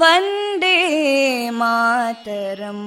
[0.00, 0.76] वन्दे
[1.60, 2.86] मातरम्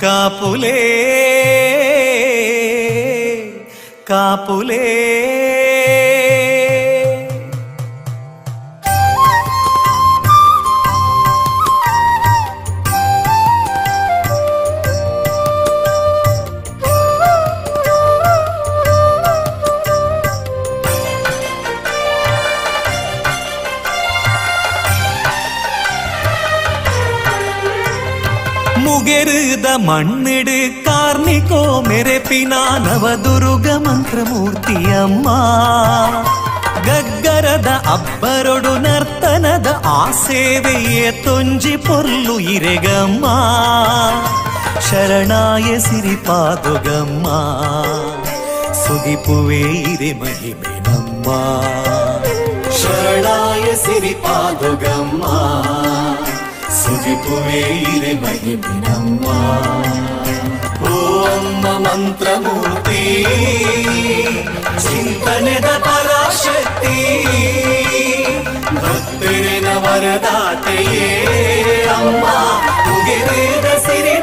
[0.00, 0.80] ಕಾಪುಲೇ
[4.06, 5.07] ಕಾಪುಲೇ.
[29.18, 35.28] ಮಣ್ಣಿಡು ಕಾರ್ನಿಕೋ ಮೆರೆಪಿನ ನವದುರುಗ ಮಂತ್ರಮೂರ್ತಿಯಮ್ಮ.
[36.86, 43.26] ಗಗ್ಗರದ ಅಬ್ಬರೊಡು ನರ್ತನದ ಆ ಸೇವೆಯೇ ತೊಂಜಿ ಪೊರ್ಲು ಇರೆಗಮ್ಮ.
[44.90, 47.26] ಶರಣಾಯ ಸಿರಿಪಾದುಗಮ್ಮ
[48.72, 51.24] ಸುಗಿಪುವೆ ಇರೆ ಮಹಿಮೆ ನಮ್ಮ.
[52.70, 55.24] ಶರಣಾಯ ಸಿರಿಪಾದುಗಮ್ಮ
[56.88, 57.60] ಸುಗಿಪುವೆ
[57.94, 59.24] ಇರೆ ಮಹಿಮೆ ನಮ್ಮ.
[60.90, 60.94] ಓ
[61.26, 63.02] ಅಮ್ಮ ಮಂತ್ರಮೂರ್ತಿ
[64.78, 66.96] ಚಿಂತನೆದ ಪರಾಶಕ್ತಿ
[68.74, 71.08] ಭಕ್ತರಿನ ವರದಾತೆಯೇ
[71.98, 72.24] ಅಮ್ಮ.
[72.90, 74.17] ಉಗೆರೇದ ಸಿರಿದೇವಿಯೇ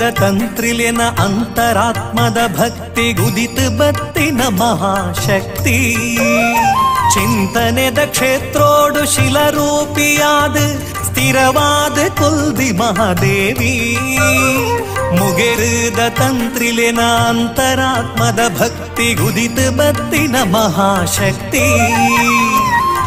[0.00, 5.78] दन्त्रिलेन अन्तरात्मद भक्ति गुदित बति न महाशक्ति
[7.14, 10.58] चिन्तने दक्षेत्रोडुशिलरूपि आद्
[11.06, 13.76] स्थिरवाद कुल् दि महादेवी
[15.20, 15.66] मुगेर्
[15.98, 21.66] दतन्त्रिलिना अन्तरात्मद भक्ति गुदित बति न महाशक्ति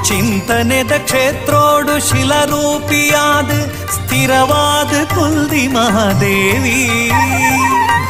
[0.03, 3.51] ಚಿಂತನೆದ ಕ್ಷೇತ್ರೋಡು ಶಿಲರೂಪಿಯಾದ
[3.91, 7.11] ಸ್ಥಿರವಾದ ಕುಲ್ದಿ ಮಹಾದೇವಿ.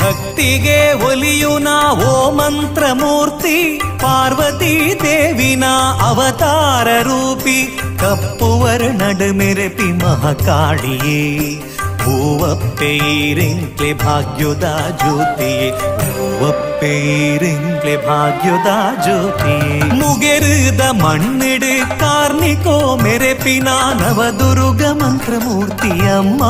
[0.01, 5.63] ಭಕ್ತಿಗೆ ಒಲಿಯುನ ಓ ಮಂತ್ರಮೂರ್ತಿ ಪಾರ್ವತಿ ದೇವಿನ
[6.01, 11.21] ಅವತಾರ ರೂಪಿ ಕಪ್ಪುವರ ವರ್ಣಡ ಮೆರೆಪಿ ಮಹಾಕಾಳಿಯೇ.
[12.03, 14.63] ಹೂವಪ್ಪೇರಿಂಕ್ಲೆ ಭಾಗ್ಯುದ
[14.97, 15.71] ಜ್ಯೋತಿ.
[15.97, 18.67] ಭೂವಪ್ಪೇರಿಂಕ್ಲೆ ಭಾಗ್ಯುದ
[19.03, 19.79] ಜ್ಯೋತಿ.
[19.79, 23.67] ಮುಗೆರುದ ಮಣ್ಣಿಡು ಕಾರ್ನಿಕೋ ಮೆರೆಪಿನ
[23.99, 26.43] ನವದುರುಗ ಮಂತ್ರಮೂರ್ತಿಯಮ್ಮ.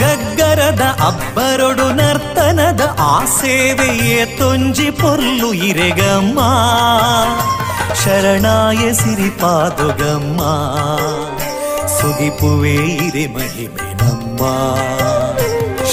[0.00, 6.40] ಗಗ್ಗರದ ಅಬ್ಬರೊಡು ನರ್ತನದ ಆ ಸೇವೆಯೇ ತೊಂಜಿ ಪೊರ್ಲು ಇರೆಗಮ್ಮ.
[8.04, 10.40] ಶರಣಾಯ ಸಿರಿಪಾದುಗಮ್ಮ.
[11.86, 13.91] ಸುಗಿಪುವೇ ಇರೆ ಮಹಿಮೆ.
[14.02, 14.42] ನಮ್ಮ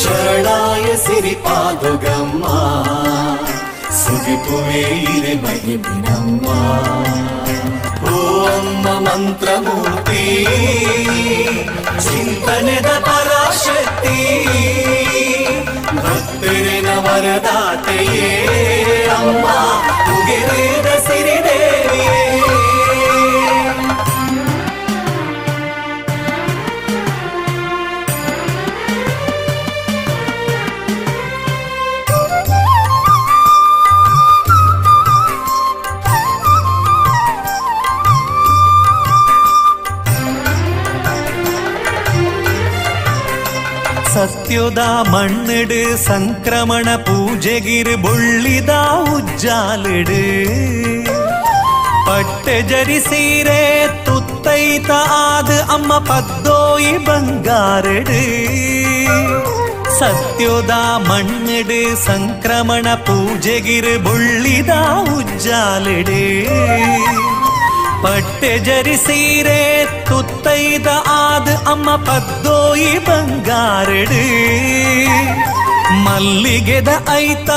[0.01, 2.45] ಶರಣಾಯ ಸಿರಿಪಾದುಗಮ್ಮ
[3.99, 6.47] ಸುಗಿಪುವೆ ಇರೆ ಮಹಿಮೆ ನಮ್ಮ
[8.11, 8.21] ಓ
[8.53, 10.23] ಅಮ್ಮ ಮಂತ್ರಮೂರ್ತಿ
[12.05, 14.19] ಚಿಂತನೆದ ಪರಾಶಕ್ತಿ
[15.97, 18.29] ಭಕ್ತರಿನ ವರದಾತೆಯೇ
[19.17, 19.45] ಅಮ್ಮ
[20.13, 21.18] ಉಗೆರೇದ ಸಿರಿದೇವಿಯೇ
[44.19, 48.71] ಸತ್ಯದ ಮಣ್ಣಿಡು ಸಂಕ್ರಮಣ ಪೂಜೆಗಿರು ಬುಳ್ಳಿದ
[49.13, 50.23] ಉಜ್ಜಾಲಿಡು
[52.07, 53.61] ಪಟ್ಟೆ ಜರಿಸೀರೆ
[54.05, 58.19] ತುತ್ತೈತ ಆದ ಅಮ್ಮ ಪದ್ದೋಯಿ ಬಂಗಾರಡು
[59.99, 60.73] ಸತ್ಯೋದ
[61.09, 64.73] ಮಣ್ಣಿಡು ಸಂಕ್ರಮಣ ಪೂಜೆಗಿರು ಬುಳ್ಳಿದ
[65.17, 66.21] ಉಜ್ಜಾಲಿಡು
[68.03, 74.21] ಪಟ್ಟೆ ಜರಿಸೀರೆ ತುತ್ತೈದ ಆದ ಅಮ್ಮ ಪದ್ದೋಯಿ ಬಂಗಾರಡು.
[76.03, 77.49] ಮಲ್ಲಿಗೆದ ಐತ,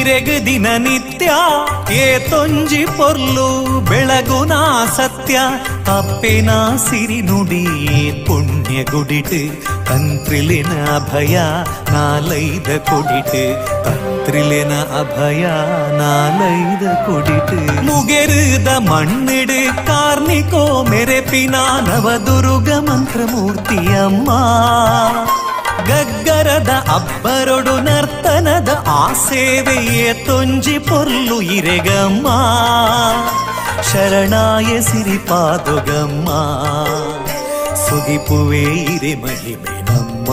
[0.00, 1.30] ಇರೆಗು ದಿನ ನಿತ್ಯ,
[1.94, 4.52] ಏ ತೊಂಜಿ ಪೊರ್ಲು ಬೆಳಗುನ
[4.96, 5.38] ಸತ್ಯ
[5.98, 7.64] ಅಪ್ಪೆನ ಸಿರಿ ನುಡಿ
[8.26, 9.40] ಪುಣ್ಯ ಗುಡಿಟ್.
[9.90, 11.38] ತಂತ್ರಿಲಿನ ಅಭಯ
[11.92, 13.66] ನಾಲೈದ ಕೊಡಿಟ್.
[13.84, 15.46] ತಂತ್ರಿಲಿನ ಅಭಯ
[15.98, 17.82] ನಾಲೈದ ಕೊಡಿಟ್.
[17.82, 21.54] ಮುಗೆರುದ ಮಣ್ಣಿಡು ಕಾರ್ನಿಕೋ ಮೆರೆಪಿನ
[21.86, 24.30] ನವದುರ್ಗ ಮಂತ್ರಮೂರ್ತಿಯಮ್ಮ.
[25.88, 32.26] ಗಗ್ಗರದ ಅಬ್ಬರೊಡು ನರ್ತನದ ಆ ಸೇವೆಯೇ ತೊಂಜಿ ಪೊರ್ಲು ಇರೆಗಮ್ಮ.
[33.92, 36.28] ಶರಣಾಯ ಸಿರಿಪಾದುಗಮ್ಮ.
[37.74, 39.79] ಸುದಿಪುವೇ ಇರೆ ಮಹಿಮೆ.
[39.90, 40.26] ನಮ್ಮ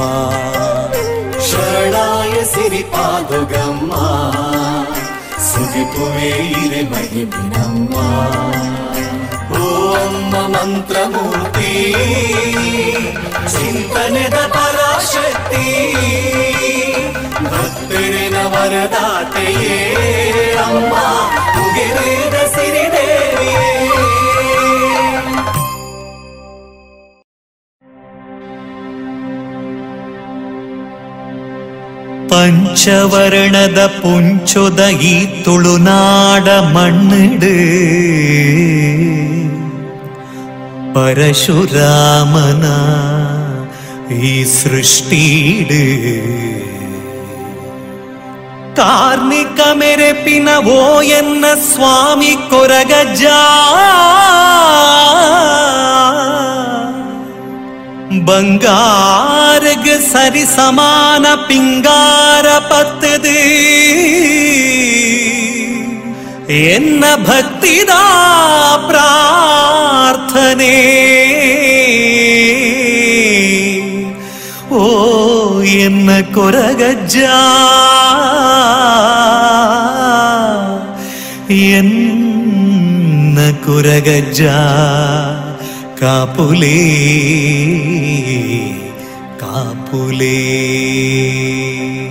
[1.40, 3.94] ಶರಣಾಯ ಸಿರಿಪಾದುಗಮ್ಮ
[5.38, 7.96] ಸುಗಿಪುವೆ ಇರೆ ಮಹಿಮಿನಮ್ಮ.
[9.56, 11.96] ಓಮ್ಮ ಓ ಅಮ್ಮ ಮಂತ್ರಮೂರ್ತಿ.
[13.48, 15.94] ಚಿಂತನೆದ ಪರಾಶಕ್ತಿ.
[17.44, 19.94] ಭಕ್ತರಿನ ವರದಾತೆಯೇ
[20.66, 20.94] ಅಮ್ಮ.
[21.58, 22.87] ಮುಗಿರಿದ ಸಿರಿದೇವಿಯೇ
[32.48, 37.54] ಪಂಚವರ್ಣದ ಪುಂಚೊದ ಈ ತುಳುನಾಡ ಮಣ್ಣಿಡು
[40.96, 42.66] ಪರಶುರಾಮನ
[44.22, 45.84] ಈ ಸೃಷ್ಟಿಡು
[48.80, 50.80] ಕಾರ್ಮಿಕ ಮೆರೆಪಿನ ಓ
[51.12, 51.46] ಎನ್ನ
[58.28, 63.36] பங்காரகு சரிசமான பிங்கார பத்துது.
[66.48, 68.04] என்ன பக்திதா
[68.88, 69.46] பிரார்த்தனே.
[74.70, 77.40] ஓ என்ன குரகஜா.
[81.48, 84.66] என்ன குரகஜா.
[86.00, 86.58] ಕೊರಗಜ್ಜ
[92.00, 92.07] ಎನ್ನ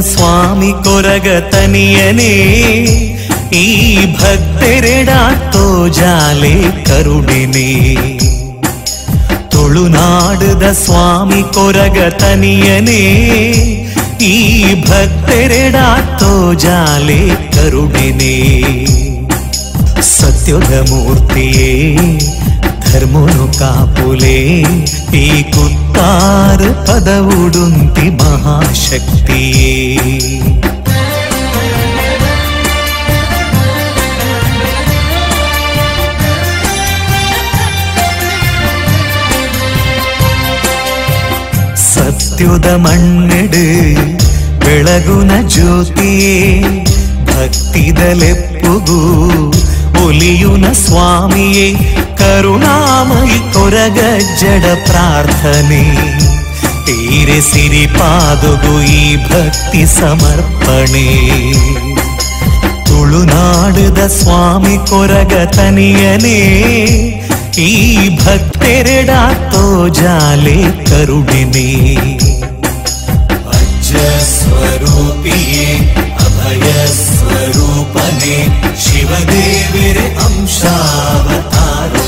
[0.00, 2.32] ಸ್ವಾಮಿ ಕೊರಗ ತನಿಯನೇ
[3.52, 7.96] ಈ ಭಕ್ತರೆಡಾತೋ ಜಾಲೆ ಕರುಡಿನೇ
[9.48, 13.02] ತುಳುನಾಡದ ಸ್ವಾಮಿ ಕೊರಗ ತನಿಯನೇ
[14.20, 18.36] ಈ ಭಕ್ತರೆಡಾತೋ ಜಾಲೆ ಕರುಡಿನೇ
[20.00, 21.96] ಸತ್ಯದ ಮೂರ್ತಿಯೇ,
[22.80, 24.62] ಧರ್ಮನು ಕಾಪುಲೆ,
[25.14, 25.42] ಈ
[25.94, 29.74] ಕುತ್ತಾರ ಪದವುಡುಂತಿ ಮಹಾಶಕ್ತಿಯೇ
[41.86, 43.64] ಸತ್ಯದ ಮಣ್ಣೆಡು
[44.64, 46.36] ಬೆಳಗುನ ಜ್ಯೋತಿಯೇ
[47.28, 49.00] ಭಕ್ತಿದಲೆಪ್ಪುಗೂ
[50.04, 51.68] ಒಲಿಯುನ ಸ್ವಾಮಿಯೇ
[52.23, 55.83] ಕರುಣಾಮಯಿ ಕೊರಗಜ್ಜಡ ಪ್ರಾರ್ಥನೆ
[56.87, 61.07] ತೀರೆ ಸಿರಿ ಪಾದುಗು ಈ ಭಕ್ತಿ ಸಮರ್ಪಣೆ
[62.87, 66.39] ತುಳುನಾಡುದ ಸ್ವಾಮಿ ಕೊರಗ ತನಿಯನೇ
[67.65, 67.71] ಈ
[68.23, 69.63] ಭಕ್ತೆರೆಡಾತೋ
[69.99, 70.57] ಜಾಲೆ
[70.89, 71.69] ಕರುಡಿನೇ
[73.53, 73.91] ಅಜ್ಜ
[74.33, 75.69] ಸ್ವರೂಪಿಯೇ
[76.25, 76.67] ಅಭಯ
[76.97, 78.37] ಸ್ವರೂಪನೆ
[78.85, 82.02] ಶಿವದೇವಿರೆ ಅಂಶಾವತಾರುನೇ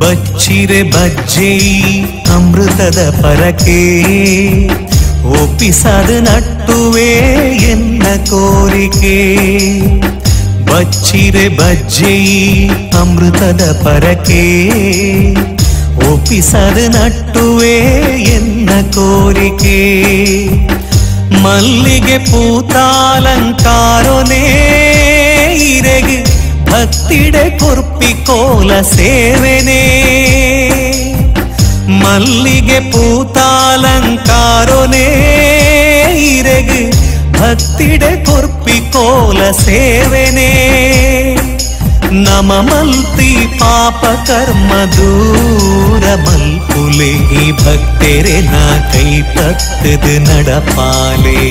[0.00, 1.50] ಬಚ್ಚಿರೆ ಬಜ್ಜಿ
[2.34, 3.80] ಅಮೃತದ ಪರಕೆ
[5.30, 7.10] ஓ பிசாது நட்டுவே
[7.72, 9.16] என்ன கோரிಕೆ
[10.70, 12.16] ಬಚ್ಚಿರೆ ಬಜ್ಜಿ
[13.00, 14.44] ಅಮೃತದ ಪರಕೆ
[16.06, 17.76] ಒಪ್ಪಿಸದ ನಟ್ಟುವೆ
[18.34, 19.78] ಎನ್ನ ಕೋರಿಕೆ
[21.42, 24.44] ಮಲ್ಲಿಗೆ ಪೂತಾಲಂಕಾರೊನೇ
[25.70, 26.18] ಇರೆಗೆ
[26.70, 29.84] ಭಕ್ತಿಡೆ ಕೊರ್ಪಿ ಕೋಲ ಸೇವೆನೇ
[32.02, 33.88] மல்லிகை பூத்தாலங்காரோனே
[36.30, 36.80] இறகு
[37.38, 40.52] பக்திட கொற்பி கோல சேவனே
[42.26, 47.12] நமமல்தி பாப கர்ம தூர மல்புலே
[47.60, 51.42] பக்தரே நான் கைப்பத்தது நடப்பாலே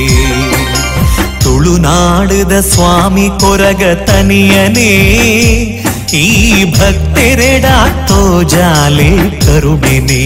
[1.43, 4.91] ತುಳುನಾಡದ ಸ್ವಾಮಿ ಕೊರಗ ತನಿಯನೇ
[6.13, 6.27] ಈ
[6.71, 9.11] ಭಕ್ತೆರೆಡಾತೋ ಜಾಲೆ
[9.45, 10.23] ಕರುಣೆನೇ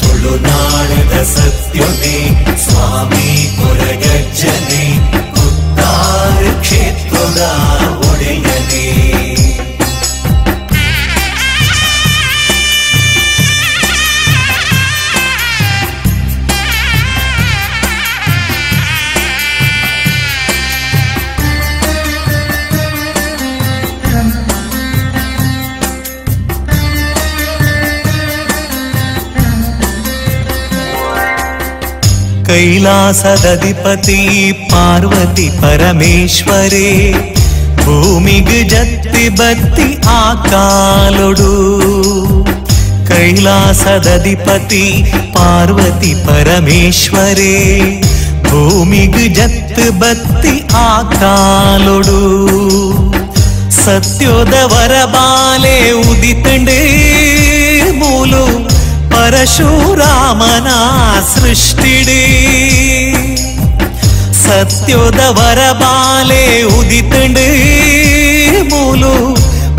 [0.00, 1.93] ತುಳುನಾಡದ ಸತ್ಯನೇ
[32.84, 34.20] विलासदधिपति
[34.72, 36.90] पार्वति परमेश्वरे
[37.84, 41.52] భూమికి జత్తి బత్తి ఆకాలుడు.
[43.08, 45.04] కైలాసదధిపతి
[45.36, 47.56] పార్వతి పరమేశ్వరే.
[48.50, 52.20] భూమికి జత్తు బత్తి ఆకాలుడు.
[53.70, 56.80] సత్యోదవర బాలే ఉదితండే
[57.96, 58.73] మూలు
[59.24, 60.78] परशुरामना
[61.28, 62.24] सृष्टिडे
[64.40, 67.46] सत्योदवरबाले वरबाले
[68.72, 69.12] मूलु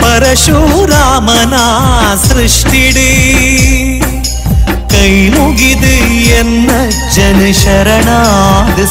[0.01, 1.63] परशुरामना
[2.25, 3.11] सृष्टिडे
[4.93, 5.73] कैनुगि
[7.15, 8.09] जन शरण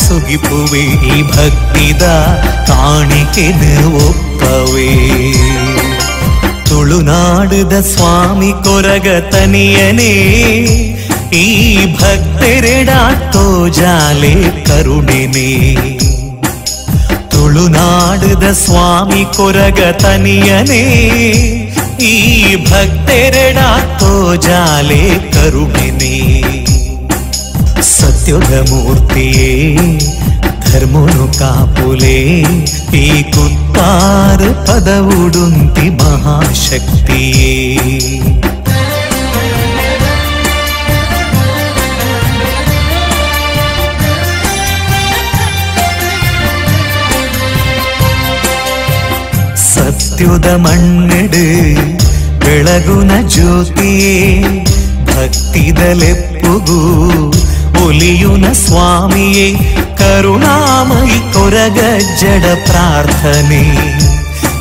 [0.04, 0.84] सुगिपुवे
[1.34, 2.04] भक्तिद
[2.70, 3.48] काणि के
[4.44, 4.88] कवे
[6.68, 10.12] ತುಳುನಾಡದ ಸ್ವಾಮಿ ಕೊರಗ ತನಿಯನೇ
[11.33, 15.50] ಈ ಭಕ್ತೆರೆಡಾತೋ ಜಾಲೆ ಕರುಣೆನೇ.
[17.31, 20.85] ತುಳುನಾಡದ ಸ್ವಾಮಿ ಕೊರಗ ತನಿಯನೇ
[22.03, 22.16] ಈ
[22.64, 26.14] ಭಕ್ತೆರೆಡಾತೋ ಜಾಲೆ ಕರುಣೆನೇ.
[27.81, 29.77] ಸತ್ಯದ ಮೂರ್ತಿಯೇ
[30.74, 32.16] ಧರ್ಮನು ಕಾಪುಲೆ
[32.96, 37.52] ಈ ಕುತ್ತಾರ ಪದವುಡುಂತಿ ಮಹಾಶಕ್ತಿಯೇ
[49.66, 51.44] ಸತ್ಯುದ ಮಣ್ಣೆಡು
[52.38, 54.14] ಬೆಳಗುನ ಜ್ಯೋತಿಯೇ
[57.82, 59.48] ಒಲಿಯುನ ಸ್ವಾಮಿಯೇ,
[59.98, 63.62] ಕರುಣಾಮಯಿ ಕೊರಗಜ್ಜಡ ಪ್ರಾರ್ಥನೆ.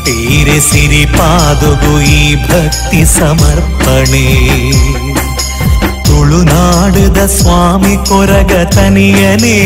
[0.06, 4.28] ತೀರೆ ಸಿರಿ ಪಾದುಗು ಈ ಭಕ್ತಿ ಸಮರ್ಪಣೆ.
[6.06, 9.60] ತುಳುನಾಡದ ಸ್ವಾಮಿ ಕೊರಗ ತನಿಯನೇ,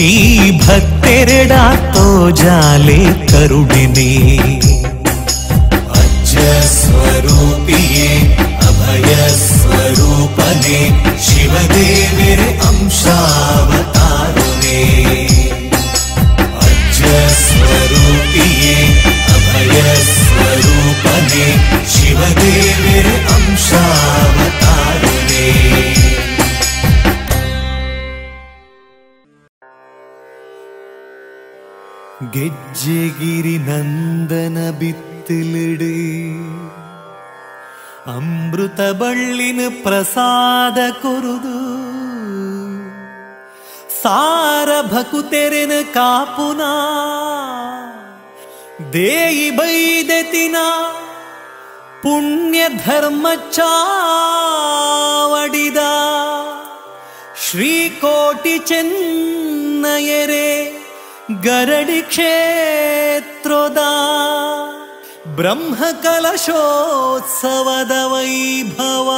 [0.00, 4.12] ಈ ಭಕ್ತೆರೆಡಾತೋ ಜಾಲೆ ಕರುಣಿನೇ.
[5.92, 6.36] ಅಜ್ಜ
[6.72, 9.12] ಸ್ವರೂಪಿಯೇ, ಅಭಯ
[10.35, 10.77] ಸ್ವರೂಪನೆ
[11.25, 14.79] ಶಿವದೇವಿರೆ ಅಂಶಾವತಾರುನೇ
[16.63, 17.01] ಅಜ್ಜ
[17.37, 18.75] ಸ್ವರೂಪಿಯೇ
[19.35, 19.77] ಅಭಯ
[20.09, 21.45] ಸ್ವರೂಪನೆ
[21.95, 25.47] ಶಿವದೇವಿರೆ ಅಂಶಾವತಾರುನೇ
[32.31, 35.89] ಗೆಜ್ಜೆಗಿರಿ ನಂದನ ಬಿತ್ತಿಲಿಡು
[38.06, 41.60] ಅಮೃತ ಬಳ್ಳಿನ ಪ್ರಸಾದ ಕೊರುದು.
[44.02, 46.60] ಸಾರ ಭಕುತೆರೆನ ಕಾಪುನ.
[48.92, 50.56] ದೇಯಿ ಬೈದೆತಿನ
[52.02, 55.76] ಪುಣ್ಯ ಧರ್ಮ ಚಾವಡಿದ
[57.50, 60.48] ಶ್ರೀಕೋಟಿ ಚೆನ್ನಯರೆ
[61.42, 63.78] ಗರಡಿ ಕ್ಷೇತ್ರದ.
[65.36, 69.08] ब्रह्मकलशोत्सवद वैभव।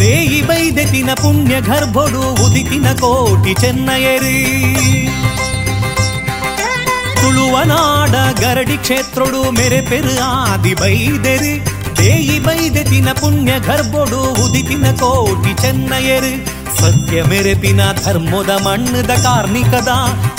[0.00, 4.34] ದೇಯಿ ಬೈದೆತಿನ ಪುಣ್ಯ ಗರ್ಭೊಡು ಉದಿತಿನ ಕೋಟಿ ಚೆನ್ನಯರು
[7.20, 11.52] ತುಳುವನಾಡ ಗರಡಿ ಕ್ಷೇತ್ರಡು ಮೆರೆ ಪೆರು ಆದಿ ಬೈದೆರು
[12.00, 16.32] ದೇಯಿ ಬೈದೆತಿನ ಪುಣ್ಯ ಗರ್ಭೊಡು ಉದಿತಿನ ಕೋಟಿ ಚೆನ್ನಯರು
[16.80, 19.90] ಸತ್ಯ ಮೆರೆಪಿನ ಧರ್ಮದ ಮಣ್ಣದ ಕಾರ್ಮಿಕದ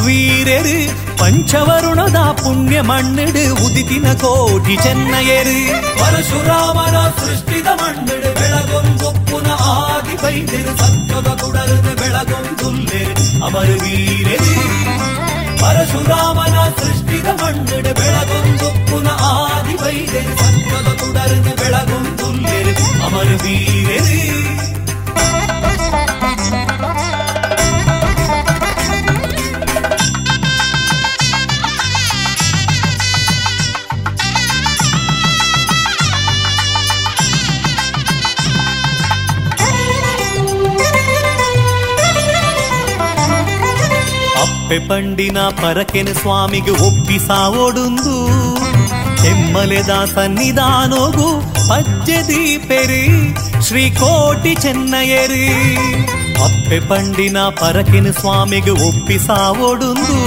[0.05, 0.79] ವೀರರು
[1.19, 5.57] ಪಂಚವರುಣದ ಪುಣ್ಯ ಮಣ್ಣಿಡು ಉದಿತಿನ ಕೋಟಿ ಚೆನ್ನಯರು
[5.99, 13.15] ಪರಶುರಾಮನ ಸೃಷ್ಟಿದ ಮಣ್ಣಿಡು ಬೆಳಗೊಂದೊಪ್ಪುನ ಆದಿ ಬೈದೆರು ಸತ್ಯದ ಕುಡರದ ಬೆಳಗೊಂದುಲ್ಲೆರು
[13.47, 14.53] ಅಮರು ವೀರರು
[15.61, 22.73] ಪರಶುರಾಮನ ಸೃಷ್ಟಿದ ಮಣ್ಣಿಡು ಬೆಳಗೊಂದೊಪ್ಪುನ ಆದಿ ಬೈದೆರು ಸತ್ಯದ ಕುಡರದ ಬೆಳಗೊಂದುಲ್ಲೆರು
[23.07, 24.19] ಅಮರು ವೀರರು
[44.79, 48.15] ಪಂಡಿನ ಪರಕೆನೆ ಸ್ವಾಮಿಗೆ ಒಪ್ಪಿಸಾವೊಡುಂದು
[49.21, 51.27] ಕೆಮ್ಮಲೆದ ಸನ್ನಿಧಾನೋಗು
[51.69, 53.05] ಪಜ್ಜೆ ದೀಪೆರಿ,
[53.67, 55.47] ಶ್ರೀಕೋಟಿ ಚೆನ್ನಯರಿ
[56.45, 60.17] ಅಪ್ಪೆ ಪಂಡಿನ ಪರಕೆನೆ ಸ್ವಾಮಿಗೆ ಒಪ್ಪಿಸಾವೊಡುಂದು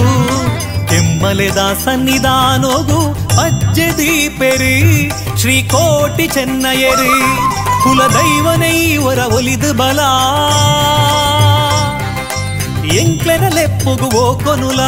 [0.90, 3.00] ಕೆಮ್ಮಲೆದ ಸನ್ನಿಧಾನೋಗು
[3.36, 4.76] ಪಜ್ಜೆ ದೀಪೆರಿ,
[5.40, 7.14] ಶ್ರೀಕೋಟಿ ಚೆನ್ನಯರಿ
[7.82, 10.00] ಕುಲದೈವನೈವರ ಒಲಿದು ಬಲ.
[12.98, 14.82] ಎಂಕ್ಲೆನ ಲೆಪ್ಪುಗುವೋ ಕೊನುಲ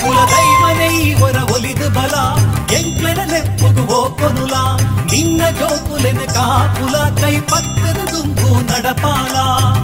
[0.00, 2.14] ಕುಲದೈವನೈವರ ಒಲಿದು ಬಲ
[2.78, 4.54] ಎಂಕ್ಲೆನ ಲೆಪ್ಪುಗುವೋ ಕೊನುಲ
[5.12, 9.36] ನಿನ್ನ ಜೋಕುಲೆನ ಕಾಪುಲ ಕೈ ಪಕ್ಕದ ದುಂಬು ನಡಪಾಲ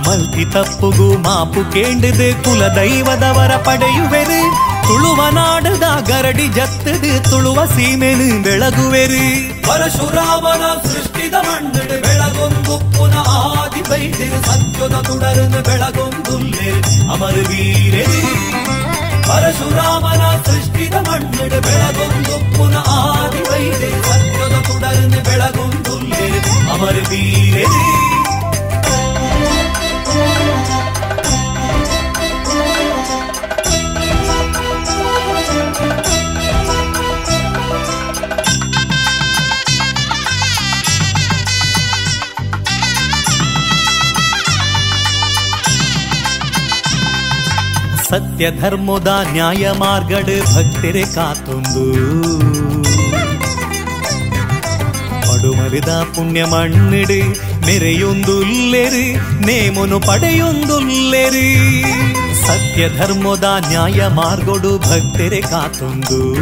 [0.07, 4.43] ಮಲ್ತಿ ತಪ್ಪುಗು ಮಾಪು ಕೇಂಡಿದು ಕುಲದೈವದವರ ಪಡೆಯುವೆರು
[4.87, 9.25] ತುಳುವ ನಾಡದ ಗರಡಿ ಜತ್ತದು ತುಳುವ ಸೀಮೆನು ಬೆಳಗುವೆರು
[9.67, 13.20] ಪರಶುರಾಮನ ಸೃಷ್ಟಿದ ಮಣ್ಣಿಡು ಬೆಳಗೊಂದು ಪುನಃ
[13.93, 18.21] ಆದಿ ಬೈದಿರು ಸತ್ಯದ ತುಡರನ್ನು ಬೆಳಗೊಂದುಲ್ಲೆರು ಅಮರು ವೀರೆರು
[19.27, 27.83] ಪರಶುರಾಮನ ಸೃಷ್ಟಿದ ಮಣ್ಣಿಡು ಬೆಳಗೊಂದು ಪುನಃ ಆದಿ ಬೈದಿರು ಸತ್ಯದ ತುಡರನ್ನು ಬೆಳಗೊಂದುಲ್ಲೆರು ಅಮರು ವೀರೆರು
[48.11, 51.85] ಸತ್ಯ ಧರ್ಮದ ನ್ಯಾಯ ಮಾರ್ಗಡ್ ಭಕ್ತರೆ ಕಾತೊಂದು
[55.23, 59.13] ಪಡುಮರಿದ ಪುಣ್ಯ ಮಣ್ಣಿಡು ಮೆರೆಯೊಂದುಲ್ಲೆರಿ,
[59.47, 61.83] ನೇಮನು ಪಡೆಯೊಂದುಲ್ಲೆರಿ.
[62.47, 66.35] ಸತ್ಯ ಧರ್ಮದ ನ್ಯಾಯ ಮಾರ್ಗಡು ಭಕ್ತರೆ ಕಾತೊಂದು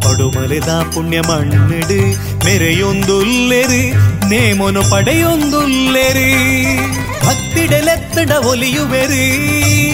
[0.00, 2.00] ಪಡುಮರಿದ ಪುಣ್ಯ ಮಣ್ಣಿಡು
[2.44, 3.90] ಮೆರೆಯೊಂದುಲ್ಲೆರಿ,
[4.28, 6.32] ನೇಮನು ಪಡೆಯೊಂದುಲ್ಲೆರಿ.
[7.26, 9.87] ಭಕ್ತಿಡೆಲೆತ್ತಡ ಒಲಿಯುವೆರಿ.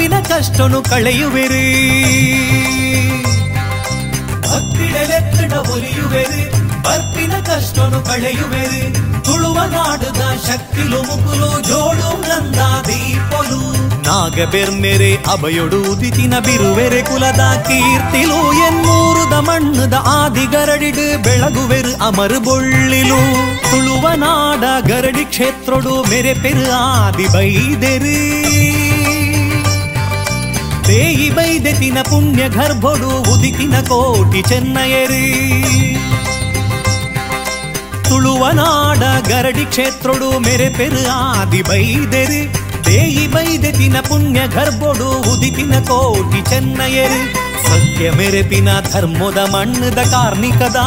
[0.00, 1.66] ಬರ್ಪಿನ ಕಷ್ಟನು ಕಳೆಯುವೆರಿ.
[4.40, 6.50] ಭಕ್ತಿಡೆಲೆತ್ತಡ ಒಲಿಯುವೆರಿ.
[6.82, 8.92] ಬರ್ಪಿನ ಕಷ್ಟನು ಕಳೆಯುವೆರಿ.
[9.24, 13.60] ತುಳುವ ನಾಡುದ ಶಕ್ತಿಲು ಮುಗುಲು ಜೋಡು ನಂದ ದೀಪಲು.
[14.02, 23.20] ನಾಗ ಬೆರ್ಮೆರೆ ಅಭಯೊಡು ದಿತಿನ ಬಿರುವೆರೆ ಕುಲದ ಕೀರ್ತಿಲು ಎನ್ನೂರುದ ಮಣ್ಣುದ ಆದಿಗರಡಿಡು ಬೆಳಗುವೆರು ಅಮರು ಬೊಳ್ಳಿಲು.
[23.70, 28.79] ತುಳುವ ನಾಡ ಗರಡಿ ಕ್ಷೇತ್ರಡು ಮೆರೆ ಪೆರು ಆದಿ ಬೈದೆರು
[30.90, 35.26] ದೇಯಿ ಬೈದೆತಿನ ಪುಣ್ಯ ಗರ್ಭೊಡು ಉದಿತಿನ ಕೋಟಿ ಚೆನ್ನಯರಿ
[38.08, 42.40] ತುಳುವ ನಾಡ ಗರಡಿ ಕ್ಷೇತ್ರಡು ಮೆರೆ ಪೆರು ಆದಿ ಬೈದೆರು
[42.88, 47.20] ದೇಯಿ ಬೈದೆತಿನ ಪುಣ್ಯ ಗರ್ಭೊಡು ಉದಿತಿನ ಕೋಟಿ ಚೆನ್ನಯರು
[47.66, 50.78] ಸತ್ಯ ಮೆರೆಪಿನ ಧರ್ಮದ ಮಣ್ಣದ ಕಾರ್ಮಿಕದ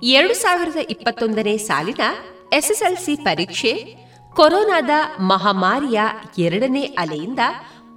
[0.03, 2.01] ಎರಡು ಸಾವಿರದ ಇಪ್ಪತ್ತೊಂದನೇ ಸಾಲಿನ
[2.53, 3.99] ಎಸ್ಎಸ್ಎಲ್ಸಿ ಪರೀಕ್ಷೆ
[4.37, 6.01] ಕೊರೋನಾದ ಮಹಾಮಾರಿಯ
[6.39, 7.39] ಎರಡನೇ ಅಲೆಯಿಂದ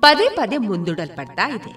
[0.01, 1.73] ಪದೇ ಪದೇ ಮುಂದೂಡಲ್ಪಡ್ತಾ ಇದೆ.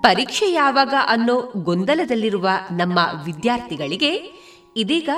[0.00, 4.12] ಪರೀಕ್ಷೆ ಯಾವಾಗ ಅನ್ನೋ ಗೊಂದಲದಲ್ಲಿರುವ ನಮ್ಮ ವಿದ್ಯಾರ್ಥಿಗಳಿಗೆ
[4.76, 5.10] ಇದೀಗ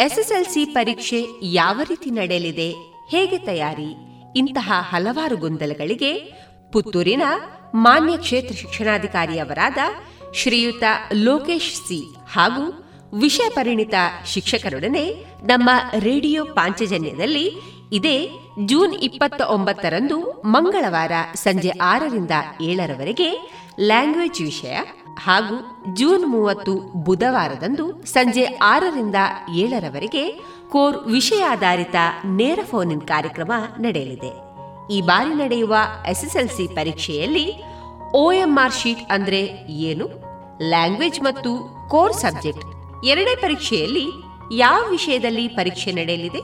[0.00, 2.70] ಎಸ್ಎಸ್ಎಲ್ಸಿ ಪರೀಕ್ಷೆ ಯಾವ ರೀತಿ ನಡೆಯಲಿದೆ,
[3.10, 3.96] ಹೇಗೆ ತಯಾರಿ,
[4.36, 6.12] ಇಂತಹ ಹಲವಾರು ಗೊಂದಲಗಳಿಗೆ
[6.72, 7.22] ಪುತ್ತೂರಿನ
[7.74, 9.78] ಮಾನ್ಯ ಕ್ಷೇತ್ರ ಶಿಕ್ಷಣಾಧಿಕಾರಿಯವರಾದ
[10.34, 10.82] ಶ್ರೀಯುತ
[11.12, 12.64] ಲೋಕೇಶ್ ಸಿ ಹಾಗೂ
[13.18, 13.94] ವಿಷಯ ಪರಿಣಿತ
[14.26, 18.30] ಶಿಕ್ಷಕರೊಡನೆ ನಮ್ಮ ರೇಡಿಯೋ ಪಾಂಚಜನ್ಯದಲ್ಲಿ ಇದೇ
[18.64, 24.76] ಜೂನ್ ಇಪ್ಪತ್ತ ಒಂಬತ್ತರಂದು ಮಂಗಳವಾರ ಸಂಜೆ ಆರರಿಂದ ಏಳರವರೆಗೆ ಲ್ಯಾಂಗ್ವೇಜ್ ವಿಷಯ
[25.18, 26.74] ಹಾಗೂ ಜೂನ್ ಮೂವತ್ತು
[27.04, 29.14] ಬುಧವಾರದಂದು ಸಂಜೆ ಆರರಿಂದ
[29.54, 30.32] ಏಳರವರೆಗೆ
[30.68, 34.48] ಕೋರ್ ವಿಷಯಾಧಾರಿತ ನೇರ ಫೋನ್ ಕಾರ್ಯಕ್ರಮ ನಡೆಯಲಿದೆ.
[34.92, 35.76] ಈ ಬಾರಿ ನಡೆಯುವ
[36.08, 37.52] ಎಸ್ಎಸ್ಎಲ್ಸಿ ಪರೀಕ್ಷೆಯಲ್ಲಿ
[38.14, 40.08] ಓಎಂಆರ್ ಶೀಟ್ ಅಂದ್ರೆ ಏನು?
[40.68, 41.50] ಲ್ಯಾಂಗ್ವೇಜ್ ಮತ್ತು
[41.88, 42.64] ಕೋರ್ ಸಬ್ಜೆಕ್ಟ್
[43.06, 44.06] ಎರಡೇ ಪರೀಕ್ಷೆಯಲ್ಲಿ
[44.52, 46.38] ಯಾವ ವಿಷಯದಲ್ಲಿ ಪರೀಕ್ಷೆ ನಡೆಯಲಿದೆ?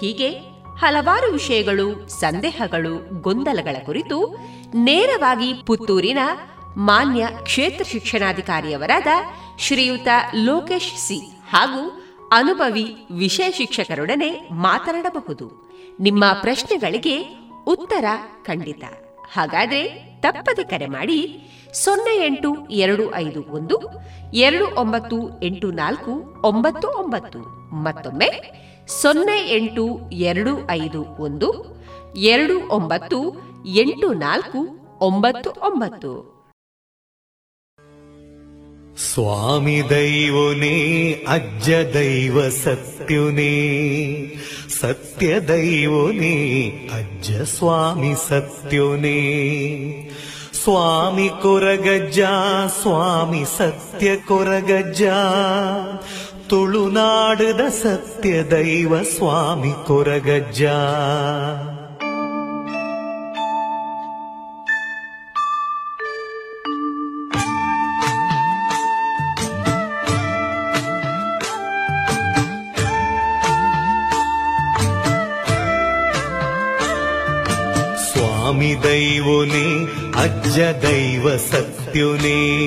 [0.00, 4.36] ಹೀಗೆ ಹಲವಾರು ವಿಷಯಗಳು, ಸಂದೇಹಗಳು, ಗೊಂದಲಗಳ ಕುರಿತು
[4.74, 6.18] ನೇರವಾಗಿ ಪುತ್ತೂರಿನ
[6.76, 9.06] ಮಾನ್ಯ ಕ್ಷೇತ್ರ ಶಿಕ್ಷಣಾಧಿಕಾರಿಯವರಾದ
[9.58, 11.18] ಶ್ರೀಯುತ ಲೋಕೇಶ್ ಸಿ
[11.50, 15.68] ಹಾಗೂ ಅನುಭವಿ ವಿಷಯ ಶಿಕ್ಷಕರೊಡನೆ ಮಾತನಾಡಬಹುದು.
[16.00, 18.04] ನಿಮ್ಮ ಪ್ರಶ್ನೆಗಳಿಗೆ ಉತ್ತರ
[18.42, 18.84] ಖಂಡಿತ.
[19.32, 19.88] ಹಾಗಾದರೆ
[20.20, 21.40] ತಪ್ಪದೆ ಕರೆ ಮಾಡಿ
[21.84, 23.80] ಸೊನ್ನೆ ಎಂಟು ಎರಡು ಐದು ಒಂದು,
[24.34, 27.38] ಎರಡು ಒಂಬತ್ತು ಎಂಟು ನಾಲ್ಕು, ಒಂಬತ್ತು ಒಂಬತ್ತು.
[27.74, 28.58] ಮತ್ತೊಮ್ಮೆ
[28.88, 31.48] ಸೊನ್ನೆ ಎಂಟು ಎರಡು ಐದು ಒಂದು,
[32.16, 33.18] ಎರಡು ಒಂಬತ್ತು
[33.66, 34.60] ಎಂಟು ನಾಲ್ಕು
[35.00, 36.38] ಒಂಬತ್ತು ಒಂಬತ್ತು.
[38.96, 40.76] ಸ್ವಾಮಿ ದೈವನೇ,
[41.28, 43.54] ಅಜ್ಜ ದೈವ ಸತ್ಯುನೇ,
[44.80, 49.18] ಸತ್ಯ ದೈವನೇ, ಅಜ್ಜ ಸ್ವಾಮಿ ಸತ್ಯುನೇ.
[50.64, 52.20] ಸ್ವಾಮಿ ಕೊರಗಜ್ಜ,
[52.82, 55.02] ಸ್ವಾಮಿ ಸತ್ಯ ಕೊರಗಜ್ಜ
[56.48, 60.62] ತುಳುನಾಡದ ಸತ್ಯ ದೈವ ಸ್ವಾಮಿ ಕೊರಗಜ್ಜ.
[78.12, 79.84] ಸ್ವಾಮಿ ದೈವನೇ
[80.22, 82.58] ಅಜ್ಜ ದೈವ ಸತ್ಯುನೇ.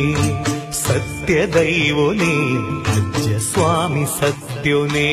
[0.83, 2.35] ಸತ್ಯ ದೈವನೇ
[2.93, 5.09] ಅಜ್ಜ ಸ್ವಾಮಿ ಸತ್ಯುನೇ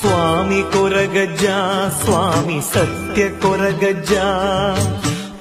[0.00, 1.46] ಸ್ವಾಮಿ ಕೊರಗಜ್ಜ
[2.00, 4.14] ಸ್ವಾಮಿ ಸತ್ಯ ಕೊರಗಜ್ಜ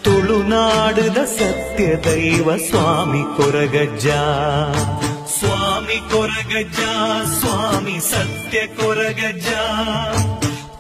[0.06, 4.08] ತುಳುನಾಡದ ಸತ್ಯ ದೈವ ಸ್ವಾಮಿ ಕೊರಗಜ್ಜ
[5.38, 6.82] ಸ್ವಾಮಿ ಕೊರಗಜ್ಜ
[7.36, 9.50] ಸ್ವಾಮಿ ಸತ್ಯ ಕೊರಗಜ್ಜ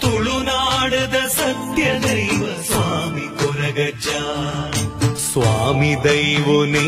[0.04, 4.08] ತುಳುನಾಡದ ಸತ್ಯ ದೈವ ಸ್ವಾಮಿ ಕೊರಗಜ್ಜ
[5.32, 6.88] ಸ್ವಾಮಿ ದೈವನೇ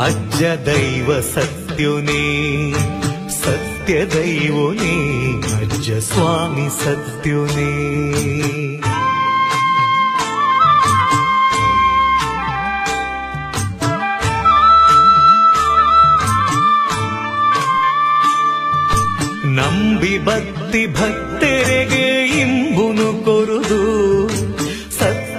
[0.00, 2.22] ಅಜ್ಜ ದೈವ ಸತ್ಯುನೇ
[3.42, 4.94] ಸತ್ಯ ದೈವನೇ
[5.60, 7.72] ಅಜ್ಜ ಸ್ವಾಮಿ ಸತ್ಯುನೇ
[19.56, 22.06] ನಂಬಿ ಭಕ್ತಿ ಭಕ್ತರಿಗೆ
[22.40, 24.01] ಇಂಬುನು ಕೊರುದು.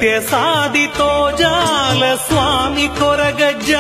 [0.04, 3.72] ಸತ್ಯ ಸಾಧಿತೋ ಜಾಲ ಸ್ವಾಮಿ ಕೊರಗಜ್ಜ.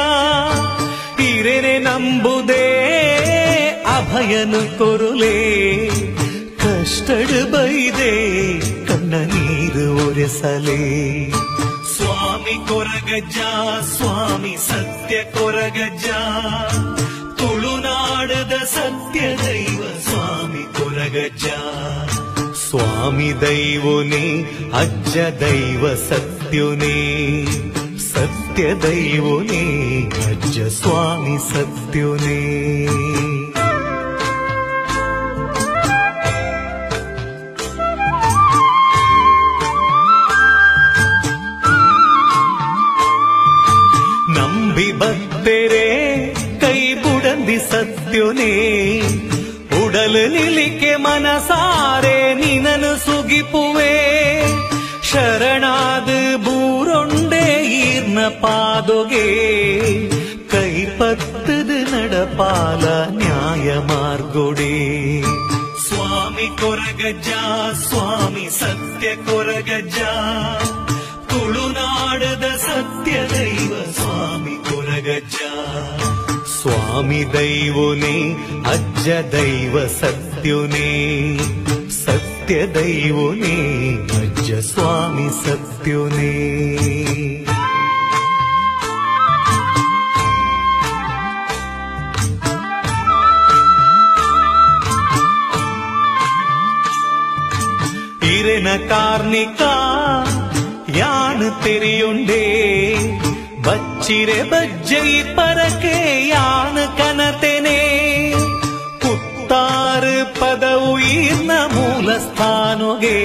[1.21, 2.67] ಹಿರೇನೆ ನಂಬುದೇ
[3.97, 5.89] ಅಭಯನು ಕೊರುಲೇ.
[6.57, 8.13] ಕಷ್ಟಡು ಬೈದೆ
[8.85, 11.31] ಕಣ್ಣ ನೀರು ಒರೆಸಲೇ.
[11.95, 13.37] ಸ್ವಾಮಿ ಕೊರಗಜ್ಜ,
[13.97, 16.05] ಸ್ವಾಮಿ ಸತ್ಯ ಕೊರಗಜ್ಜ.
[17.37, 21.45] ತುಳುನಾಡದ ಸತ್ಯ ದೈವ ಸ್ವಾಮಿ ಕೊರಗಜ್ಜ.
[22.73, 24.21] ಸ್ವಾಮಿ ದೈವನೇ
[24.73, 26.95] ಅಜ್ಜ ದೈವ ಸತ್ಯುನೇ
[28.07, 29.61] ಸತ್ಯ ದೈವನೇ
[30.25, 32.39] ಅಜ್ಜ ಸ್ವಾಮಿ ಸತ್ಯುನೇ
[44.35, 45.85] ನಂಬಿ ಭಕ್ತರೆ
[46.61, 48.53] ಕೈ ಬುಡಂದಿ ಸತ್ಯುನೇ
[49.93, 53.93] ಉಡಲು ನಿಲಿಕೆ ಮನಸಾರೆ, ನಿನನು ಸುಗಿಪುವೆ.
[55.11, 59.27] ಶರಣಾದ ಬೂರೊಂಡೆ ಈರ್ನ ಪಾದೊಗೆ.
[60.47, 65.21] ಕೈ ಪತ್ತದ ನಡಪಾಲ ನ್ಯಾಯ ಮಾರ್ಗೊಡೆ.
[65.87, 67.27] ಸ್ವಾಮಿ ಕೊರಗಜ್ಜ,
[67.87, 69.99] ಸ್ವಾಮಿ ಸತ್ಯ ಕೊರಗಜ್ಜ.
[71.29, 73.11] ತುಳುನಾಡದ ಸತ್ಯ
[76.63, 78.17] ದೈವ ಸ್ವಾಮಿ ಕೊರಗಜ್ಜ ಸ್ವಾಮಿ ದೈವನೇ
[78.65, 80.89] ಅಜ್ಜ ದೈವ ಸತ್ಯುನೇ
[81.89, 83.55] ಸತ್ಯ ದೈವನೇ
[84.15, 86.33] ಅಜ್ಜ ಸ್ವಾಮಿ ಸತ್ಯುನೇ
[98.35, 98.67] ಇರೆನ
[104.03, 108.31] ಬಚ್ಚಿರೆ ಬಜ್ಜೈ ಪರಕೆ ಯಾನ ಕನತೆನೆ.
[108.99, 113.17] ಕುತ್ತಾರು ಪದವು ಈರ್ನ ಮೂಲ ಸ್ಥಾನೊಗೆ.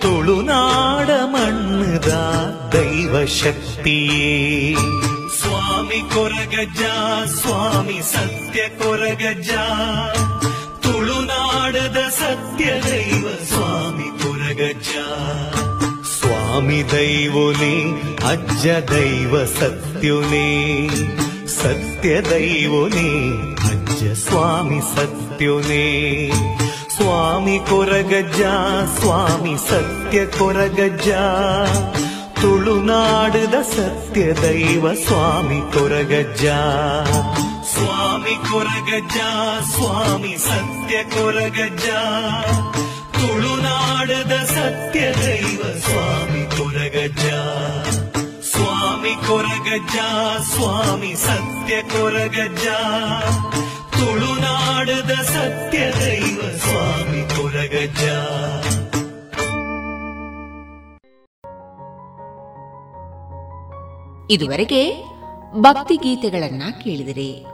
[0.00, 2.12] ತುಳುನಾಡ ಮಣ್ಣದ
[2.72, 4.74] ದೈವ ಶಕ್ತಿಯೇ.
[5.40, 6.82] ಸ್ವಾಮಿ ಕೊರಗಜ್ಜ,
[7.40, 9.50] ಸ್ವಾಮಿ ಸತ್ಯ ಕೊರಗಜ್ಜ.
[10.82, 14.88] ತುಳುನಾಡದ ಸತ್ಯ ದೈವ ಸ್ವಾಮಿ ಕೊರಗಜ್ಜ.
[16.54, 20.88] ಸ್ವಾಮಿ ದೈವೋನೇ, ಅಜ್ಜ ದೈವ ಸತ್ಯುನೇ.
[21.46, 26.30] ಸತ್ಯ ದೈವೋನೇ, ಅಜ್ಜ ಸ್ವಾಮಿ ಸತ್ಯುನೇ.
[26.96, 28.42] ಸ್ವಾಮಿ ಕೊರಗಜ್ಜ,
[29.00, 31.08] ಸ್ವಾಮಿ ಸತ್ಯ ಕೊರಗಜ್ಜ.
[32.40, 36.44] ತುಳುನಾಡದ ಸತ್ಯ ದೈವ ಸ್ವಾಮಿ ಕೊರಗಜ್ಜ.
[37.74, 39.16] ಸ್ವಾಮಿ ಕೊರಗಜ್ಜ,
[39.74, 41.88] ಸ್ವಾಮಿ ಸತ್ಯ ಕೊರಗಜ್ಜ.
[43.26, 47.24] ತುಳುನಾಡದ ಸತ್ಯ ದೈವ ಸ್ವಾಮಿ ಕೊರಗಜ್ಜ
[48.44, 49.96] ಸ್ವಾಮಿ ಕೊರಗಜ್ಜ,
[50.54, 52.66] ಸ್ವಾಮಿ ಸತ್ಯ ಕೊರಗಜ್ಜ.
[53.92, 58.04] ತುಳುನಾಡದ ಸತ್ಯ ದೈವ ಸ್ವಾಮಿ ಕೊರಗಜ್ಜ.
[64.30, 65.04] ಇದುವರೆಗೆ
[65.60, 67.53] ಭಕ್ತಿ ಗೀತೆಗಳನ್ನ ಕೇಳಿದಿರಿ.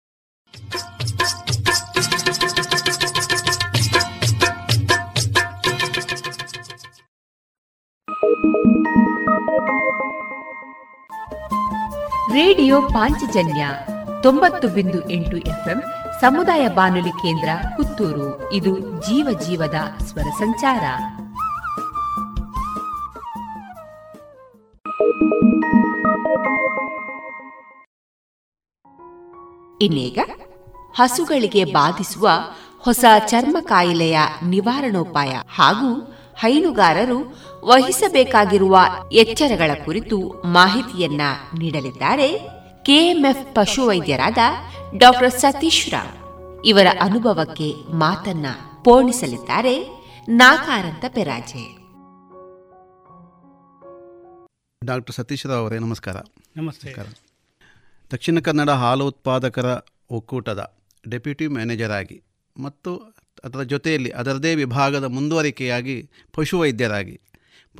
[12.33, 13.67] ರೇಡಿಯೋ ಪಾಂಚಜನ್ಯ
[14.23, 15.83] ತೊಂಬತ್ತು ಬಿಂದು ಎಂಟು ಎಫ್ಎಂ
[16.21, 18.53] ಸಮುದಾಯ ಬಾನುಲಿ ಕೇಂದ್ರ ಪುತ್ತೂರು.
[18.53, 20.83] ಇದು ಜೀವ ಜೀವದ ಸ್ವರ ಸಂಚಾರ.
[29.81, 30.19] ಇನ್ನೀಗ
[30.95, 32.29] ಹಸುಗಳಿಗೆ ಬಾಧಿಸುವ
[32.79, 38.77] ಹೊಸ ಚರ್ಮ ಕಾಯಿಲೆಯ ನಿವಾರಣೋಪಾಯ ಹಾಗೂ ಹೈನುಗಾರರು ವಹಿಸಬೇಕಾಗಿರುವ
[39.11, 41.21] ಎಚ್ಚರಗಳ ಕುರಿತು ಮಾಹಿತಿಯನ್ನ
[41.59, 42.39] ನೀಡಲಿದ್ದಾರೆ
[42.83, 44.37] ಕೆಎಂಎಫ್ ಪಶುವೈದ್ಯರಾದ
[44.97, 46.63] ಡಾಕ್ಟರ್ ಸತೀಶ್ ರಾವ್.
[46.65, 48.45] ಇವರ ಅನುಭವಕ್ಕೆ ಮಾತನ್ನ
[48.85, 49.87] ಪೋಣಿಸಲಿದ್ದಾರೆ
[50.29, 51.81] ನಾಕಾರಂತ ಪೆರಾಜೆ.
[54.83, 56.15] ಡಾಕ್ಟರ್ ಸತೀಶ್ ರಾವ್ ಅವರೇ ನಮಸ್ಕಾರ.
[56.57, 57.05] ನಮಸ್ಕಾರ.
[58.13, 60.73] ದಕ್ಷಿಣ ಕನ್ನಡ ಹಾಲು ಉತ್ಪಾದಕರ ಒಕ್ಕೂಟದ
[61.09, 62.21] ಡೆಪ್ಯೂಟಿ ಮ್ಯಾನೇಜರ್ ಆಗಿ
[62.61, 62.95] ಮತ್ತು
[63.43, 67.21] ಅದರ ಜೊತೆಯಲ್ಲಿ ಅದರದೇ ವಿಭಾಗದ ಮುಂದುವರಿಕೆಯಾಗಿ ಪಶುವೈದ್ಯರಾಗಿ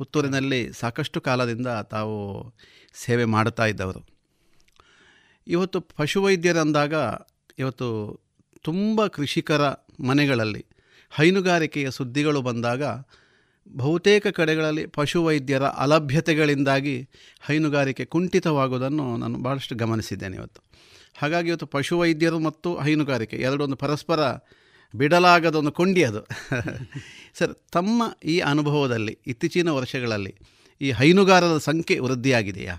[0.02, 2.16] ಪುತ್ತೂರಿನಲ್ಲಿ ಸಾಕಷ್ಟು ಕಾಲದಿಂದ ತಾವು
[3.04, 4.00] ಸೇವೆ ಮಾಡುತ್ತಾ ಇದ್ದವರು.
[5.46, 6.94] ಇವತ್ತು ಪಶುವೈದ್ಯರಂದಾಗ
[7.58, 7.88] ಇವತ್ತು
[8.62, 9.62] ತುಂಬ ಕೃಷಿಕರ
[10.08, 10.62] ಮನೆಗಳಲ್ಲಿ
[11.10, 12.82] ಹೈನುಗಾರಿಕೆಯ ಸುದ್ದಿಗಳು ಬಂದಾಗ
[13.76, 16.94] ಬಹುತೇಕ ಕಡೆಗಳಲ್ಲಿ ಪಶುವೈದ್ಯರ ಅಲಭ್ಯತೆಗಳಿಂದಾಗಿ
[17.46, 20.60] ಹೈನುಗಾರಿಕೆ ಕುಂಠಿತವಾಗುವುದನ್ನು ನಾನು ಭಾಳಷ್ಟು ಗಮನಿಸಿದ್ದೇನೆ ಇವತ್ತು.
[21.18, 24.20] ಹಾಗಾಗಿ ಇವತ್ತು ಪಶುವೈದ್ಯರು ಮತ್ತು ಹೈನುಗಾರಿಕೆ ಎರಡೊಂದು ಪರಸ್ಪರ
[24.94, 26.22] ಬಿಡಲಾಗದ ಒಂದು ಕೊಂಡಿ ಅದು
[27.38, 30.34] ಸರ್ ತಮ್ಮ ಈ ಅನುಭವದಲ್ಲಿ ಇತ್ತೀಚಿನ ವರ್ಷಗಳಲ್ಲಿ
[30.80, 32.74] ಈ ಹೈನುಗಾರರ ಸಂಖ್ಯೆ ವೃದ್ಧಿಯಾಗಿದೆಯಾ?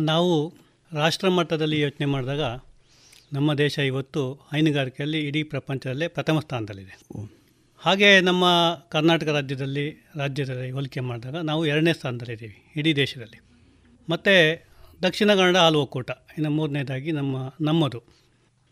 [0.00, 0.54] ನಾವು
[0.92, 2.40] ರಾಷ್ಟ್ರ ಮಟ್ಟದಲ್ಲಿ ಯೋಚನೆ ಮಾಡಿದಾಗ
[3.32, 6.94] ನಮ್ಮ ದೇಶ ಇವತ್ತು ಹೈನುಗಾರಿಕೆಯಲ್ಲಿ ಇಡೀ ಪ್ರಪಂಚದಲ್ಲೇ ಪ್ರಥಮ ಸ್ಥಾನದಲ್ಲಿದೆ.
[7.78, 8.44] ಹಾಗೆ ನಮ್ಮ
[8.88, 13.40] ಕರ್ನಾಟಕ ರಾಜ್ಯದಲ್ಲಿ ರಾಜ್ಯದಲ್ಲಿ ಹೋಲಿಕೆ ಮಾಡಿದಾಗ ನಾವು ಎರಡನೇ ಸ್ಥಾನದಲ್ಲಿದ್ದೀವಿ ಇಡೀ ದೇಶದಲ್ಲಿ.
[14.08, 14.34] ಮತ್ತು
[15.02, 18.00] ದಕ್ಷಿಣ ಕನ್ನಡ ಹಾಲು ಒಕ್ಕೂಟ ಇನ್ನು ಮೂರನೇದಾಗಿ ನಮ್ಮ ನಮ್ಮದು.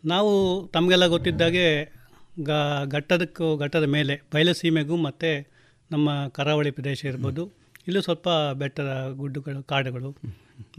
[0.05, 0.33] ನಾವು
[0.73, 1.96] ತಮಗೆಲ್ಲ ಗೊತ್ತಿದ್ದಾಗೆ
[2.43, 2.49] ಗ
[2.85, 5.49] ಘಟ್ಟದಕ್ಕೂ ಘಟ್ಟದ ಮೇಲೆ ಬಯಲುಸೀಮೆಗೂ ಮತ್ತು
[5.91, 7.53] ನಮ್ಮ ಕರಾವಳಿ ಪ್ರದೇಶ ಇರ್ಬೋದು.
[7.87, 10.17] ಇಲ್ಲೂ ಸ್ವಲ್ಪ ಬೆಟ್ಟದ ಗುಡ್ಡುಗಳು ಕಾಡುಗಳು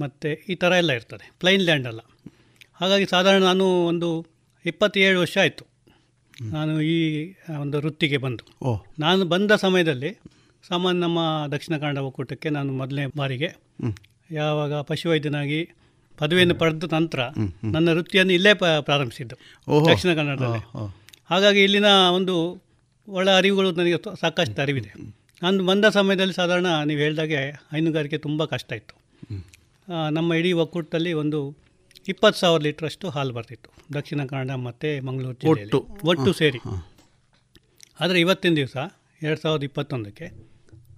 [0.00, 1.32] ಮತ್ತು ಈ ಥರ ಎಲ್ಲ ಇರ್ತದೆ.
[1.40, 2.00] ಪ್ಲೈನ್ ಲ್ಯಾಂಡ್ ಅಲ್ಲ.
[2.74, 4.26] ಹಾಗಾಗಿ ಸಾಧಾರಣ ನಾನು ಒಂದು
[4.66, 5.66] ಇಪ್ಪತ್ತೇಳು ವರ್ಷ ಆಯಿತು.
[6.42, 8.44] ನಾನು ಈ ಒಂದು ವೃತ್ತಿಗೆ ಬಂದು.
[8.98, 10.20] ನಾನು ಬಂದ ಸಮಯದಲ್ಲಿ
[10.68, 13.56] ಸಾಮಾನ್ಯ ನಮ್ಮ ದಕ್ಷಿಣ ಕನ್ನಡ ಒಕ್ಕೂಟಕ್ಕೆ ನಾನು ಮೊದಲನೇ ಬಾರಿಗೆ
[14.30, 15.70] ಯಾವಾಗ ಪಶುವೈದ್ಯನಾಗಿ
[16.18, 17.20] ಪದವಿಯನ್ನು ಪಡೆದ ನಂತರ
[17.64, 19.36] ನನ್ನ ವೃತ್ತಿಯನ್ನು ಇಲ್ಲೇ ಪ್ರಾರಂಭಿಸಿದ್ದು.
[19.90, 20.97] ದಕ್ಷಿಣ ಕನ್ನಡದಲ್ಲಿ.
[21.30, 22.34] ಹಾಗಾಗಿ ಇಲ್ಲಿನ ಒಂದು
[23.08, 24.90] ಒಳ್ಳೆ ಅರಿವುಗಳು ನನಗೆ ಸಾಕಷ್ಟು ಅರಿವಿದೆ.
[25.42, 27.40] ನಾನು ಬಂದ ಸಮಯದಲ್ಲಿ ಸಾಧಾರಣ ನೀವು ಹೇಳಿದಾಗೆ
[27.72, 28.94] ಹೈನುಗಾರಿಕೆ ತುಂಬ ಕಷ್ಟ ಇತ್ತು.
[30.10, 31.56] ನಮ್ಮ ಇಡೀ ಒಕ್ಕೂಟದಲ್ಲಿ ಒಂದು
[32.08, 33.70] ಇಪ್ಪತ್ತು ಸಾವಿರ ಲೀಟ್ರಷ್ಟು ಹಾಲು ಬರ್ತಿತ್ತು.
[33.94, 35.72] ದಕ್ಷಿಣ ಕನ್ನಡ ಮತ್ತು ಮಂಗಳೂರು ಜಿಲ್ಲೆಯಲ್ಲಿ.
[36.06, 36.32] ಒಟ್ಟು.
[36.32, 36.58] ಸೇರಿ.
[38.00, 38.76] ಆದರೆ ಇವತ್ತಿನ ದಿವಸ
[39.22, 40.26] ಎರಡು ಸಾವಿರದ ಇಪ್ಪತ್ತೊಂದಕ್ಕೆ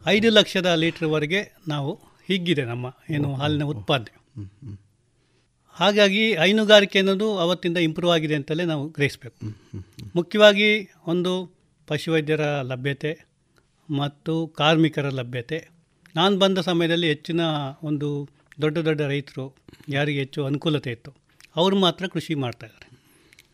[0.06, 1.92] ಐದು ಲಕ್ಷದ ಲೀಟ್ರ್ವರೆಗೆ ನಾವು
[2.28, 4.14] ಹಿಗ್ಗಿದೆ ನಮ್ಮ ಏನು ಹಾಲಿನ ಉತ್ಪಾದನೆ.
[5.76, 9.38] ಹಾಗಾಗಿ ಹೈನುಗಾರಿಕೆ ಅನ್ನೋದು ಅವತ್ತಿಂದ ಇಂಪ್ರೂವ್ ಆಗಿದೆ ಅಂತಲೇ ನಾವು ಗ್ರಹಿಸಬೇಕು.
[10.16, 10.68] ಮುಖ್ಯವಾಗಿ
[11.06, 11.32] ಒಂದು
[11.88, 13.12] ಪಶುವೈದ್ಯರ ಲಭ್ಯತೆ
[13.88, 15.58] ಮತ್ತು ಕಾರ್ಮಿಕರ ಲಭ್ಯತೆ.
[16.16, 17.40] ನಾನು ಬಂದ ಸಮಯದಲ್ಲಿ ಹೆಚ್ಚಿನ
[17.82, 18.08] ಒಂದು
[18.60, 19.44] ದೊಡ್ಡ ದೊಡ್ಡ ರೈತರು
[19.88, 21.10] ಯಾರಿಗೆ ಹೆಚ್ಚು ಅನುಕೂಲತೆ ಇತ್ತು.
[21.56, 22.88] ಅವರು ಮಾತ್ರ ಕೃಷಿ ಮಾಡ್ತಾಯಿದ್ದಾರೆ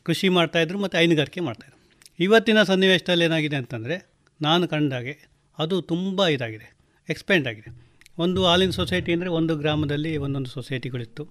[0.02, 1.80] ಕೃಷಿ ಮಾಡ್ತಾಯಿದ್ರು ಮತ್ತು ಹೈನುಗಾರಿಕೆ ಮಾಡ್ತಾಯಿದ್ರು
[2.20, 3.96] ಇವತ್ತಿನ ಸನ್ನಿವೇಶದಲ್ಲಿ ಏನಾಗಿದೆ ಅಂತಂದರೆ
[4.42, 5.14] ನಾನು ಕಂಡಾಗೆ
[5.58, 6.68] ಅದು ತುಂಬ ಇದಾಗಿದೆ.
[7.08, 7.70] ಎಕ್ಸ್ಪೆಂಡ್ ಆಗಿದೆ.
[8.18, 11.24] ಒಂದು ಹಾಲಿನ ಸೊಸೈಟಿ ಅಂದರೆ ಒಂದು ಗ್ರಾಮದಲ್ಲಿ ಒಂದೊಂದು ಸೊಸೈಟಿಗಳಿತ್ತು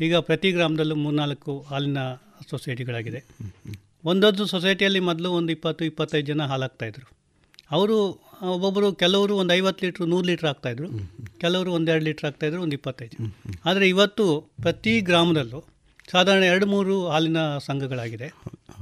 [0.00, 1.98] ಈಗ ಪ್ರತಿ ಗ್ರಾಮದಲ್ಲೂ ಮೂರ್ನಾಲ್ಕು ಹಾಲಿನ
[2.50, 3.24] ಸೊಸೈಟಿಗಳಾಗಿದೆ.
[4.04, 7.16] ಒಂದೊಂದು ಸೊಸೈಟಿಯಲ್ಲಿ ಮೊದಲು ಒಂದು ಇಪ್ಪತ್ತು, ಇಪ್ಪತ್ತೈದು ಜನ ಹಾಲಾಗ್ತಾಯಿದ್ರು
[7.70, 10.88] ಅವರು ಒಬ್ಬೊಬ್ಬರು ಕೆಲವರು ಒಂದು ಐವತ್ತು ಲೀಟ್ರ್, ನೂರು ಲೀಟ್ರ್ ಆಗ್ತಾಯಿದ್ರು
[11.38, 13.34] ಕೆಲವರು ಒಂದೆರಡು ಲೀಟ್ರ್ ಆಗ್ತಾಯಿದ್ರು ಒಂದು ಇಪ್ಪತ್ತೈದು.
[13.64, 15.64] ಆದರೆ ಇವತ್ತು ಪ್ರತಿ ಗ್ರಾಮದಲ್ಲೂ
[16.10, 18.28] ಸಾಧಾರಣ ಎರಡು, ಮೂರು ಹಾಲಿನ ಸಂಘಗಳಾಗಿದೆ.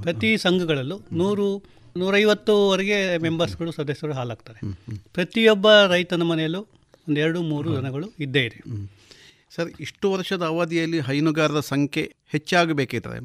[0.03, 1.65] ಪ್ರತಿ ಸಂಘಗಳಲ್ಲೂ ನೂರು,
[1.97, 4.61] ನೂರೈವತ್ತುವರೆಗೆ ಮೆಂಬರ್ಸ್ಗಳು, ಸದಸ್ಯರು ಹಾಲಾಗ್ತಾರೆ.
[5.13, 6.61] ಪ್ರತಿಯೊಬ್ಬ ರೈತನ ಮನೆಯಲ್ಲೂ
[7.09, 8.61] ಒಂದೆರಡು ಮೂರು ದನಗಳು ಇದ್ದೇ ಇದೆ.
[9.55, 13.21] ಸರ್ ಇಷ್ಟು ವರ್ಷದ ಅವಧಿಯಲ್ಲಿ ಹೈನುಗಾರರ ಸಂಖ್ಯೆ ಹೆಚ್ಚಾಗಬೇಕಿದ್ರೆ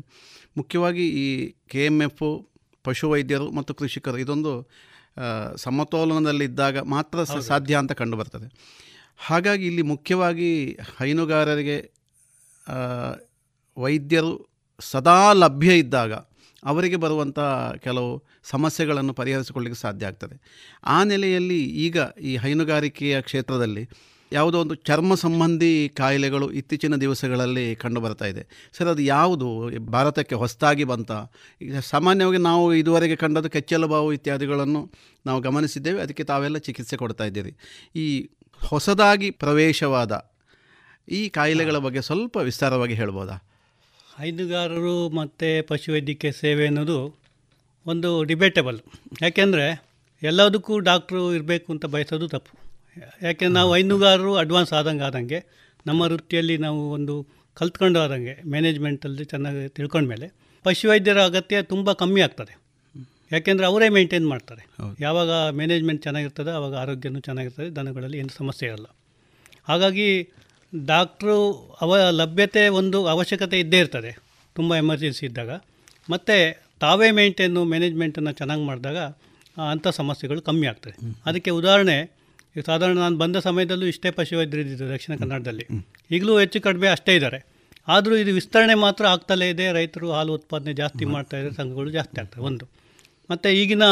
[0.57, 2.49] ಮುಖ್ಯವಾಗಿ ಈ ಕೆ ಎಂ ಎಫು
[2.83, 4.69] ಪಶುವೈದ್ಯರು ಮತ್ತು ಕೃಷಿಕರು ಇದೊಂದು
[5.55, 8.47] ಸಮತೋಲನದಲ್ಲಿದ್ದಾಗ ಮಾತ್ರ ಸಾಧ್ಯ ಅಂತ ಕಂಡುಬರ್ತದೆ.
[9.17, 10.49] ಹಾಗಾಗಿ ಇಲ್ಲಿ ಮುಖ್ಯವಾಗಿ
[10.99, 11.91] ಹೈನುಗಾರರಿಗೆ
[13.77, 14.33] ವೈದ್ಯರು
[14.79, 16.13] ಸದಾ ಲಭ್ಯ ಇದ್ದಾಗ
[16.63, 17.39] ಅವರಿಗೆ ಬರುವಂಥ
[17.77, 20.35] ಕೆಲವು ಸಮಸ್ಯೆಗಳನ್ನು ಪರಿಹರಿಸಿಕೊಳ್ಳಿಕ್ಕೆ ಸಾಧ್ಯ ಆಗ್ತದೆ.
[20.83, 23.89] ಆ ನೆಲೆಯಲ್ಲಿ ಈಗ ಈ ಹೈನುಗಾರಿಕೆಯ ಕ್ಷೇತ್ರದಲ್ಲಿ
[24.35, 28.71] ಯಾವುದೋ ಒಂದು ಚರ್ಮ ಸಂಬಂಧಿ ಕಾಯಿಲೆಗಳು ಇತ್ತೀಚಿನ ದಿವಸಗಳಲ್ಲಿ ಕಂಡು ಬರ್ತಾ ಇದೆ.
[28.77, 29.79] ಸರ್, ಅದು ಯಾವುದು?
[29.85, 31.11] ಭಾರತಕ್ಕೆ ಹೊಸದಾಗಿ ಬಂತ?
[31.61, 34.91] ಈಗ ಸಾಮಾನ್ಯವಾಗಿ ನಾವು ಇದುವರೆಗೆ ಕಂಡದ್ದು ಕೆಚ್ಚಲು ಬಾವು ಇತ್ಯಾದಿಗಳನ್ನು
[35.25, 36.01] ನಾವು ಗಮನಿಸಿದ್ದೇವೆ.
[36.01, 37.55] ಅದಕ್ಕೆ ತಾವೆಲ್ಲ ಚಿಕಿತ್ಸೆ ಕೊಡ್ತಾ ಇದ್ದೀರಿ.
[37.95, 38.29] ಈ
[38.63, 40.31] ಹೊಸದಾಗಿ ಪ್ರವೇಶವಾದ
[41.09, 43.33] ಈ ಕಾಯಿಲೆಗಳ ಬಗ್ಗೆ ಸ್ವಲ್ಪ ವಿಸ್ತಾರವಾಗಿ ಹೇಳ್ಬೋದಾ?
[44.19, 47.19] ಹೈನುಗಾರರು ಮತ್ತು ಪಶುವೈದ್ಯಕೀಯ ಸೇವೆ ಅನ್ನೋದು
[47.85, 48.79] ಒಂದು ಡಿಬೇಟಬಲ್
[49.21, 49.85] ಯಾಕೆಂದರೆ
[50.23, 52.64] ಎಲ್ಲದಕ್ಕೂ ಡಾಕ್ಟ್ರು ಇರಬೇಕು ಅಂತ ಬಯಸೋದು ತಪ್ಪು.
[53.21, 60.33] ಯಾಕೆಂದ್ರೆ ನಾವು ಹೈನುಗಾರರು ಅಡ್ವಾನ್ಸ್ ಆದಂಗೆ ಆದಂಗೆ ನಮ್ಮ ವೃತ್ತಿಯಲ್ಲಿ ನಾವು ಒಂದು ಕಲ್ತ್ಕೊಂಡು ಆದಂಗೆ ಮ್ಯಾನೇಜ್ಮೆಂಟಲ್ಲಿ ಚೆನ್ನಾಗಿ ತಿಳ್ಕೊಂಡ್ಮೇಲೆ
[60.63, 62.57] ಪಶುವೈದ್ಯರ ಅಗತ್ಯ ತುಂಬ ಕಮ್ಮಿ ಆಗ್ತದೆ.
[63.31, 64.67] ಯಾಕೆಂದರೆ ಅವರೇ ಮೇಂಟೈನ್ ಮಾಡ್ತಾರೆ.
[64.99, 68.85] ಯಾವಾಗ ಮ್ಯಾನೇಜ್ಮೆಂಟ್ ಚೆನ್ನಾಗಿರ್ತದೆ ಆವಾಗ ಆರೋಗ್ಯನೂ ಚೆನ್ನಾಗಿರ್ತದೆ ದನಗಳಲ್ಲಿ ಏನು ಸಮಸ್ಯೆ ಇರಲ್ಲ.
[69.63, 70.33] ಹಾಗಾಗಿ
[70.85, 71.37] ಡಾಕ್ಟ್ರು
[71.81, 74.17] ಅವ ಲಭ್ಯತೆ ಒಂದು ಅವಶ್ಯಕತೆ ಇದ್ದೇ ಇರ್ತದೆ
[74.55, 75.49] ತುಂಬ ಎಮರ್ಜೆನ್ಸಿ ಇದ್ದಾಗ.
[76.09, 78.97] ಮತ್ತು ತಾವೇ ಮೇಂಟೈನು ಮ್ಯಾನೇಜ್ಮೆಂಟನ್ನು ಚೆನ್ನಾಗಿ ಮಾಡಿದಾಗ
[79.71, 80.95] ಅಂಥ ಸಮಸ್ಯೆಗಳು ಕಮ್ಮಿ ಆಗ್ತದೆ.
[81.25, 82.24] ಅದಕ್ಕೆ ಉದಾಹರಣೆ
[82.61, 85.67] ಸಾಧಾರಣ ನಾನು ಬಂದ ಸಮಯದಲ್ಲೂ ಇಷ್ಟೇ ಪಶುವೈದ್ಯರು ಇದ್ದಿದ್ದು ದಕ್ಷಿಣ ಕನ್ನಡದಲ್ಲಿ.
[86.11, 87.55] ಈಗಲೂ ಹೆಚ್ಚು ಕಡಿಮೆ ಅಷ್ಟೇ ಇದ್ದಾರೆ.
[87.87, 89.71] ಆದರೂ ಇದು ವಿಸ್ತರಣೆ ಮಾತ್ರ ಆಗ್ತಲೇ ಇದೆ.
[89.71, 91.55] ರೈತರು ಹಾಲು ಉತ್ಪಾದನೆ ಜಾಸ್ತಿ ಮಾಡ್ತಾ ಇದ್ದಾರೆ.
[91.55, 92.43] ಸಂಘಗಳು ಜಾಸ್ತಿ ಆಗ್ತವೆ.
[92.43, 92.65] ಒಂದು.
[93.31, 93.83] ಮತ್ತು ಈಗಿನ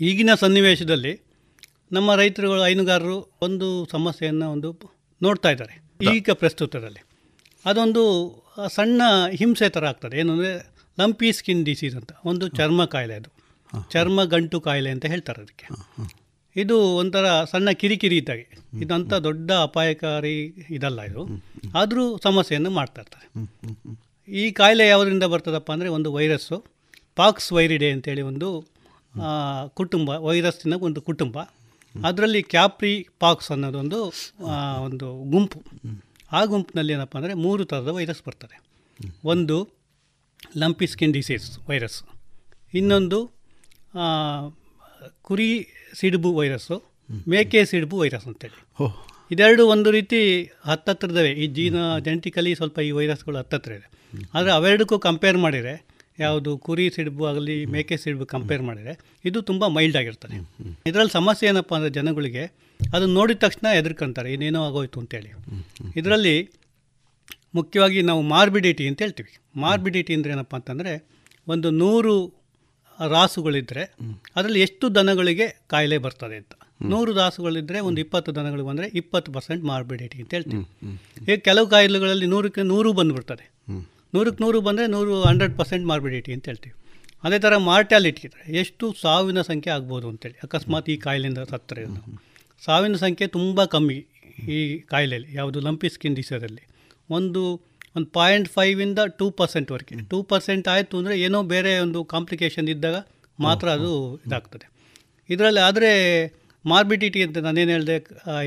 [0.00, 1.20] ಈಗಿನ ಸನ್ನಿವೇಶದಲ್ಲಿ
[1.92, 4.78] ನಮ್ಮ ರೈತರುಗಳು ಹೈನುಗಾರರು ಒಂದು ಸಮಸ್ಯೆಯನ್ನು ಒಂದು
[5.22, 5.82] ನೋಡ್ತಾ ಇದ್ದಾರೆ.
[6.14, 7.04] ಈಗ ಪ್ರಸ್ತುತದಲ್ಲಿ.
[7.64, 8.04] ಅದೊಂದು
[8.74, 9.02] ಸಣ್ಣ
[9.34, 10.18] ಹಿಂಸೆ ಥರ ಆಗ್ತದೆ.
[10.18, 12.10] ಏನು ಅಂದರೆ ಲಂಪಿ ಸ್ಕಿನ್ ಡಿಸೀಸ್ ಅಂತ.
[12.24, 13.30] ಒಂದು ಚರ್ಮ ಕಾಯಿಲೆ ಅದು.
[13.90, 15.66] ಚರ್ಮ ಗಂಟು ಕಾಯಿಲೆ ಅಂತ ಹೇಳ್ತಾರೆ ಅದಕ್ಕೆ.
[16.62, 18.46] ಇದು ಒಂಥರ ಸಣ್ಣ ಕಿರಿಕಿರಿ ಇದ್ದಾಗೆ.
[18.84, 20.36] ಇದಂಥ ದೊಡ್ಡ ಅಪಾಯಕಾರಿ
[20.76, 21.22] ಇದಲ್ಲ ಇದು.
[21.80, 23.26] ಆದರೂ ಸಮಸ್ಯೆಯನ್ನು ಮಾಡ್ತಾ ಇರ್ತಾರೆ.
[24.28, 26.58] ಈ ಕಾಯಿಲೆ ಯಾವುದರಿಂದ ಬರ್ತದಪ್ಪ ಅಂದರೆ ಒಂದು ವೈರಸ್ಸು.
[27.20, 28.48] ಪಾಕ್ಸ್ ವೈರಿಡೆ ಅಂತೇಳಿ ಒಂದು
[29.80, 31.36] ಕುಟುಂಬ, ವೈರಸ್ಸಿನ ಒಂದು ಕುಟುಂಬ.
[31.94, 32.94] ಅದರಲ್ಲಿ ಕ್ಯಾಪ್ರಿ
[33.24, 33.98] ಪಾಕ್ಸ್ ಅನ್ನೋದೊಂದು
[34.86, 35.60] ಒಂದು ಗುಂಪು.
[36.38, 38.56] ಆ ಗುಂಪಿನಲ್ಲಿ ಏನಪ್ಪ ಅಂದರೆ ಮೂರು ಥರದ ವೈರಸ್ ಬರ್ತದೆ.
[39.32, 39.56] ಒಂದು
[40.62, 41.98] ಲಂಪಿ ಸ್ಕಿನ್ ಡಿಸೀಸ್ ವೈರಸ್
[42.80, 43.18] ಇನ್ನೊಂದು
[45.28, 45.48] ಕುರಿ
[46.00, 46.76] ಸಿಡುಬು ವೈರಸ್ಸು
[47.28, 48.58] ಮೇಕೆ ಸಿಡುಬು ವೈರಸ್ ಅಂತೇಳಿ.
[48.82, 48.96] ಓಹ್
[49.32, 50.20] ಇದೆರಡು ಒಂದು ರೀತಿ
[50.64, 51.30] ಹತ್ತತ್ರದವೇ.
[51.32, 53.86] ಈ ಜೀನ ಜೆನೆಟಿಕಲಿ ಸ್ವಲ್ಪ ಈ ವೈರಸ್ಗಳು ಹತ್ತತ್ರ ಇದೆ.
[54.34, 55.74] ಆದರೆ ಅವೆರಡಕ್ಕೂ ಕಂಪೇರ್ ಮಾಡಿದರೆ
[56.18, 58.92] ಯಾವುದು ಕುರಿ ಸಿಡುಬು ಆಗಲಿ ಮೇಕೆ ಸಿಡುಬು ಕಂಪೇರ್ ಮಾಡಿದರೆ
[59.24, 60.36] ಇದು ತುಂಬ ಮೈಲ್ಡ್ ಆಗಿರ್ತದೆ.
[60.86, 62.44] ಇದರಲ್ಲಿ ಸಮಸ್ಯೆ ಏನಪ್ಪ ಅಂದರೆ ಜನಗಳಿಗೆ
[62.94, 65.30] ಅದನ್ನು ನೋಡಿದ ತಕ್ಷಣ ಹೆದರ್ಕೊಂತಾರೆ ಇನ್ನೇನೋ ಆಗೋಯ್ತು ಅಂತೇಳಿ.
[65.96, 66.36] ಇದರಲ್ಲಿ
[67.54, 69.32] ಮುಖ್ಯವಾಗಿ ನಾವು ಮಾರ್ಬಿಡಿಟಿ ಅಂತ ಹೇಳ್ತೀವಿ.
[69.56, 70.92] ಮಾರ್ಬಿಡಿಟಿ ಅಂದರೆ ಏನಪ್ಪ ಅಂತಂದರೆ
[71.48, 72.14] ಒಂದು ನೂರು
[73.14, 73.82] ರಾಸುಗಳಿದ್ದರೆ
[74.36, 76.52] ಅದರಲ್ಲಿ ಎಷ್ಟು ದನಗಳಿಗೆ ಕಾಯಿಲೆ ಬರ್ತದೆ ಅಂತ.
[76.92, 80.64] ನೂರು ರಾಸುಗಳಿದ್ದರೆ ಒಂದು ಇಪ್ಪತ್ತು ದನಗಳಿಗೆ ಬಂದರೆ ಇಪ್ಪತ್ತು ಪರ್ಸೆಂಟ್ ಮಾರ್ಬಿಡಿಟಿ ಅಂತ ಹೇಳ್ತೀವಿ.
[81.28, 83.46] ಈಗ ಕೆಲವು ಕಾಯಿಲೆಗಳಲ್ಲಿ ನೂರಕ್ಕೆ ನೂರು ಬಂದುಬಿಡ್ತದೆ.
[84.14, 86.74] ನೂರಕ್ಕೆ ನೂರು ಬಂದರೆ ನೂರು ಹಂಡ್ರೆಡ್ ಪರ್ಸೆಂಟ್ ಮಾರ್ಬಿಡಿಟಿ ಅಂತ ಹೇಳ್ತೀವಿ.
[87.24, 91.84] ಅದೇ ಥರ ಮಾರ್ಟ್ಯಾಲಿಟಿ ಇದ್ದರೆ ಎಷ್ಟು ಸಾವಿನ ಸಂಖ್ಯೆ ಆಗ್ಬೋದು ಅಂತೇಳಿ ಅಕಸ್ಮಾತ್ ಈ ಕಾಯಿಲೆಯಿಂದ ಸತ್ತರೆ
[92.62, 93.98] ಸಾವಿನ ಸಂಖ್ಯೆ ತುಂಬ ಕಮ್ಮಿ
[94.48, 96.64] ಈ ಕಾಯಿಲೆಯಲ್ಲಿ ಯಾವುದು ಲಂಪಿ ಸ್ಕಿನ್ ಡಿಸೀಸಲ್ಲಿ
[97.10, 97.42] ಒಂದು
[97.96, 102.96] ಒಂದು ಪಾಯಿಂಟ್ ಫೈವಿಂದ ಟೂ ಪರ್ಸೆಂಟ್ವರೆಗೆ ಟೂ ಪರ್ಸೆಂಟ್ ಆಯಿತು ಅಂದರೆ ಏನೋ ಬೇರೆ ಒಂದು ಕಾಂಪ್ಲಿಕೇಶನ್ ಇದ್ದಾಗ
[103.38, 103.92] ಮಾತ್ರ ಅದು
[104.26, 104.66] ಇದಾಗ್ತದೆ.
[105.28, 105.90] ಇದರಲ್ಲಿ ಆದರೆ
[106.64, 107.96] ಮಾರ್ಬಿಡಿಟಿ ಅಂತ ನಾನೇನು ಹೇಳಿದೆ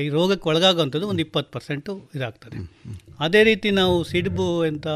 [0.04, 2.58] ಈ ರೋಗಕ್ಕೆ ಒಳಗಾಗುವಂಥದ್ದು ಒಂದು ಇಪ್ಪತ್ತು ಪರ್ಸೆಂಟು ಇದಾಗ್ತದೆ.
[3.20, 4.88] ಅದೇ ರೀತಿ ನಾವು ಸಿಡ್ಬು ಅಂತ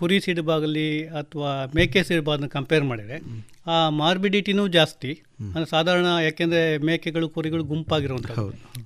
[0.00, 3.18] ಕುರಿ ಸಿಡುಬಾಗಲಿ ಅಥವಾ ಮೇಕೆ ಸಿಡುಬಾದನ್ನ ಕಂಪೇರ್ ಮಾಡಿದರೆ
[3.66, 5.10] ಆ ಮಾರ್ಬಿಡಿಟಿನೂ ಜಾಸ್ತಿ.
[5.40, 8.30] ಅಂದರೆ ಸಾಧಾರಣ ಯಾಕೆಂದರೆ ಮೇಕೆಗಳು ಕುರಿಗಳು ಗುಂಪಾಗಿರುವಂಥ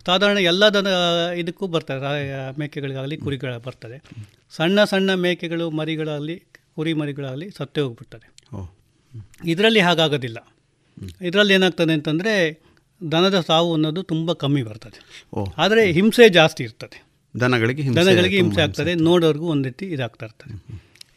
[0.07, 0.89] ಸಾಧಾರಣ ಎಲ್ಲ ದನ
[1.37, 3.99] ಇದಕ್ಕೂ ಬರ್ತದೆ ಮೇಕೆಗಳಿಗಾಗಲಿ ಕುರಿಗಳ ಬರ್ತದೆ.
[4.51, 6.37] ಸಣ್ಣ ಸಣ್ಣ ಮೇಕೆಗಳು ಮರಿಗಳಾಗಲಿ
[6.77, 8.27] ಕುರಿ ಮರಿಗಳಾಗಲಿ ಸತ್ತೇ ಹೋಗ್ಬಿಡ್ತದೆ.
[9.45, 10.39] ಇದರಲ್ಲಿ ಹಾಗಾಗೋದಿಲ್ಲ.
[11.23, 12.35] ಇದರಲ್ಲಿ ಏನಾಗ್ತದೆ ಅಂತಂದರೆ
[13.12, 14.99] ದನದ ಸಾವು ಅನ್ನೋದು ತುಂಬ ಕಮ್ಮಿ ಬರ್ತದೆ.
[15.59, 16.99] ಆದರೆ ಹಿಂಸೆ ಜಾಸ್ತಿ ಇರ್ತದೆ.
[17.41, 20.55] ದನಗಳಿಗೆ ದನಗಳಿಗೆ ಹಿಂಸೆ ಆಗ್ತದೆ ನೋಡೋರ್ಗೂ ಒಂದು ರೀತಿ ಇದಾಗ್ತಾ ಇರ್ತದೆ.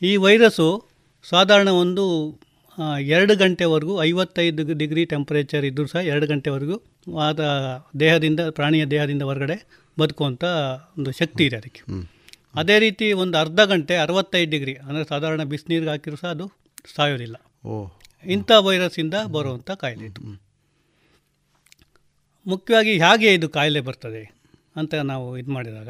[0.02, 0.68] ಈ ವೈರಸ್ಸು
[1.26, 2.04] ಸಾಧಾರಣ ಒಂದು
[3.16, 6.76] ಎರಡು ಗಂಟೆವರೆಗೂ ಐವತ್ತೈದು ಡಿಗ್ರಿ ಟೆಂಪರೇಚರ್ ಇದ್ದರೂ ಸಹ ಎರಡು ಗಂಟೆವರೆಗೂ
[7.28, 7.41] ಆದ
[8.00, 9.58] ದೇಹದಿಂದ ಪ್ರಾಣಿಯ ದೇಹದಿಂದ ಹೊರಗಡೆ
[9.98, 10.43] ಬದುಕುವಂಥ
[10.98, 11.82] ಒಂದು ಶಕ್ತಿ ಇದೆ ಅದಕ್ಕೆ.
[12.56, 16.45] ಅದೇ ರೀತಿ ಒಂದು ಅರ್ಧ ಗಂಟೆ ಅರವತ್ತೈದು ಡಿಗ್ರಿ ಅಂದರೆ ಸಾಧಾರಣ ಬಿಸಿನೀರಿಗೆ ಹಾಕಿರೂ ಸಹ ಅದು
[16.95, 17.38] ಸಾಯೋದಿಲ್ಲ.
[18.26, 20.22] ಇಂಥ ವೈರಸ್ಸಿಂದ ಬರುವಂಥ ಕಾಯಿಲೆ ಇದು.
[22.45, 24.24] ಮುಖ್ಯವಾಗಿ ಹೇಗೆ ಇದು ಕಾಯಿಲೆ ಬರ್ತದೆ
[24.76, 25.89] ಅಂತ ನಾವು ಇದು ಮಾಡಿದಾಗ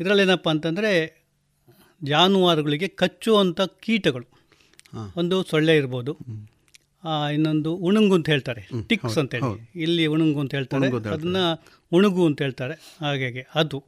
[0.00, 0.90] ಇದರಲ್ಲೇನಪ್ಪ ಅಂತಂದರೆ
[2.04, 4.26] ಜಾನುವಾರುಗಳಿಗೆ ಕಚ್ಚುವಂಥ ಕೀಟಗಳು.
[5.16, 6.18] ಒಂದು ಸೊಳ್ಳೆ ಇರ್ಬೋದು.
[7.34, 8.68] ಇನ್ನೊಂದು ಉಣುಂಗು ಅಂತ ಹೇಳ್ತಾರೆ.
[8.88, 9.70] ಟಿಕ್ಸ್ ಅಂತ ಹೇಳಿ.
[9.82, 10.86] ಇಲ್ಲಿ ಉಣುಂಗು ಅಂತ ಹೇಳ್ತಾರೆ.
[11.10, 11.36] ಅದನ್ನ
[11.92, 12.96] ಉಣುಗು ಅಂತ ಹೇಳ್ತಾರೆ.
[13.00, 13.84] ಹಾಗೆ ಅದು.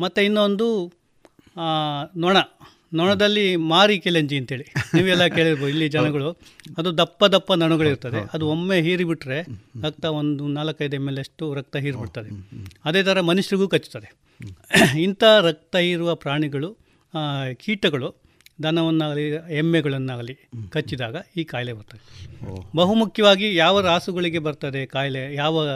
[0.00, 0.92] ಮತ್ತು ಇನ್ನೊಂದು
[2.16, 2.36] ನೊಣ.
[2.94, 4.64] ನೊಣದಲ್ಲಿ ಮಾರಿ ಕೆಲೆಂಜಿ ಅಂತೇಳಿ.
[4.94, 6.30] ನೀವೆಲ್ಲ ಕೇಳಿರ್ಬೋದು ಇಲ್ಲಿ ಜನಗಳು.
[6.78, 9.42] ಅದು ದಪ್ಪ ದಪ್ಪ ನೊಣಗಳಿರ್ತದೆ ಅದು ಒಮ್ಮೆ ಹೀರಿಬಿಟ್ರೆ
[9.82, 12.30] ರಕ್ತ ಒಂದು ನಾಲ್ಕೈದು ಎಂ ಎಲ್ ಅಷ್ಟು ರಕ್ತ ಹೀರಿಬಿಡ್ತದೆ.
[12.84, 14.08] ಅದೇ ಥರ ಮನುಷ್ಯರಿಗೂ ಕಚ್ಚುತ್ತದೆ
[15.00, 16.89] ಇಂಥ ರಕ್ತ ಹೀರುವ ಪ್ರಾಣಿಗಳು
[17.58, 18.16] ಕೀಟಗಳು
[18.62, 20.38] ದನವನ್ನಾಗಲಿ ಎಮ್ಮೆಗಳನ್ನಾಗಲಿ
[20.70, 22.02] ಕಚ್ಚಿದಾಗ ಈ ಕಾಯಿಲೆ ಬರ್ತದೆ.
[22.76, 25.34] ಬಹುಮುಖ್ಯವಾಗಿ ಯಾವ ರಾಸುಗಳಿಗೆ ಬರ್ತದೆ ಕಾಯಿಲೆ?
[25.34, 25.68] ಯಾವ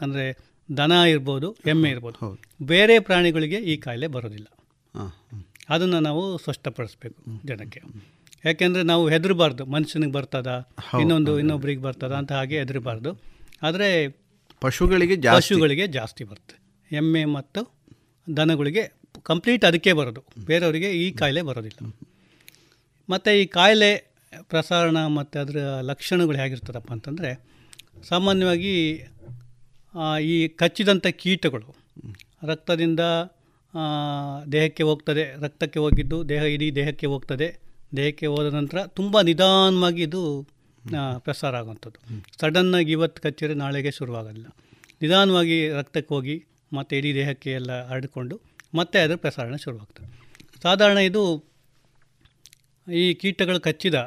[0.00, 0.36] ಅಂದರೆ
[0.76, 2.40] ದನ ಇರ್ಬೋದು ಎಮ್ಮೆ ಇರ್ಬೋದು.
[2.62, 4.46] ಬೇರೆ ಪ್ರಾಣಿಗಳಿಗೆ ಈ ಕಾಯಿಲೆ ಬರೋದಿಲ್ಲ.
[5.68, 7.82] ಅದನ್ನು ನಾವು ಸ್ಪಷ್ಟಪಡಿಸ್ಬೇಕು ಜನಕ್ಕೆ.
[8.44, 9.64] ಯಾಕೆಂದರೆ ನಾವು ಹೆದರಬಾರ್ದು.
[9.66, 10.68] ಮನುಷ್ಯನಿಗೆ ಬರ್ತದ?
[11.00, 13.20] ಇನ್ನೊಂದು ಇನ್ನೊಬ್ರಿಗೆ ಬರ್ತದ ಅಂತ ಹಾಗೆ ಹೆದರಬಾರ್ದು.
[13.62, 14.08] ಆದರೆ
[14.60, 16.58] ಪಶುಗಳಿಗೆ ಪಶುಗಳಿಗೆ ಜಾಸ್ತಿ ಬರ್ತದೆ.
[16.96, 17.74] ಎಮ್ಮೆ ಮತ್ತು
[18.36, 20.22] ದನಗಳಿಗೆ ಕಂಪ್ಲೀಟ್ ಅದಕ್ಕೆ ಬರೋದು.
[20.46, 21.96] ಬೇರೆಯವರಿಗೆ ಈ ಕಾಯಿಲೆ ಬರೋದಿಲ್ಲ.
[23.08, 23.90] ಮತ್ತು ಈ ಕಾಯಿಲೆ
[24.42, 27.30] ಪ್ರಸಾರಣ ಮತ್ತು ಅದರ ಲಕ್ಷಣಗಳು ಹೇಗಿರ್ತದಪ್ಪ ಅಂತಂದರೆ,
[28.08, 28.74] ಸಾಮಾನ್ಯವಾಗಿ
[30.22, 31.74] ಈ ಕಚ್ಚಿದಂಥ ಕೀಟಗಳು,
[32.42, 33.00] ರಕ್ತದಿಂದ
[34.52, 37.48] ದೇಹಕ್ಕೆ ಹೋಗ್ತದೆ, ರಕ್ತಕ್ಕೆ ಹೋಗಿದ್ದು, ದೇಹ ಇಡೀ ದೇಹಕ್ಕೆ ಹೋಗ್ತದೆ,
[37.96, 40.48] ದೇಹಕ್ಕೆ ಹೋದ ನಂತರ ತುಂಬ ನಿಧಾನವಾಗಿ ಇದು
[41.18, 41.98] ಪ್ರಸಾರ ಆಗುವಂಥದ್ದು.
[42.40, 44.46] ಸಡನ್ನಾಗಿ ಇವತ್ತು ಕಚ್ಚಿದ್ರೆ ನಾಳೆಗೆ ಶುರುವಾಗಲ್ಲ
[45.02, 50.08] ನಿಧಾನವಾಗಿ ರಕ್ತಕ್ಕೆ ಹೋಗಿ ಮತ್ತು ಇಡೀ ದೇಹಕ್ಕೆ ಎಲ್ಲ ಹರಡಿಕೊಂಡು ಮತ್ತೆ ಅದರ ಪ್ರಸಾರಣ ಶುರುವಾಗ್ತದೆ.
[50.62, 51.22] ಸಾಧಾರಣ ಇದು
[52.86, 53.98] ಈ ಕೀಟಗಳು ಕಚ್ಚಿದ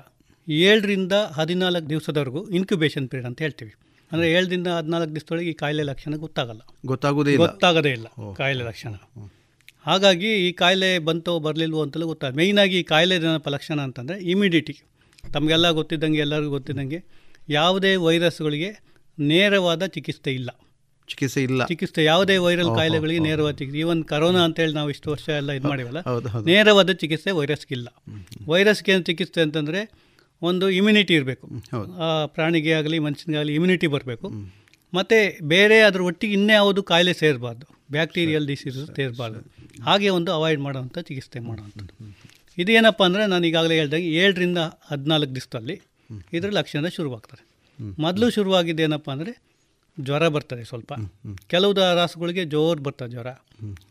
[0.47, 3.74] ಏಳರಿಂದ ಹದಿನಾಲ್ಕು ದಿವಸದವರೆಗೂ ಇನ್ಕ್ಯುಬೇಷನ್ ಪೀರಿಯಡ್ ಅಂತ ಹೇಳ್ತೀವಿ.
[4.11, 6.61] ಅಂದರೆ ಏಳರಿಂದ ಹದಿನಾಲ್ಕು ದಿವಸದೊಳಗೆ ಈ ಕಾಯಿಲೆ ಲಕ್ಷಣ ಗೊತ್ತಾಗಲ್ಲ.
[6.86, 8.07] ಗೊತ್ತಾಗೋದೇ ಗೊತ್ತಾಗದೇ ಇಲ್ಲ
[8.38, 8.93] ಕಾಯಿಲೆ ಲಕ್ಷಣ.
[9.86, 14.76] ಹಾಗಾಗಿ ಈ ಕಾಯಿಲೆ ಬಂತೋ ಬರಲಿಲ್ವೋ ಅಂತಲೂ ಗೊತ್ತಾಗ ಮೇಯ್ನಾಗಿ ಈ ಕಾಯಿಲೆ ಏನಪ್ಪ ಲಕ್ಷಣ ಅಂತಂದರೆ ಇಮಿಡಿಟಿ
[15.34, 16.99] ತಮಗೆಲ್ಲ ಗೊತ್ತಿದ್ದಂಗೆ ಎಲ್ಲರಿಗೂ ಗೊತ್ತಿದ್ದಂಗೆ
[17.49, 18.70] ಯಾವುದೇ ವೈರಸ್ಗಳಿಗೆ
[19.18, 20.49] ನೇರವಾದ ಚಿಕಿತ್ಸೆ ಇಲ್ಲ.
[21.12, 21.62] ಚಿಕಿತ್ಸೆ ಇಲ್ಲ.
[21.72, 23.80] ಚಿಕಿತ್ಸೆ ಯಾವುದೇ ವೈರಲ್ ಕಾಯಿಲೆಗಳಿಗೆ ನೇರವಾದ ಚಿಕಿತ್ಸೆ.
[23.84, 26.01] ಈವನ್ ಕರೋನಾ ಅಂತೇಳಿ ನಾವು ಇಷ್ಟು ವರ್ಷ ಎಲ್ಲ ಇದು ಮಾಡಿವಲ್ಲ
[26.51, 27.88] ನೇರವಾದ ಚಿಕಿತ್ಸೆ ವೈರಸ್ಗಿಲ್ಲ
[28.53, 29.82] ವೈರಸ್ಗೆ ಏನು ಚಿಕಿತ್ಸೆ ಅಂತಂದರೆ
[30.41, 31.45] ಒಂದು ಇಮ್ಯುನಿಟಿ ಇರಬೇಕು.
[32.06, 34.28] ಆ ಪ್ರಾಣಿಗೆ ಆಗಲಿ ಮನುಷ್ಯನಿಗಾಗಲಿ ಇಮ್ಯುನಿಟಿ ಬರಬೇಕು.
[34.93, 35.18] ಮತ್ತು
[35.53, 39.39] ಬೇರೆ ಅದ್ರ ಒಟ್ಟಿಗೆ ಇನ್ನೇ ಯಾವುದು ಕಾಯಿಲೆ ಸೇರಬಾರ್ದು ಬ್ಯಾಕ್ಟೀರಿಯಲ್ ಡಿಸೀಸ್ ಸೇರಬಾರ್ದು.
[39.88, 41.93] ಹಾಗೆ ಒಂದು ಅವಾಯ್ಡ್ ಮಾಡೋವಂಥ ಚಿಕಿತ್ಸೆ ಮಾಡೋವಂಥದ್ದು.
[42.58, 44.60] ಇದೇನಪ್ಪ ಅಂದರೆ ನಾನು ಈಗಾಗಲೇ ಹೇಳ್ದಂಗೆ ಏಳರಿಂದ
[44.91, 45.76] ಹದಿನಾಲ್ಕು ದಿವಸದಲ್ಲಿ
[46.38, 47.43] ಇದರ ಲಕ್ಷಣ ಶುರುವಾಗ್ತದೆ.
[48.06, 49.32] ಮೊದಲು ಶುರುವಾಗಿದ್ದು ಏನಪ್ಪ ಅಂದರೆ
[50.00, 50.93] ಜ್ವರ ಬರ್ತದೆ ಸ್ವಲ್ಪ.
[51.48, 53.28] ಕೆಲವು ರಾಸುಗಳಿಗೆ ಜೋರು ಬರ್ತದೆ ಜ್ವರ.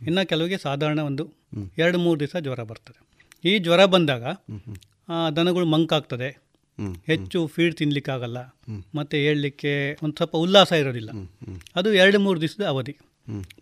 [0.07, 1.31] ಇನ್ನು ಕೆಲವಿಗೆ ಸಾಧಾರಣ ಒಂದು
[1.79, 3.01] ಎರಡು ಮೂರು ದಿವಸ ಜ್ವರ ಬರ್ತದೆ.
[3.49, 4.23] ಈ ಜ್ವರ ಬಂದಾಗ
[5.37, 6.43] ದನಗಳು ಮಂಕಾಗ್ತದೆ.
[7.07, 8.39] ಹೆಚ್ಚು ಫೀಡ್ ತಿನ್ಲಿಕ್ಕಾಗಲ್ಲ.
[8.95, 11.11] ಮತ್ತು ಹೇಳಲಿಕ್ಕೆ ಒಂದು ಸ್ವಲ್ಪ ಉಲ್ಲಾಸ ಇರೋದಿಲ್ಲ.
[11.77, 12.97] ಅದು ಎರಡು ಮೂರು ದಿವಸದ ಅವಧಿ.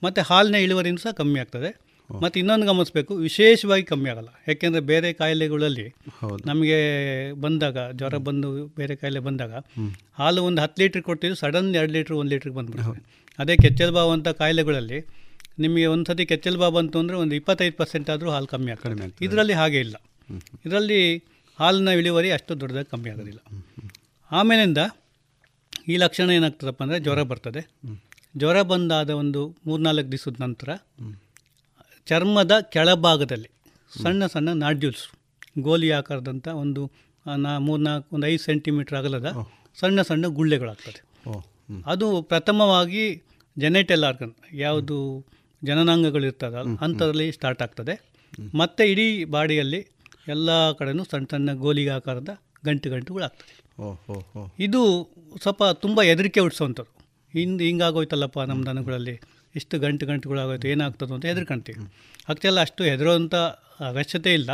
[0.05, 1.92] ಮತ್ತು ಹಾಲಿನ ಇಳುವರಿನೂ ಸಹ ಕಮ್ಮಿ ಆಗ್ತದೆ.
[2.23, 4.31] ಮತ್ತು ಇನ್ನೊಂದು ಗಮನಿಸಬೇಕು ವಿಶೇಷವಾಗಿ ಕಮ್ಮಿ ಆಗಲ್ಲ.
[4.49, 5.87] ಯಾಕೆಂದರೆ ಬೇರೆ ಕಾಯಿಲೆಗಳಲ್ಲಿ
[6.51, 6.79] ನಮಗೆ
[7.45, 8.51] ಬಂದಾಗ ಜ್ವರ ಬಂದು
[8.81, 9.53] ಬೇರೆ ಕಾಯಿಲೆ ಬಂದಾಗ
[10.21, 13.03] ಹಾಲು ಒಂದು ಹತ್ತು ಲೀಟ್ರ್ ಕೊಟ್ಟಿದ್ದು ಸಡನ್ ಎರಡು ಲೀಟ್ರ್ ಒಂದು ಲೀಟ್ರಿಗೆ ಬಂದ್ಬಿಡ್ತೀವಿ
[13.39, 15.01] ಅದೇ ಕೆಚ್ಚಲ್ ಬಾವು ಅಂತ ಕಾಯಿಲೆಗಳಲ್ಲಿ
[15.63, 19.09] ನಿಮಗೆ ಒಂದು ಸತಿ ಕೆಚ್ಚಲ್ ಬಾವು ಬಂತು ಅಂದರೆ ಒಂದು ಇಪ್ಪತ್ತೈದು ಪರ್ಸೆಂಟ್ ಆದರೂ ಹಾಲು ಕಮ್ಮಿ ಆಗ್ತದೆ.
[19.27, 19.97] ಇದರಲ್ಲಿ ಹಾಗೆ ಇಲ್ಲ.
[20.67, 21.01] ಇದರಲ್ಲಿ
[21.59, 23.41] ಹಾಲಿನ ಇಳುವರಿ ಅಷ್ಟು ದೊಡ್ಡದಾಗಿ ಕಮ್ಮಿ ಆಗೋದಿಲ್ಲ.
[24.31, 24.79] ಆಮೇಲಿಂದ
[25.93, 27.63] ಈ ಲಕ್ಷಣ ಏನಾಗ್ತದಪ್ಪ ಅಂದರೆ ಜ್ವರ ಬರ್ತದೆ.
[28.35, 30.71] ಜ್ವರ ಬಂದಾದ ಒಂದು ಮೂರ್ನಾಲ್ಕು ದಿವಸದ ನಂತರ
[32.07, 33.51] ಚರ್ಮದ ಕೆಳಭಾಗದಲ್ಲಿ
[34.03, 35.09] ಸಣ್ಣ ಸಣ್ಣ ನಾಡ್ಯೂಲ್ಸ್
[35.59, 36.93] ಗೋಲಿ ಆಕಾರದಂಥ ಒಂದು
[37.37, 39.33] ನಾ ಮೂರ್ನಾಲ್ಕು ಒಂದು ಐದು ಸೆಂಟಿಮೀಟ್ರ್ ಅಗಲದ
[39.81, 41.03] ಸಣ್ಣ ಸಣ್ಣ ಗುಳ್ಳೆಗಳಾಗ್ತದೆ.
[41.87, 43.23] ಅದು ಪ್ರಥಮವಾಗಿ
[43.59, 45.27] ಜೆನೆಟಲ್ ಆರ್ಗನ್ ಯಾವುದು
[45.65, 48.13] ಜನನಾಂಗಗಳಿರ್ತದ ಅಂಥದ್ರಲ್ಲಿ ಸ್ಟಾರ್ಟ್ ಆಗ್ತದೆ.
[48.55, 49.87] ಮತ್ತು ಇಡೀ ಬಾಡಿಯಲ್ಲಿ
[50.29, 52.29] ಎಲ್ಲ ಕಡೆಯೂ ಸಣ್ಣ ಸಣ್ಣ ಗೋಲಿಗೆ ಆಕಾರದ
[52.65, 53.63] ಗಂಟು ಗಂಟುಗಳಾಗ್ತದೆ.
[54.59, 54.83] ಇದು
[55.43, 57.01] ಸ್ವಲ್ಪ ತುಂಬ ಹೆದರಿಕೆ ಹುಟ್ಟಿಸೋವಂಥದ್ದು.
[57.33, 59.21] ಹಿಂದೆ ಹಿಂಗಾಗೋಯ್ತಲ್ಲಪ್ಪ ನಮ್ಮ ದನಗಳಲ್ಲಿ.
[59.57, 61.93] ಇಷ್ಟು ಗಂಟು ಗಂಟುಗಳಾಗೋಯ್ತು ಏನಾಗ್ತದೆ ಅಂತ ಹೆದರ್ಕೊಳ್ತೀವಿ
[62.29, 64.51] ಆಕ್ಚುಲಿ ಅಷ್ಟು ಹೆದರುವಂಥ ಅವಶ್ಯತೆ ಇಲ್ಲ.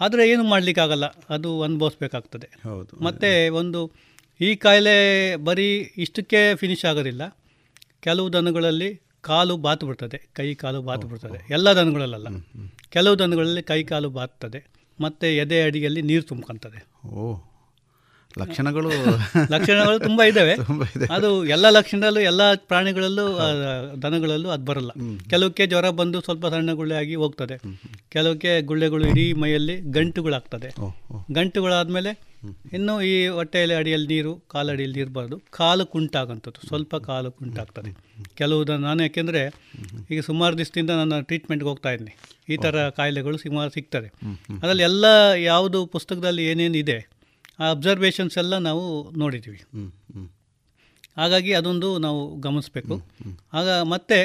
[0.00, 2.68] ಆದರೆ ಏನು ಮಾಡಲಿಕ್ಕಾಗಲ್ಲ ಅದು ಅನುಭವಿಸ್ಬೇಕಾಗ್ತದೆ.
[2.68, 3.04] ಹೌದು.
[3.04, 3.92] ಮತ್ತು ಒಂದು
[4.40, 7.38] ಈ ಕಾಯಿಲೆ ಬರೀ ಇಷ್ಟಕ್ಕೆ ಫಿನಿಶ್ ಆಗೋದಿಲ್ಲ.
[8.00, 12.26] ಕೆಲವು ದನಗಳಲ್ಲಿ ಕಾಲು ಬಾತು ಬಿಡ್ತದೆ ಕೈ ಕಾಲು ಬಾತು ಬಿಡ್ತದೆ ಎಲ್ಲ ದನಗಳಲ್ಲ
[12.88, 14.66] ಕೆಲವು ದನಗಳಲ್ಲಿ ಕೈ ಕಾಲು ಬಾತ್ತದೆ
[15.00, 17.08] ಮತ್ತು ಎದೆ ಅಡಿಯಲ್ಲಿ ನೀರು ತುಂಬ್ಕೊತದೆ.
[17.08, 17.36] ಓ
[18.38, 18.88] ಲಕ್ಷಣಗಳು
[19.52, 20.54] ಲಕ್ಷಣಗಳು ತುಂಬ ಇದ್ದಾವೆ.
[21.10, 23.24] ಅದು ಎಲ್ಲ ಲಕ್ಷಣದಲ್ಲೂ ಎಲ್ಲ ಪ್ರಾಣಿಗಳಲ್ಲೂ
[24.02, 24.90] ದನಗಳಲ್ಲೂ ಅದು ಬರಲ್ಲ
[25.30, 27.56] ಕೆಲವಕ್ಕೆ ಜ್ವರ ಬಂದು ಸ್ವಲ್ಪ ಸಣ್ಣ ಗುಳ್ಳೆ ಆಗಿ ಹೋಗ್ತದೆ.
[28.08, 30.70] ಕೆಲವಕ್ಕೆ ಗುಳ್ಳೆಗಳು ಇಡೀ ಮೈಯಲ್ಲಿ ಗಂಟುಗಳಾಗ್ತದೆ.
[31.34, 32.12] ಗಂಟುಗಳಾದಮೇಲೆ
[32.72, 36.66] ಇನ್ನು ಈ ಹೊಟ್ಟೆಯಲ್ಲಿ ಅಡಿಯಲ್ಲಿ ನೀರು ಕಾಲಡಿಯಲ್ಲಿ ಬರೋದು ಕಾಲು ಕುಂಟಾಗಂಥದ್ದು.
[36.68, 37.90] ಸ್ವಲ್ಪ ಕಾಲು ಕುಂಟಾಗ್ತದೆ.
[38.34, 39.42] ಕೆಲವು ನಾನು ಯಾಕೆಂದರೆ
[40.10, 42.14] ಈಗ ಸುಮಾರು ದಿವಸದಿಂದ ನಾನು ಟ್ರೀಟ್ಮೆಂಟ್ಗೆ ಹೋಗ್ತಾ ಇದ್ದೀನಿ.
[42.48, 44.08] ಈ ಥರ ಕಾಯಿಲೆಗಳು ಸುಮಾರು ಸಿಗ್ತದೆ.
[44.62, 45.04] ಅದರಲ್ಲಿ ಎಲ್ಲ
[45.44, 47.19] ಯಾವುದು ಪುಸ್ತಕದಲ್ಲಿ ಏನೇನು ಇದೆ
[47.60, 48.84] ಆ ಅಬ್ಸರ್ವೇಷನ್ಸ್ ಎಲ್ಲ ನಾವು
[49.18, 49.60] ನೋಡಿದ್ದೀವಿ
[51.16, 52.96] ಹಾಗಾಗಿ ಅದೊಂದು ನಾವು ಗಮನಿಸಬೇಕು.
[53.52, 54.18] ಆಗ ಮತ್ತೆ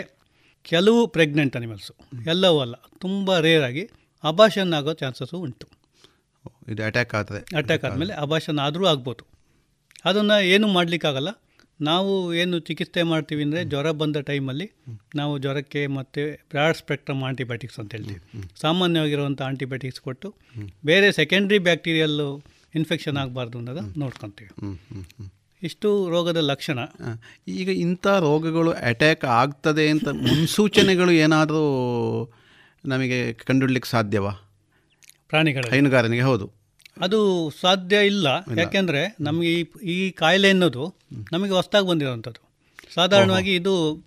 [0.65, 1.93] ಕೆಲವು ಪ್ರೆಗ್ನೆಂಟ್ ಅನಿಮಲ್ಸು
[2.25, 3.83] ಎಲ್ಲವೂ ಅಲ್ಲ ತುಂಬ ರೇರಾಗಿ
[4.23, 5.67] ಅಭಾಷನ್ ಆಗೋ ಚಾನ್ಸಸ್ಸು ಉಂಟು.
[6.71, 7.39] ಇದು ಅಟ್ಯಾಕ್ ಆದರೆ.
[7.57, 9.23] ಅಟ್ಯಾಕ್ ಆದಮೇಲೆ ಅಬಾಷನ್ ಆದರೂ ಆಗ್ಬೋದು.
[10.05, 11.31] ಅದನ್ನು ಏನು ಮಾಡಲಿಕ್ಕಾಗಲ್ಲ.
[11.81, 14.67] ನಾವು ಏನು ಚಿಕಿತ್ಸೆ ಮಾಡ್ತೀವಿ ಅಂದರೆ ಜ್ವರ ಬಂದ ಟೈಮಲ್ಲಿ
[15.15, 16.21] ನಾವು ಜ್ವರಕ್ಕೆ ಮತ್ತು
[16.51, 18.21] ಬ್ರಾಡ್ ಸ್ಪೆಕ್ಟ್ರಮ್ ಆಂಟಿಬಯೋಟಿಕ್ಸ್ ಅಂತ ಹೇಳ್ತೀವಿ.
[18.61, 20.29] ಸಾಮಾನ್ಯವಾಗಿರುವಂಥ ಆಂಟಿಬಯೋಟಿಕ್ಸ್ ಕೊಟ್ಟು
[20.85, 22.29] ಬೇರೆ ಸೆಕೆಂಡ್ರಿ ಬ್ಯಾಕ್ಟೀರಿಯಲ್ಲು
[22.75, 24.49] ಇನ್ಫೆಕ್ಷನ್ ಆಗಬಾರ್ದು ಅನ್ನೋದು ನೋಡ್ಕೊತೀವಿ.
[25.63, 26.79] ಇಷ್ಟು ರೋಗದ ಲಕ್ಷಣ.
[27.47, 31.63] ಈಗ ಇಂಥ ರೋಗಗಳು ಅಟ್ಯಾಕ್ ಆಗ್ತದೆ ಅಂತ ಮುನ್ಸೂಚನೆಗಳು ಏನಾದರೂ
[32.85, 34.31] ನಮಗೆ ಕಂಡುಹಿಡ್ಲಿಕ್ಕೆ ಸಾಧ್ಯವಾ?
[35.27, 36.51] ಪ್ರಾಣಿಗಳ ಹೈನುಗಾರನಿಗೆ ಹೌದು.
[37.01, 38.27] ಅದು ಸಾಧ್ಯ ಇಲ್ಲ.
[38.57, 40.95] ಯಾಕೆಂದರೆ ನಮಗೆ ಈ ಈ ಕಾಯಿಲೆ ಅನ್ನೋದು
[41.31, 42.49] ನಮಗೆ ಹೊಸ್ದಾಗಿ ಬಂದಿರೋವಂಥದ್ದು
[42.93, 44.03] ಸಾಧಾರಣವಾಗಿ ಇದು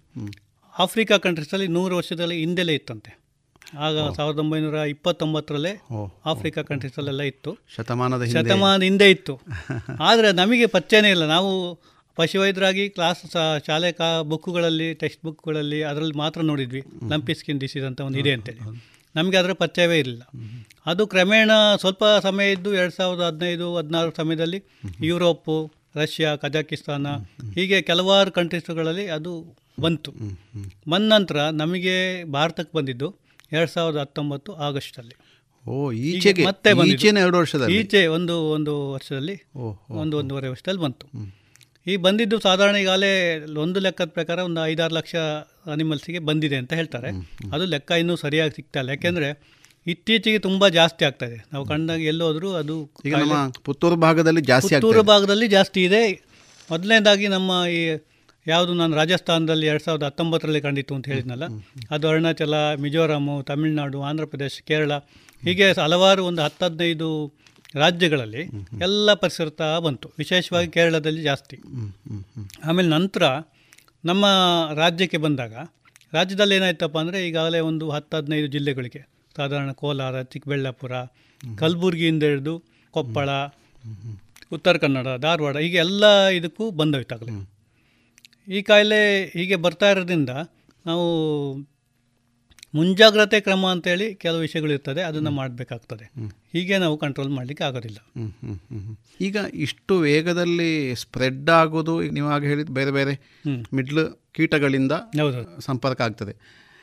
[0.78, 3.27] ಆಫ್ರಿಕಾ ಕಂಟ್ರೀಸಲ್ಲಿ ನೂರು ವರ್ಷದಲ್ಲಿ ಹಿಂದೆಲೇ ಇತ್ತಂತೆ.
[3.76, 5.80] ಆಗ ಸಾವಿರದ ಒಂಬೈನೂರ ಇಪ್ಪತ್ತೊಂಬತ್ತರಲ್ಲೇ
[6.26, 7.58] ಆಫ್ರಿಕಾ ಕಂಟ್ರೀಸಲ್ಲೆಲ್ಲ ಇತ್ತು.
[7.76, 8.44] ಶತಮಾನದ ಹಿಂದೆ.
[8.44, 9.40] ಶತಮಾನದ ಹಿಂದೆ ಇತ್ತು.
[10.00, 11.26] ಆದರೆ ನಮಗೆ ಪರಿಚಯನೇ ಇಲ್ಲ.
[11.26, 11.80] ನಾವು
[12.16, 13.30] ಪಶುವೈದ್ಯರಾಗಿ ಕ್ಲಾಸ್
[13.66, 16.82] ಶಾಲೆ ಕಾ ಬುಕ್ಗಳಲ್ಲಿ ಟೆಕ್ಸ್ಟ್ ಬುಕ್ಗಳಲ್ಲಿ ಅದರಲ್ಲಿ ಮಾತ್ರ ನೋಡಿದ್ವಿ.
[17.10, 18.82] ಲಂಪಿ ಸ್ಕಿನ್ ಡಿಸೀಸ್ ಅಂತ ಒಂದು ಇದೆ ಅಂತೇಳಿ
[19.16, 20.22] ನಮಗೆ ಅದರ ಪರಿಚಯವೇ ಇರಲಿಲ್ಲ.
[20.86, 21.50] ಅದು ಕ್ರಮೇಣ
[21.80, 24.62] ಸ್ವಲ್ಪ ಸಮಯ ಇದ್ದು ಎರಡು ಸಾವಿರದ ಹದಿನೈದು ಹದಿನಾರು ಸಮಯದಲ್ಲಿ
[25.00, 27.06] ಯುರೋಪು ರಷ್ಯಾ ಕಜಾಕಿಸ್ತಾನ
[27.54, 30.12] ಹೀಗೆ ಕೆಲವಾರು ಕಂಟ್ರೀಸ್ಗಳಲ್ಲಿ ಅದು ಬಂತು.
[30.88, 33.27] ಬಂದ ನಂತರ ನಮಗೆ ಭಾರತಕ್ಕೆ ಬಂದಿದ್ದು.
[33.53, 35.14] ಎರಡು ಸಾವಿರದ ಹತ್ತೊಂಬತ್ತು ಆಗಸ್ಟಲ್ಲಿ.
[35.66, 36.70] ಓ ಈಚೆಗೆ ಮತ್ತೆ
[37.20, 37.76] ಎರಡು ವರ್ಷದಲ್ಲಿ?
[37.78, 41.07] ಈಚೆ ಒಂದು ಒಂದು ವರ್ಷದಲ್ಲಿ ಓ, ಒಂದು ಒಂದೂವರೆ ವರ್ಷದಲ್ಲಿ ಬಂತು.
[41.86, 43.12] ಈ ಬಂದಿದ್ದು ಸಾಧಾರಣ ಈಗಾಗಲೇ
[43.55, 45.14] ಒಂದು ಲೆಕ್ಕದ ಪ್ರಕಾರ ಒಂದು ಐದಾರು ಲಕ್ಷ
[45.72, 47.11] ಅನಿಮಲ್ಸಿಗೆ ಬಂದಿದೆ ಅಂತ ಹೇಳ್ತಾರೆ.
[47.53, 48.90] ಅದು ಲೆಕ್ಕ ಇನ್ನೂ ಸರಿಯಾಗಿ ಸಿಗ್ತಾ ಇಲ್ಲ.
[48.90, 49.28] ಯಾಕೆಂದರೆ
[49.86, 51.38] ಇತ್ತೀಚೆಗೆ ತುಂಬ ಜಾಸ್ತಿ ಆಗ್ತಾ ಇದೆ.
[51.53, 52.74] ನಾವು ಕಂಡಾಗ ಎಲ್ಲೋದ್ರೂ ಅದು
[53.64, 56.03] ಪುತ್ತೂರು ಭಾಗದಲ್ಲಿ ಜಾಸ್ತಿ ಪುತ್ತೂರು ಭಾಗದಲ್ಲಿ ಜಾಸ್ತಿ ಇದೆ.
[56.70, 57.80] ಮೊದಲನೇದಾಗಿ ನಮ್ಮ ಈ
[58.49, 61.44] ಯಾವುದು ನಾನು ರಾಜಸ್ಥಾನದಲ್ಲಿ ಎರಡು ಸಾವಿರದ ಹತ್ತೊಂಬತ್ತರಲ್ಲಿ ಕಂಡಿತ್ತು ಅಂತ ಹೇಳಿದ್ನಲ್ಲ
[61.90, 64.92] ಅದು ಅರುಣಾಚಲ ಮಿಜೋರಾಮು ತಮಿಳುನಾಡು ಆಂಧ್ರ ಪ್ರದೇಶ ಕೇರಳ
[65.42, 67.09] ಹೀಗೆ ಹಲವಾರು ಒಂದು ಹತ್ತು ಹದಿನೈದು
[67.76, 68.42] ರಾಜ್ಯಗಳಲ್ಲಿ
[68.82, 70.09] ಎಲ್ಲ ಪರಿಸರತಾ ಬಂತು.
[70.18, 71.57] ವಿಶೇಷವಾಗಿ ಕೇರಳದಲ್ಲಿ ಜಾಸ್ತಿ.
[72.64, 73.22] ಆಮೇಲೆ ನಂತರ
[74.05, 74.26] ನಮ್ಮ
[74.74, 75.55] ರಾಜ್ಯಕ್ಕೆ ಬಂದಾಗ
[76.12, 79.01] ರಾಜ್ಯದಲ್ಲಿ ಏನಾಯ್ತಪ್ಪ ಅಂದರೆ ಈಗಾಗಲೇ ಒಂದು ಹತ್ತು ಹದಿನೈದು ಜಿಲ್ಲೆಗಳಿಗೆ
[79.36, 80.92] ಸಾಧಾರಣ ಕೋಲಾರ ಚಿಕ್ಕಬಳ್ಳಾಪುರ
[81.59, 82.55] ಕಲಬುರಗಿಯಿಂದ ಹಿಡಿದು
[82.94, 83.28] ಕೊಪ್ಪಳ
[84.53, 87.57] ಉತ್ತರ ಕನ್ನಡ ಧಾರವಾಡ ಹೀಗೆ ಎಲ್ಲ ಇದಕ್ಕೂ ಬಂದೋಯ್ತಾಗಲೇ
[88.49, 90.30] ಈ ಕಾಯಿಲೆ ಹೀಗೆ ಬರ್ತಾ ಇರೋದ್ರಿಂದ
[90.86, 91.07] ನಾವು
[92.74, 96.12] ಮುಂಜಾಗ್ರತೆ ಕ್ರಮ ಅಂತೇಳಿ ಕೆಲವು ವಿಷಯಗಳಿರ್ತದೆ ಅದನ್ನು ಮಾಡಬೇಕಾಗ್ತದೆ.
[96.53, 97.99] ಹೀಗೆ ನಾವು ಕಂಟ್ರೋಲ್ ಮಾಡಲಿಕ್ಕೆ ಆಗೋದಿಲ್ಲ.
[99.20, 103.40] ಈಗ ಇಷ್ಟು ವೇಗದಲ್ಲಿ ಸ್ಪ್ರೆಡ್ ಆಗೋದು ಈಗ ನೀವು ಆಗ ಹೇಳಿದ ಬೇರೆ ಬೇರೆ
[103.74, 104.92] ಮಿಡ್ಲ್ ಕೀಟಗಳಿಂದ
[105.61, 106.34] ಸಂಪರ್ಕ ಆಗ್ತದೆ.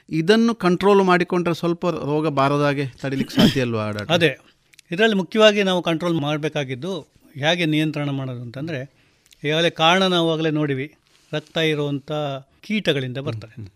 [0.09, 3.91] ಇದನ್ನು ಕಂಟ್ರೋಲ್ ಮಾಡಿಕೊಂಡ್ರೆ ಸ್ವಲ್ಪ ರೋಗ ಬಾರದಾಗೆ ತಡಿಲಿಕ್ಕೆ ಸಾಧ್ಯ ಅಲ್ವಾ?
[4.09, 4.37] ಅದೇ.
[4.91, 7.01] ಇದರಲ್ಲಿ ಮುಖ್ಯವಾಗಿ ನಾವು ಕಂಟ್ರೋಲ್ ಮಾಡಬೇಕಾಗಿದ್ದು
[7.39, 8.81] ಹೇಗೆ ನಿಯಂತ್ರಣ ಮಾಡೋದು ಅಂತಂದರೆ
[9.43, 10.95] ಈಗಾಗಲೇ ಕಾರಣ ನಾವು ಆಗಲೇ ನೋಡಿವಿ.
[11.33, 12.11] ರಕ್ತ ಇರುವಂಥ
[12.61, 13.73] ಕೀಟಗಳಿಂದ ಬರ್ತದೆ.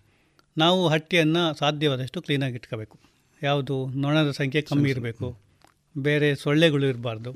[0.57, 2.99] ನಾವು ಹಟ್ಟಿಯನ್ನು ಸಾಧ್ಯವಾದಷ್ಟು ಕ್ಲೀನಾಗಿ ಇಟ್ಕೋಬೇಕು.
[3.43, 5.39] ಯಾವುದು ನೊಣದ ಸಂಖ್ಯೆ ಕಮ್ಮಿ ಇರಬೇಕು.
[5.97, 7.31] ಬೇರೆ ಸೊಳ್ಳೆಗಳು ಇರಬಾರ್ದು.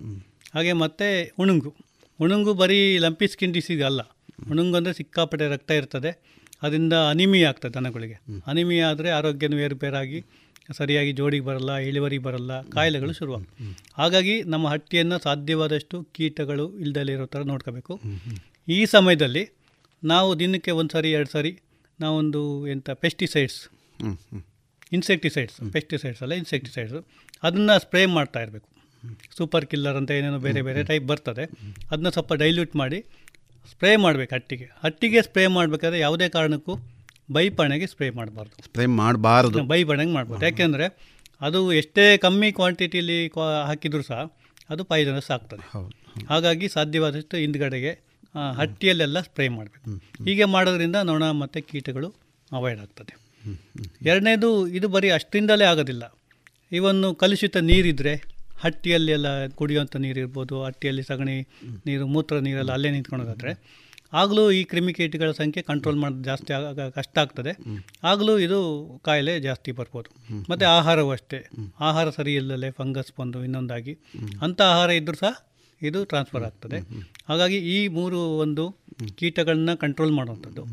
[0.53, 1.75] ಹಾಗೆ ಮತ್ತು ಉಣುಂಗು.
[2.21, 4.01] ಉಣುಂಗು ಬರೀ ಲಂಪಿ ಸ್ಕಿನ್ ಡಿಸೀಸ್ ಅಲ್ಲ.
[4.51, 6.33] ಉಣುಂಗು ಅಂದರೆ ಸಿಕ್ಕಾಪಟ್ಟೆ ರಕ್ತ ಇರ್ತದೆ.
[6.61, 8.41] ಅದರಿಂದ ಅನಿಮಿಯಾ ಆಗ್ತದೆ ದನಗಳಿಗೆ.
[8.47, 10.23] ಅನಿಮಿಯಾ ಆದರೆ ಆರೋಗ್ಯನೂ ಏರುಪೇರಾಗಿ
[10.77, 17.41] ಸರಿಯಾಗಿ ಜೋಡಿಗೆ ಬರಲ್ಲ ಇಳುವರಿ ಬರಲ್ಲ ಕಾಯಿಲೆಗಳು ಶುರುವಾಗ್ತವೆ ಹಾಗಾಗಿ ನಮ್ಮ ಹಟ್ಟಿಯನ್ನು ಸಾಧ್ಯವಾದಷ್ಟು ಕೀಟಗಳು ಇಲ್ದಲೇ ಇರೋ ಥರ
[17.41, 18.01] ನೋಡ್ಕೋಬೇಕು.
[18.67, 19.62] ಈ ಸಮಯದಲ್ಲಿ
[20.03, 21.59] ನಾವು ದಿನಕ್ಕೆ ಒಂದು ಸಾರಿ ಎರಡು ಸಾರಿ
[21.99, 23.59] ನಾವೊಂದು ಎಂಥ ಪೆಸ್ಟಿಸೈಡ್ಸ್.
[24.91, 27.05] ಇನ್ಸೆಕ್ಟಿಸೈಡ್ಸ್ ಪೆಸ್ಟಿಸೈಡ್ಸ್ ಅಲ್ಲ ಇನ್ಸೆಕ್ಟಿಸೈಡ್ಸ್
[27.43, 28.69] ಅದನ್ನು ಸ್ಪ್ರೇ ಮಾಡ್ತಾ ಇರಬೇಕು.
[29.37, 31.45] ಸೂಪರ್ ಕಿಲ್ಲರ್ ಅಂತ ಏನೇನೋ ಬೇರೆ ಬೇರೆ ಟೈಪ್ ಬರ್ತದೆ.
[31.91, 32.99] ಅದನ್ನ ಸ್ವಲ್ಪ ಡೈಲ್ಯೂಟ್ ಮಾಡಿ
[33.69, 34.67] ಸ್ಪ್ರೇ ಮಾಡಬೇಕು ಹಟ್ಟಿಗೆ.
[34.83, 36.75] ಹಟ್ಟಿಗೆ ಸ್ಪ್ರೇ ಮಾಡಬೇಕಾದ್ರೆ ಯಾವುದೇ ಕಾರಣಕ್ಕೂ
[37.31, 38.63] ಬೈಪಣೆಗೆ ಸ್ಪ್ರೇ ಮಾಡಬಾರ್ದು.
[38.63, 39.63] ಸ್ಪ್ರೇ ಮಾಡಬಾರ್ದು.
[39.63, 40.45] ಬೈಪಣೆಗೆ ಮಾಡ್ಬಾರ್ದು.
[40.45, 40.87] ಯಾಕೆಂದರೆ
[41.41, 44.33] ಅದು ಎಷ್ಟೇ ಕಮ್ಮಿ ಕ್ವಾಂಟಿಟಿಲಿ ಕ್ವಾ ಹಾಕಿದರೂ ಸಹ
[44.69, 45.63] ಅದು ಪಾಯ್ಸನಸ್ ಆಗ್ತದೆ.
[46.29, 50.01] ಹಾಗಾಗಿ ಸಾಧ್ಯವಾದಷ್ಟು ಹಿಂದ್ಗಡೆಗೆ ಹಟ್ಟಿಯಲ್ಲೆಲ್ಲ ಸ್ಪ್ರೇ ಮಾಡಬೇಕು.
[50.25, 52.09] ಹೀಗೆ ಮಾಡೋದ್ರಿಂದ ನೊಣ ಮತ್ತು ಕೀಟಗಳು
[52.51, 53.13] ಅವಾಯ್ಡ್ ಆಗ್ತದೆ.
[54.05, 56.03] ಎರಡನೇದು ಇದು ಬರೀ ಅಷ್ಟರಿಂದಲೇ ಆಗೋದಿಲ್ಲ.
[56.71, 61.47] ಇವನ್ನು ಕಲುಷಿತ ನೀರಿದ್ದರೆ ಹಟ್ಟಿಯಲ್ಲಿ ಎಲ್ಲ ಕುಡಿಯುವಂಥ ನೀರು ಇರ್ಬೋದು ಹಟ್ಟಿಯಲ್ಲಿ ಸಗಣಿ
[61.85, 67.51] ನೀರು ಮೂತ್ರ ನೀರೆಲ್ಲ ಅಲ್ಲೇ ನಿಂತ್ಕೊಳೋದಾದರೆ ಆಗಲೂ ಈ ಕ್ರಿಮಿಕೀಟಗಳ ಸಂಖ್ಯೆ ಕಂಟ್ರೋಲ್ ಮಾಡೋದು ಜಾಸ್ತಿ ಆಗ ಕಷ್ಟ ಆಗ್ತದೆ.
[68.03, 68.59] ಆಗಲೂ ಇದು
[69.03, 70.09] ಕಾಯಿಲೆ ಜಾಸ್ತಿ ಬರ್ಬೋದು.
[70.49, 71.45] ಮತ್ತು ಆಹಾರವೂ ಅಷ್ಟೇ
[71.79, 73.97] ಆಹಾರ ಸರಿ ಇಲ್ಲದೆ ಫಂಗಸ್ ಬಂದು ಇನ್ನೊಂದಾಗಿ.
[74.41, 75.52] ಅಂಥ ಆಹಾರ ಇದ್ದರೂ ಸಹ
[75.89, 76.79] ಇದು ಟ್ರಾನ್ಸ್ಫರ್ ಆಗ್ತದೆ.
[77.29, 78.63] ಹಾಗಾಗಿ ಈ ಮೂರು ಒಂದು
[79.19, 80.63] ಕೀಟಗಳನ್ನ ಕಂಟ್ರೋಲ್ ಮಾಡುವಂಥದ್ದು.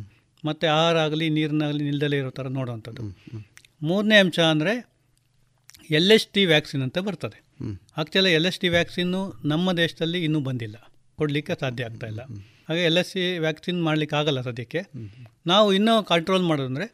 [0.44, 3.02] ಮತ್ತು ಆಹಾರ ಆಗಲಿ ನೀರಿನಾಗಲಿ ನಿಲ್ದಲೇ ಇರೋ ಥರ ನೋಡುವಂಥದ್ದು.
[3.82, 4.72] ಮೂರನೇ ಅಂಶ ಅಂದರೆ
[5.98, 7.38] ಎಲ್ ಎಸ್ ಟಿ ವ್ಯಾಕ್ಸಿನ್ ಅಂತ ಬರ್ತದೆ.
[7.62, 10.76] Actually L S T vaccine ನಮ್ಮ ದೇಶದಲ್ಲಿ ಇನ್ನೂ ಬಂದಿಲ್ಲ.
[11.18, 12.22] ಕೊಡಲಿಕ್ಕೆ ಸಾಧ್ಯ ಆಗ್ತಾ ಇಲ್ಲ.
[12.68, 14.80] ಹಾಗೆ ಎಲ್ ಎಸ್ ಸಿ ವ್ಯಾಕ್ಸಿನ್ ಮಾಡಲಿಕ್ಕೆ ಆಗಲ್ಲ ಸದ್ಯಕ್ಕೆ.
[15.46, 16.86] ನಾವು ಇನ್ನೂ ಕಂಟ್ರೋಲ್ ಮಾಡೋದಂದರೆ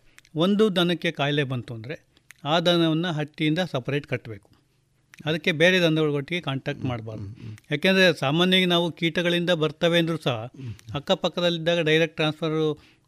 [0.44, 1.96] ಒಂದು ದನಕ್ಕೆ ಕಾಯಿಲೆ ಬಂತು ಅಂದರೆ
[2.44, 4.48] ಆ ದನವನ್ನು ಹಟ್ಟಿಯಿಂದ ಸಪರೇಟ್ ಕಟ್ಟಬೇಕು.
[5.24, 7.28] ಅದಕ್ಕೆ ಬೇರೆ ದಂಧೆಗಳೊಟ್ಟಿಗೆ ಕಾಂಟ್ಯಾಕ್ಟ್ ಮಾಡಬಾರ್ದು.
[7.70, 10.36] ಯಾಕೆಂದರೆ ಸಾಮಾನ್ಯವಾಗಿ ನಾವು ಕೀಟಗಳಿಂದ ಬರ್ತವೆ ಅಂದರೂ ಸಹ
[10.94, 12.58] ಅಕ್ಕಪಕ್ಕದಲ್ಲಿದ್ದಾಗ ಡೈರೆಕ್ಟ್ ಟ್ರಾನ್ಸ್ಫರ್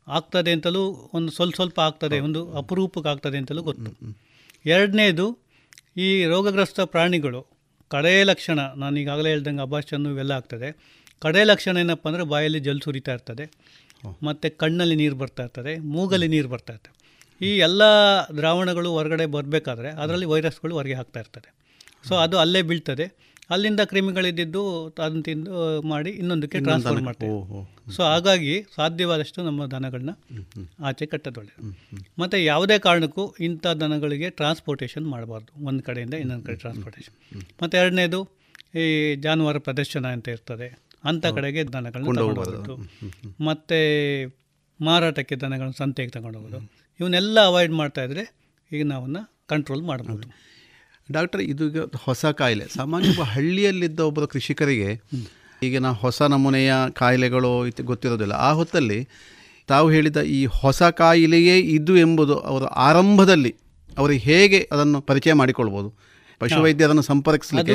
[0.06, 3.90] ಆಗ್ತದೆ ಅಂತಲೂ ಒಂದು ಸ್ವಲ್ಪ ಸ್ವಲ್ಪ ಆಗ್ತದೆ ಒಂದು ಅಪರೂಪಕ್ಕೆ ಆಗ್ತದೆ ಅಂತಲೂ ಗೊತ್ತು.
[4.66, 5.26] ಎರಡನೇದು
[5.96, 7.46] ಈ ರೋಗಗ್ರಸ್ತ ಪ್ರಾಣಿಗಳು
[7.90, 10.68] ಕಡೆಯ ಲಕ್ಷಣ ನಾನು ಈಗಾಗಲೇ ಹೇಳ್ದಂಗೆ ಅಭಾಷನ್ನು ಇವೆಲ್ಲ ಆಗ್ತದೆ.
[11.20, 13.44] ಕಡೆಯ ಲಕ್ಷಣ ಏನಪ್ಪ ಅಂದರೆ ಬಾಯಲ್ಲಿ ಜಲ್ ಸುರಿತಾ ಇರ್ತದೆ.
[14.22, 16.94] ಮತ್ತು ಕಣ್ಣಲ್ಲಿ ನೀರು ಬರ್ತಾ ಇರ್ತದೆ ಮೂಗಲ್ಲಿ ನೀರು ಬರ್ತಾ ಇರ್ತದೆ.
[17.40, 17.82] ಈ ಎಲ್ಲ
[18.36, 21.57] ದ್ರಾವಣಗಳು ಹೊರಗಡೆ ಬರಬೇಕಾದ್ರೆ ಅದರಲ್ಲಿ ವೈರಸ್ಗಳು ಹೊರಗೆ ಹಾಕ್ತಾ ಇರ್ತದೆ.
[22.04, 23.06] ಸೊ ಅದು ಅಲ್ಲೇ ಬೀಳ್ತದೆ.
[23.50, 24.62] ಅಲ್ಲಿಂದ ಕ್ರಿಮಿಗಳಿದ್ದು
[25.04, 27.36] ಅದನ್ನು ತಿಂದು ಮಾಡಿ ಇನ್ನೊಂದಕ್ಕೆ ಟ್ರಾನ್ಸ್ಫರ್ ಮಾಡ್ತೀವಿ.
[27.96, 30.12] ಸೊ ಹಾಗಾಗಿ ಸಾಧ್ಯವಾದಷ್ಟು ನಮ್ಮ ದನಗಳನ್ನ
[30.84, 31.70] ಆಚೆ ಕಟ್ಟೋದು ಒಳ್ಳೆಯದು
[32.18, 35.50] ಮತ್ತು ಯಾವುದೇ ಕಾರಣಕ್ಕೂ ಇಂಥ ದನಗಳಿಗೆ ಟ್ರಾನ್ಸ್ಪೋರ್ಟೇಷನ್ ಮಾಡಬಾರ್ದು.
[35.66, 37.16] ಒಂದು ಕಡೆಯಿಂದ ಇನ್ನೊಂದು ಕಡೆ ಟ್ರಾನ್ಸ್ಪೋರ್ಟೇಷನ್
[37.62, 38.20] ಮತ್ತು ಎರಡನೇದು
[38.74, 40.68] ಈ ಜಾನುವಾರು ಪ್ರದರ್ಶನ ಅಂತ ಇರ್ತದೆ.
[41.04, 42.76] ಅಂಥ ಕಡೆಗೆ ದನಗಳನ್ನ ತಗೊಂಡು
[43.44, 43.78] ಮತ್ತು
[44.80, 46.60] ಮಾರಾಟಕ್ಕೆ ದನಗಳನ್ನ ಸಂತೆಗೆ ತಗೊಂಡು ಹೋಗೋದು
[47.00, 48.22] ಇವನ್ನೆಲ್ಲ ಅವಾಯ್ಡ್ ಮಾಡ್ತಾ ಇದ್ರೆ
[48.72, 50.26] ಈಗ ನಾವನ್ನ ಕಂಟ್ರೋಲ್ ಮಾಡ್ಬೋದು.
[51.12, 51.64] ಡಾಕ್ಟರ್ ಇದು
[52.04, 52.64] ಹೊಸ ಕಾಯಿಲೆ.
[52.74, 54.90] ಸಾಮಾನ್ಯ ಹಳ್ಳಿಯಲ್ಲಿದ್ದ ಒಬ್ಬ ಕೃಷಿಕರಿಗೆ
[55.62, 57.50] ಈಗಿನ ಹೊಸ ನಮೂನೆಯ ಕಾಯಿಲೆಗಳು
[57.84, 58.32] ಗೊತ್ತಿರೋದಿಲ್ಲ.
[58.32, 58.98] ಆ ಹೊತ್ತಲ್ಲಿ
[59.66, 63.52] ತಾವು ಹೇಳಿದ ಈ ಹೊಸ ಕಾಯಿಲೆಯೇ ಇದು ಎಂಬುದು ಅವರ ಆರಂಭದಲ್ಲಿ
[63.98, 65.88] ಅವರಿಗೆ ಹೇಗೆ ಅದನ್ನು ಪರಿಚಯ ಮಾಡಿಕೊಳ್ಬೋದು.
[66.40, 67.74] ಪಶುವೈದ್ಯರನ್ನು ಸಂಪರ್ಕಿಸಲಿಕ್ಕೆ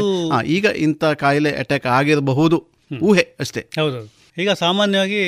[0.56, 2.58] ಈಗ ಇಂಥ ಕಾಯಿಲೆ ಅಟ್ಯಾಕ್ ಆಗಿರಬಹುದು.
[3.02, 3.62] ಊಹೆ ಅಷ್ಟೇ.
[3.80, 4.10] ಹೌದೌದು.
[4.42, 5.22] ಈಗ ಸಾಮಾನ್ಯವಾಗಿ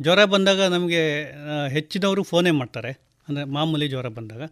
[0.00, 1.02] ಜ್ವರ ಬಂದಾಗ ನಮಗೆ
[1.68, 2.90] ಹೆಚ್ಚಿನವರು ಫೋನೇ ಮಾಡ್ತಾರೆ.
[3.28, 4.42] ಅಂದರೆ ಮಾಮೂಲಿ ಜ್ವರ ಬಂದಾಗ.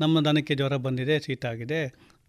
[0.00, 1.80] ನಮ್ಮ ದನಕ್ಕೆ ಜ್ವರ ಬಂದಿದೆ ಶೀತ ಆಗಿದೆ.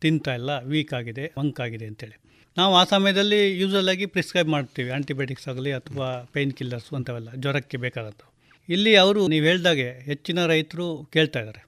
[0.02, 2.18] ತಿಂತಾ ಇಲ್ಲ ವೀಕ್ ಆಗಿದೆ ಮಂಕ್ ಆಗಿದೆ ಅಂತೇಳಿ.
[2.58, 8.32] ನಾವು ಆ ಸಮಯದಲ್ಲಿ ಯೂಸಲ್ ಆಗಿ ಪ್ರಿಸ್ಕ್ರೈಬ್ ಮಾಡ್ತೀವಿ ಆ್ಯಂಟಿಬಯೋಟಿಕ್ಸ್ ಆಗಲಿ ಅಥವಾ ಪೇಯ್ನ್ ಕಿಲ್ಲರ್ಸು ಅಂಥವೆಲ್ಲ ಜ್ವರಕ್ಕೆ ಬೇಕಾದಂಥವು.
[8.70, 11.66] ಇಲ್ಲಿ ಅವರು ನೀವು ಹೇಳಿದಾಗೆ ಹೆಚ್ಚಿನ ರೈತರು ಕೇಳ್ತಾ ಇದ್ದಾರೆ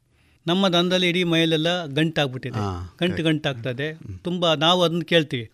[0.48, 2.60] ನಮ್ಮ ದನದಲ್ಲಿ ಇಡೀ ಮೈಲೆಲ್ಲ ಗಂಟಾಗ್ಬಿಟ್ಟಿದೆ.
[2.60, 4.18] ಆಗ್ಬಿಟ್ಟಿದೆ ಗಂಟು ಗಂಟಾಗ್ತದೆ.
[4.24, 5.50] ತುಂಬ ನಾವು ಅದನ್ನು ಕೇಳ್ತೀವಿ.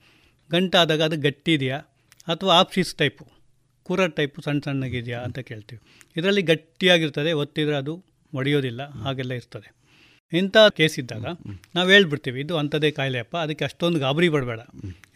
[0.51, 1.77] ಗಂಟಾದಾಗ ಅದು ಗಟ್ಟಿ ಇದೆಯಾ?
[2.27, 3.25] ಅಥವಾ ಆಪ್ಸಿಸ್ ಟೈಪು
[3.83, 5.81] ಕೂರ ಟೈಪು ಸಣ್ಣ ಸಣ್ಣಗಿದೆಯಾ ಅಂತ ಕೇಳ್ತೀವಿ.
[6.17, 8.03] ಇದರಲ್ಲಿ ಗಟ್ಟಿಯಾಗಿರ್ತದೆ ಒತ್ತಿದರೆ ಅದು
[8.33, 9.82] ಒಡೆಯೋದಿಲ್ಲ ಹಾಗೆಲ್ಲ ಇರ್ತದೆ.
[10.33, 11.25] ಇಂಥ ಕೇಸ್ ಇದ್ದಾಗ
[11.75, 14.61] ನಾವು ಹೇಳ್ಬಿಡ್ತೀವಿ ಇದು ಅಂಥದ್ದೇ ಕಾಯಿಲೆಯಪ್ಪ ಅದಕ್ಕೆ ಅಷ್ಟೊಂದು ಗಾಬರಿ ಪಡಬೇಡ.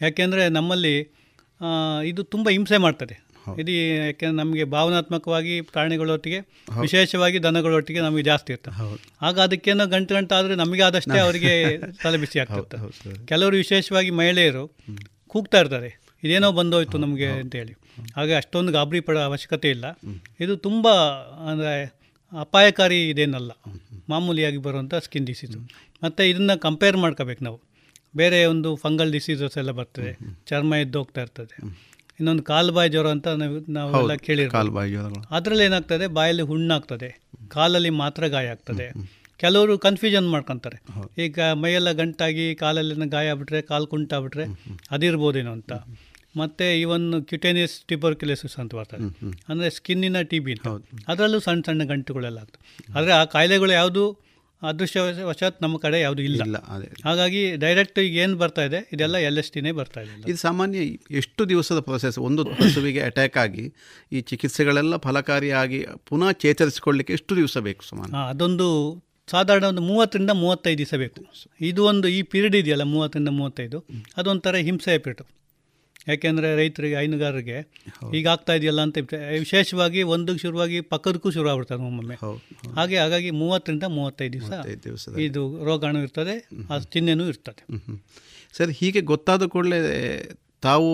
[0.02, 0.94] ಯಾಕೆಂದರೆ ನಮ್ಮಲ್ಲಿ
[2.10, 3.16] ಇದು ತುಂಬ ಹಿಂಸೆ ಮಾಡ್ತದೆ.
[3.60, 6.38] ಇದು ಯಾಕೆಂದ್ರೆ ನಮಗೆ ಭಾವನಾತ್ಮಕವಾಗಿ ಪ್ರಾಣಿಗಳೊಟ್ಟಿಗೆ
[6.80, 8.74] ವಿಶೇಷವಾಗಿ ದನಗಳೊಟ್ಟಿಗೆ ನಮಗೆ ಜಾಸ್ತಿ ಇರ್ತದೆ
[9.22, 11.52] ಆಗ ಅದಕ್ಕೇನೋ ಗಂಟು ಗಂಟು ಆದರೆ ನಮಗೆ ಆದಷ್ಟೇ ಅವರಿಗೆ
[12.04, 14.64] ತಲೆ ಬಿಸಿ ಆಗ್ತಿರ್ತದೆ ಕೆಲವರು ವಿಶೇಷವಾಗಿ ಮಹಿಳೆಯರು
[15.34, 15.90] ಕೂಗ್ತಾ ಇರ್ತಾರೆ.
[16.22, 17.74] ಇದೇನೋ ಬಂದೋಯ್ತು ನಮಗೆ ಅಂತೇಳಿ
[18.16, 19.86] ಹಾಗೆ ಅಷ್ಟೊಂದು ಗಾಬರಿ ಪಡೋ ಅವಶ್ಯಕತೆ ಇಲ್ಲ.
[20.40, 20.86] ಇದು ತುಂಬ
[21.50, 21.74] ಅಂದರೆ
[22.32, 23.52] ಅಪಾಯಕಾರಿ ಇದೇನಲ್ಲ.
[24.08, 25.58] ಮಾಮೂಲಿಯಾಗಿ ಬರುವಂಥ ಸ್ಕಿನ್ ಡಿಸೀಸು
[26.04, 27.60] ಮತ್ತು ಇದನ್ನು ಕಂಪೇರ್ ಮಾಡ್ಕೋಬೇಕು ನಾವು.
[28.16, 30.18] ಬೇರೆ ಒಂದು ಫಂಗಲ್ ಡಿಸೀಸಸ್ ಎಲ್ಲ ಬರ್ತದೆ.
[30.46, 31.56] ಚರ್ಮ ಎದ್ದೋಗ್ತಾ ಇರ್ತದೆ.
[32.20, 34.60] ಇನ್ನೊಂದು ಕಾಲ್ಬಾಯಿ ಜ್ವರ ಅಂತ ನಾವು ನಾವೆಲ್ಲ ಕೇಳಿರ್ತೀವಿ
[35.30, 36.06] ಅದರಲ್ಲಿ ಏನಾಗ್ತದೆ?
[36.06, 37.20] ಬಾಯಲ್ಲಿ ಹುಣ್ಣಾಗ್ತದೆ.
[37.48, 38.92] ಕಾಲಲ್ಲಿ ಮಾತ್ರ ಗಾಯ ಆಗ್ತದೆ.
[39.36, 40.82] ಕೆಲವರು ಕನ್ಫ್ಯೂಷನ್ ಮಾಡ್ಕೊತಾರೆ.
[41.24, 44.44] ಈಗ ಮೈಯೆಲ್ಲ ಗಂಟಾಗಿ ಕಾಲಲ್ಲಿನ ಗಾಯ ಆಗ್ಬಿಟ್ರೆ ಕಾಲು ಕುಂಟಾಗ್ಬಿಟ್ರೆ
[44.90, 45.72] ಅದಿರ್ಬೋದೇನೋ ಅಂತ.
[46.40, 49.08] ಮತ್ತು ಇವನ್ ಕ್ಯುಟೇನಿಯಸ್ ಟ್ಯೂಬರ್ಕ್ಯುಲೋಸಿಸ್ ಅಂತ ಬರ್ತದೆ.
[49.50, 50.54] ಅಂದರೆ ಸ್ಕಿನ್ನಿನ ಟಿ ಬಿ
[51.12, 52.64] ಅದರಲ್ಲೂ ಸಣ್ಣ ಸಣ್ಣ ಗಂಟುಗಳೆಲ್ಲ ಆಗ್ತದೆ.
[52.96, 54.04] ಆದರೆ ಆ ಕಾಯಿಲೆಗಳು ಯಾವುದು
[54.62, 56.58] ಅದೃಷ್ಟವಶಾತ್ ನಮ್ಮ ಕಡೆ ಯಾವುದು ಇಲ್ಲ.
[57.04, 58.80] ಹಾಗಾಗಿ ಡೈರೆಕ್ಟ್ ಈಗ ಏನು ಬರ್ತಾ ಇದೆ?
[58.94, 60.78] ಇದೆಲ್ಲ ಎಲ್ ಎಸ್ ಟಿನೇ ಬರ್ತಾ ಇದೆ ಇದು ಸಾಮಾನ್ಯ
[61.20, 63.64] ಎಷ್ಟು ದಿವಸದ ಪ್ರೊಸೆಸ್ ಒಂದು ಹಸುವಿಗೆ ಅಟ್ಯಾಕ್ ಆಗಿ
[64.12, 65.80] ಈ ಚಿಕಿತ್ಸೆಗಳೆಲ್ಲ ಫಲಕಾರಿಯಾಗಿ
[66.10, 68.12] ಪುನಃ ಚೇತರಿಸಿಕೊಳ್ಳಿಕ್ಕೆ ಎಷ್ಟು ದಿವಸ ಬೇಕು ಸುಮಾರು?
[68.32, 68.68] ಅದೊಂದು
[69.28, 71.22] ಸಾಧಾರಣ ಒಂದು ಮೂವತ್ತರಿಂದ ಮೂವತ್ತೈದು ದಿವಸ ಬೇಕು.
[71.70, 73.78] ಇದು ಒಂದು ಈ ಪೀರಿಯಡ್ ಇದೆಯಲ್ಲ ಮೂವತ್ತರಿಂದ ಮೂವತ್ತೈದು.
[74.20, 75.22] ಅದೊಂಥರ ಹಿಂಸೆಯ ಪೀರಿಯಡ್
[76.08, 77.58] ಯಾಕೆಂದರೆ ರೈತರಿಗೆ ಹೈನುಗಾರರಿಗೆ
[78.14, 78.98] ಈಗ ಆಗ್ತಾ ಇದೆಯಲ್ಲ ಅಂತ
[79.38, 82.16] ವಿಶೇಷವಾಗಿ ಒಂದಕ್ಕೆ ಶುರುವಾಗಿ ಪಕ್ಕದಕ್ಕೂ ಶುರು ಆಗ್ಬಿಡ್ತಾರೆ ಒಮ್ಮೊಮ್ಮೆ.
[82.76, 84.32] ಹಾಗೆ ಹಾಗಾಗಿ ಮೂವತ್ತರಿಂದ ಮೂವತ್ತೈದು
[84.84, 86.36] ದಿವಸ ಇದು ರೋಗಾಣು ಇರ್ತದೆ
[86.70, 87.62] ಆ ಚಿಹ್ನೆನೂ ಇರ್ತದೆ.
[88.58, 89.80] ಸರ್ ಹೀಗೆ ಗೊತ್ತಾದ ಕೂಡಲೇ
[90.62, 90.88] ತಾವು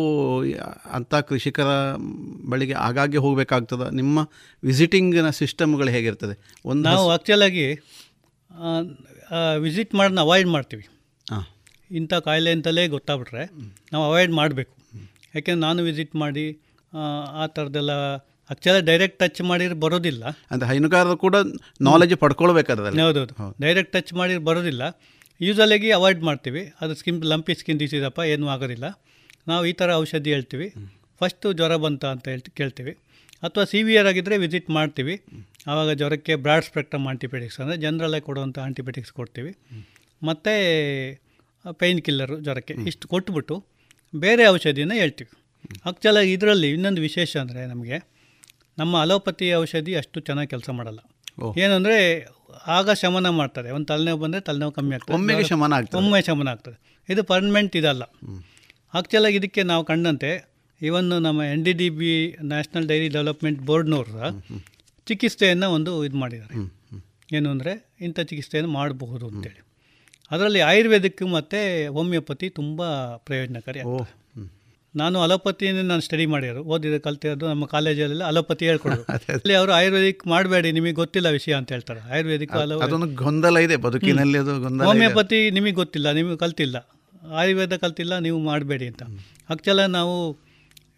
[0.92, 1.68] ಅಂಥ ಕೃಷಿಕರ
[2.50, 3.84] ಬಳಿಗೆ ಆಗಾಗ್ಗೆ ಹೋಗಬೇಕಾಗ್ತದ?
[3.92, 4.18] ನಿಮ್ಮ
[4.64, 6.34] ವಿಸಿಟಿಂಗಿನ ಸಿಸ್ಟಮ್ಗಳು ಹೇಗಿರ್ತದೆ?
[6.64, 7.66] ಒಂದು ನಾವು ಆ್ಯಕ್ಚುಲಾಗಿ
[9.58, 10.84] ವಿಸಿಟ್ ಮಾಡೋದನ್ನ ಅವಾಯ್ಡ್ ಮಾಡ್ತೀವಿ.
[11.30, 11.44] ಹಾಂ
[11.90, 13.44] ಇಂಥ ಕಾಯಿಲೆ ಅಂತಲೇ ಗೊತ್ತಾಗ್ಬಿಟ್ರೆ
[13.92, 14.73] ನಾವು ಅವಾಯ್ಡ್ ಮಾಡಬೇಕು.
[15.34, 16.46] ಯಾಕೆಂದ್ರೆ ನಾನು ವಿಸಿಟ್ ಮಾಡಿ
[16.92, 17.04] ಆ,
[17.54, 17.92] ಥರದ್ದೆಲ್ಲ
[18.50, 20.22] ಆ್ಯಕ್ಚುಲಿ ಡೈರೆಕ್ಟ್ ಟಚ್ ಮಾಡಿದ್ರೆ ಬರೋದಿಲ್ಲ.
[20.50, 21.36] ಅಂದರೆ ಹೈನುಗಾರರು ಕೂಡ
[21.80, 23.34] ನಾಲೆಜ್ ಪಡ್ಕೊಳ್ಬೇಕಾದ್ರೆ ಹೌದೌದು.
[23.62, 24.82] ಡೈರೆಕ್ಟ್ ಟಚ್ ಮಾಡಿ ಬರೋದಿಲ್ಲ.
[25.40, 26.62] ಯೂಸಲಾಗಿ ಅವಾಯ್ಡ್ ಮಾಡ್ತೀವಿ.
[26.80, 28.86] ಅದು ಸ್ಕಿನ್ ಲಂಪಿ ಸ್ಕಿನ್ ಡಿಸೀಸಪ್ಪ ಏನೂ ಆಗೋದಿಲ್ಲ.
[29.48, 30.68] ನಾವು ಈ ಥರ ಔಷಧಿ ಹೇಳ್ತೀವಿ.
[31.20, 32.92] ಫಸ್ಟು ಜ್ವರ ಬಂತ ಅಂತ ಹೇಳ್ತಿ ಕೇಳ್ತೀವಿ.
[33.42, 35.14] ಅಥವಾ ಸಿವಿಯರ್ ಆಗಿದ್ದರೆ ವಿಸಿಟ್ ಮಾಡ್ತೀವಿ.
[35.66, 39.52] ಆವಾಗ ಜ್ವರಕ್ಕೆ ಬ್ರಾಡ್ ಸ್ಪೆಕ್ಟ್ರಮ್ ಆಂಟಿಬಯೋಟಿಕ್ಸ್ ಅಂದರೆ ಜನರಲ್ಲೇ ಕೊಡುವಂಥ ಆಂಟಿಬಯೋಟಿಕ್ಸ್ ಕೊಡ್ತೀವಿ.
[40.22, 40.52] ಮತ್ತು
[41.80, 43.56] ಪೈನ್ ಕಿಲ್ಲರು ಜ್ವರಕ್ಕೆ ಇಷ್ಟು ಕೊಟ್ಬಿಟ್ಟು
[44.14, 45.32] ಬೇರೆ ಔಷಧಿನ ಹೇಳ್ತೀವಿ.
[45.86, 47.98] ಆಕ್ಚುಲ ಇದರಲ್ಲಿ ಇನ್ನೊಂದು ವಿಶೇಷ ಅಂದರೆ ನಮಗೆ
[48.78, 50.98] ನಮ್ಮ ಅಲೋಪತಿ ಔಷಧಿ ಅಷ್ಟು ಚೆನ್ನಾಗಿ ಕೆಲಸ ಮಾಡಲ್ಲ.
[51.58, 52.26] ಏನಂದರೆ
[52.66, 53.70] ಆಗ ಶಮನ ಮಾಡ್ತಾರೆ.
[53.70, 55.14] ಒಂದು ತಲೆನೋವು ಬಂದರೆ ತಲೆನೋವು ಕಮ್ಮಿ ಆಗ್ತದೆ.
[55.14, 55.96] ಒಮ್ಮೆಗೆ ಶಮನ ಆಗ್ತದೆ.
[55.96, 56.76] ಒಮ್ಮೆ ಶಮನ ಆಗ್ತದೆ.
[57.08, 58.02] ಇದು ಪರ್ಮನೆಂಟ್ ಇದಲ್ಲ.
[58.94, 64.30] ಆಕ್ಚುಲ ಇದಕ್ಕೆ ನಾವು ಕಂಡಂತೆ ಇವನ್ ನಮ್ಮ N D D B national dairy development ಬೋರ್ಡ್ನವ್ರ
[65.06, 66.54] ಚಿಕಿತ್ಸೆಯನ್ನು ಒಂದು ಇದು ಮಾಡಿದ್ದಾರೆ.
[67.32, 69.73] ಏನು ಅಂದರೆ ಇಂಥ ಚಿಕಿತ್ಸೆಯನ್ನು ಮಾಡಬಹುದು ಅಂತೇಳಿ.
[70.30, 71.58] ಅದರಲ್ಲಿ ಆಯುರ್ವೇದಿಕ್ ಮತ್ತು
[71.96, 72.80] ಹೋಮಿಯೋಪತಿ ತುಂಬ
[73.26, 73.80] ಪ್ರಯೋಜನಕಾರಿ.
[74.94, 79.04] ನಾನು ಅಲೋಪತಿಯನ್ನು ನಾನು ಸ್ಟಡಿ ಮಾಡಿರು ಓದಿದ ಕಲ್ತಿರೋದು ನಮ್ಮ ಕಾಲೇಜಲ್ಲೆಲ್ಲ ಅಲೋಪತಿ ಹೇಳ್ಕೊಡೋದು
[79.34, 82.00] ಅಲ್ಲಿ ಅವರು ಆಯುರ್ವೇದಿಕ್ ಮಾಡಬೇಡಿ ನಿಮಗೆ ಗೊತ್ತಿಲ್ಲ ವಿಷಯ ಅಂತ ಹೇಳ್ತಾರೆ.
[82.12, 82.52] ಆಯುರ್ವೇದಿಕ್
[83.22, 84.54] ಗೊಂದಲ ಇದೆ ಬದುಕಿನಲ್ಲಿ ಅದು.
[84.88, 86.76] ಹೋಮಿಯೋಪತಿ ನಿಮಗೆ ಗೊತ್ತಿಲ್ಲ ನಿಮಗೆ ಕಲ್ತಿಲ್ಲ.
[87.40, 89.02] ಆಯುರ್ವೇದ ಕಲ್ತಿಲ್ಲ ನೀವು ಮಾಡಬೇಡಿ ಅಂತ.
[89.50, 90.14] ಆಕ್ಚುಲ ನಾವು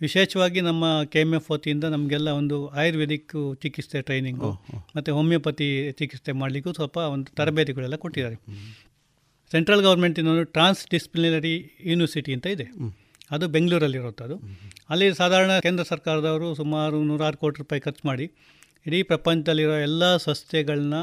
[0.01, 4.51] ವಿಶೇಷವಾಗಿ ನಮ್ಮ ಕೆ ಎಂ ಎಫ್ ವತಿಯಿಂದ ನಮಗೆಲ್ಲ ಒಂದು ಆಯುರ್ವೇದಿಕ್ ಚಿಕಿತ್ಸೆ ಟ್ರೈನಿಂಗು
[4.97, 5.69] ಮತ್ತು ಹೋಮಿಯೋಪತಿ
[6.01, 8.37] ಚಿಕಿತ್ಸೆ ಮಾಡಲಿಕ್ಕೂ ಸ್ವಲ್ಪ ಒಂದು ತರಬೇತಿಗಳೆಲ್ಲ ಕೊಟ್ಟಿದ್ದಾರೆ.
[9.53, 12.67] ಸೆಂಟ್ರಲ್ ಗೌರ್ಮೆಂಟ್ ಒಂದು ಟ್ರಾನ್ಸ್ ಡಿಸ್ಪ್ಲಿನರಿ ಯೂನಿವರ್ಸಿಟಿ ಅಂತ ಇದೆ.
[13.31, 14.37] ಅದು ಬೆಂಗಳೂರಲ್ಲಿರುತ್ತೆ ಅದು.
[14.91, 18.27] ಅಲ್ಲಿ ಸಾಧಾರಣ ಕೇಂದ್ರ ಸರ್ಕಾರದವರು ಸುಮಾರು ನೂರಾರು ಕೋಟಿ ರೂಪಾಯಿ ಖರ್ಚು ಮಾಡಿ
[18.87, 20.97] ಇಡೀ ಪ್ರಪಂಚದಲ್ಲಿರೋ ಎಲ್ಲ ಸಂಸ್ಥೆಗಳನ್ನ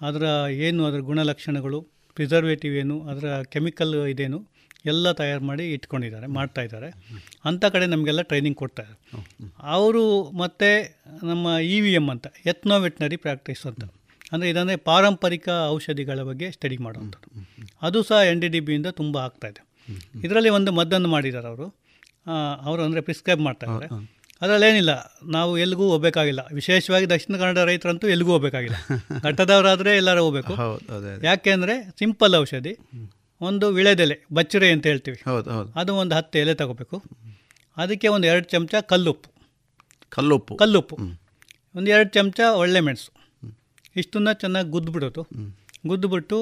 [0.00, 0.24] ಅದರ
[0.66, 1.78] ಏನು ಅದರ ಗುಣಲಕ್ಷಣಗಳು
[2.16, 4.38] ಪ್ರಿಸರ್ವೇಟಿವ್ ಏನು ಅದರ ಕೆಮಿಕಲ್ ಇದೇನು
[4.86, 6.88] ಎಲ್ಲ ತಯಾರು ಮಾಡಿ ಇಟ್ಕೊಂಡಿದ್ದಾರೆ ಮಾಡ್ತಾ ಇದ್ದಾರೆ.
[7.44, 8.98] ಅಂಥ ಕಡೆ ನಮಗೆಲ್ಲ ಟ್ರೈನಿಂಗ್ ಕೊಡ್ತಾಯಿದ್ದಾರೆ
[9.74, 10.68] ಅವರು ಮತ್ತು
[11.26, 13.84] ನಮ್ಮ ಇ ವಿ ಎಂ ಅಂತ ಎತ್ನೋ ವೆಟ್ನರಿ ಪ್ರಾಕ್ಟೀಸ್ ಅಂತ.
[14.32, 17.46] ಅಂದರೆ ಇದನ್ನೇ ಪಾರಂಪರಿಕ ಔಷಧಿಗಳ ಬಗ್ಗೆ ಸ್ಟಡಿ ಮಾಡುವಂಥದ್ದು.
[17.82, 19.62] ಅದು ಸಹ ಎನ್ ಡಿ ಡಿ ಬಿಯಿಂದ ತುಂಬ ಆಗ್ತಾಯಿದೆ
[20.24, 21.66] ಇದರಲ್ಲಿ ಒಂದು ಮದ್ದನ್ನು ಮಾಡಿದ್ದಾರೆ ಅವರು.
[22.62, 26.40] ಅವರು ಅಂದರೆ ಪ್ರಿಸ್ಕ್ರೈಬ್ ಮಾಡ್ತಾ ಇದ್ದಾರೆ ಅದರಲ್ಲಿ ಏನಿಲ್ಲ ನಾವು ಎಲ್ಲಿಗೂ ಹೋಗಬೇಕಾಗಿಲ್ಲ.
[26.52, 28.74] ವಿಶೇಷವಾಗಿ ದಕ್ಷಿಣ ಕನ್ನಡ ರೈತರಂತೂ ಎಲ್ಲಿಗೂ ಹೋಗಬೇಕಾಗಿಲ್ಲ.
[29.22, 30.52] ಘಟ್ಟದವರಾದರೆ ಎಲ್ಲರೂ ಹೋಗಬೇಕು.
[31.24, 32.78] ಯಾಕೆಂದರೆ ಸಿಂಪಲ್ ಔಷಧಿ.
[33.40, 35.22] ಒಂದು ವಿಳೆದೆಲೆ ಬಚ್ಚರೆ ಅಂತ ಹೇಳ್ತೀವಿ.
[35.24, 35.72] ಹೌದು ಹೌದು.
[35.72, 37.02] ಅದು ಒಂದು ಹತ್ತು ಎಲೆ ತಗೋಬೇಕು.
[37.76, 39.30] ಅದಕ್ಕೆ ಒಂದು ಎರಡು ಚಮಚ ಕಲ್ಲುಪ್ಪು.
[40.08, 40.56] ಕಲ್ಲುಪ್ಪು.
[40.56, 40.96] ಕಲ್ಲುಪ್ಪು.
[41.74, 43.23] ಒಂದು ಎರಡು ಚಮಚ ಒಳ್ಳೆ ಮೆಣಸು.
[43.96, 45.22] ಇಷ್ಟನ್ನ ಚೆನ್ನಾಗಿ ಗುದ್ದುಬಿಡೋದು
[45.86, 46.38] ಗುದ್ದುಬಿಟ್ಟು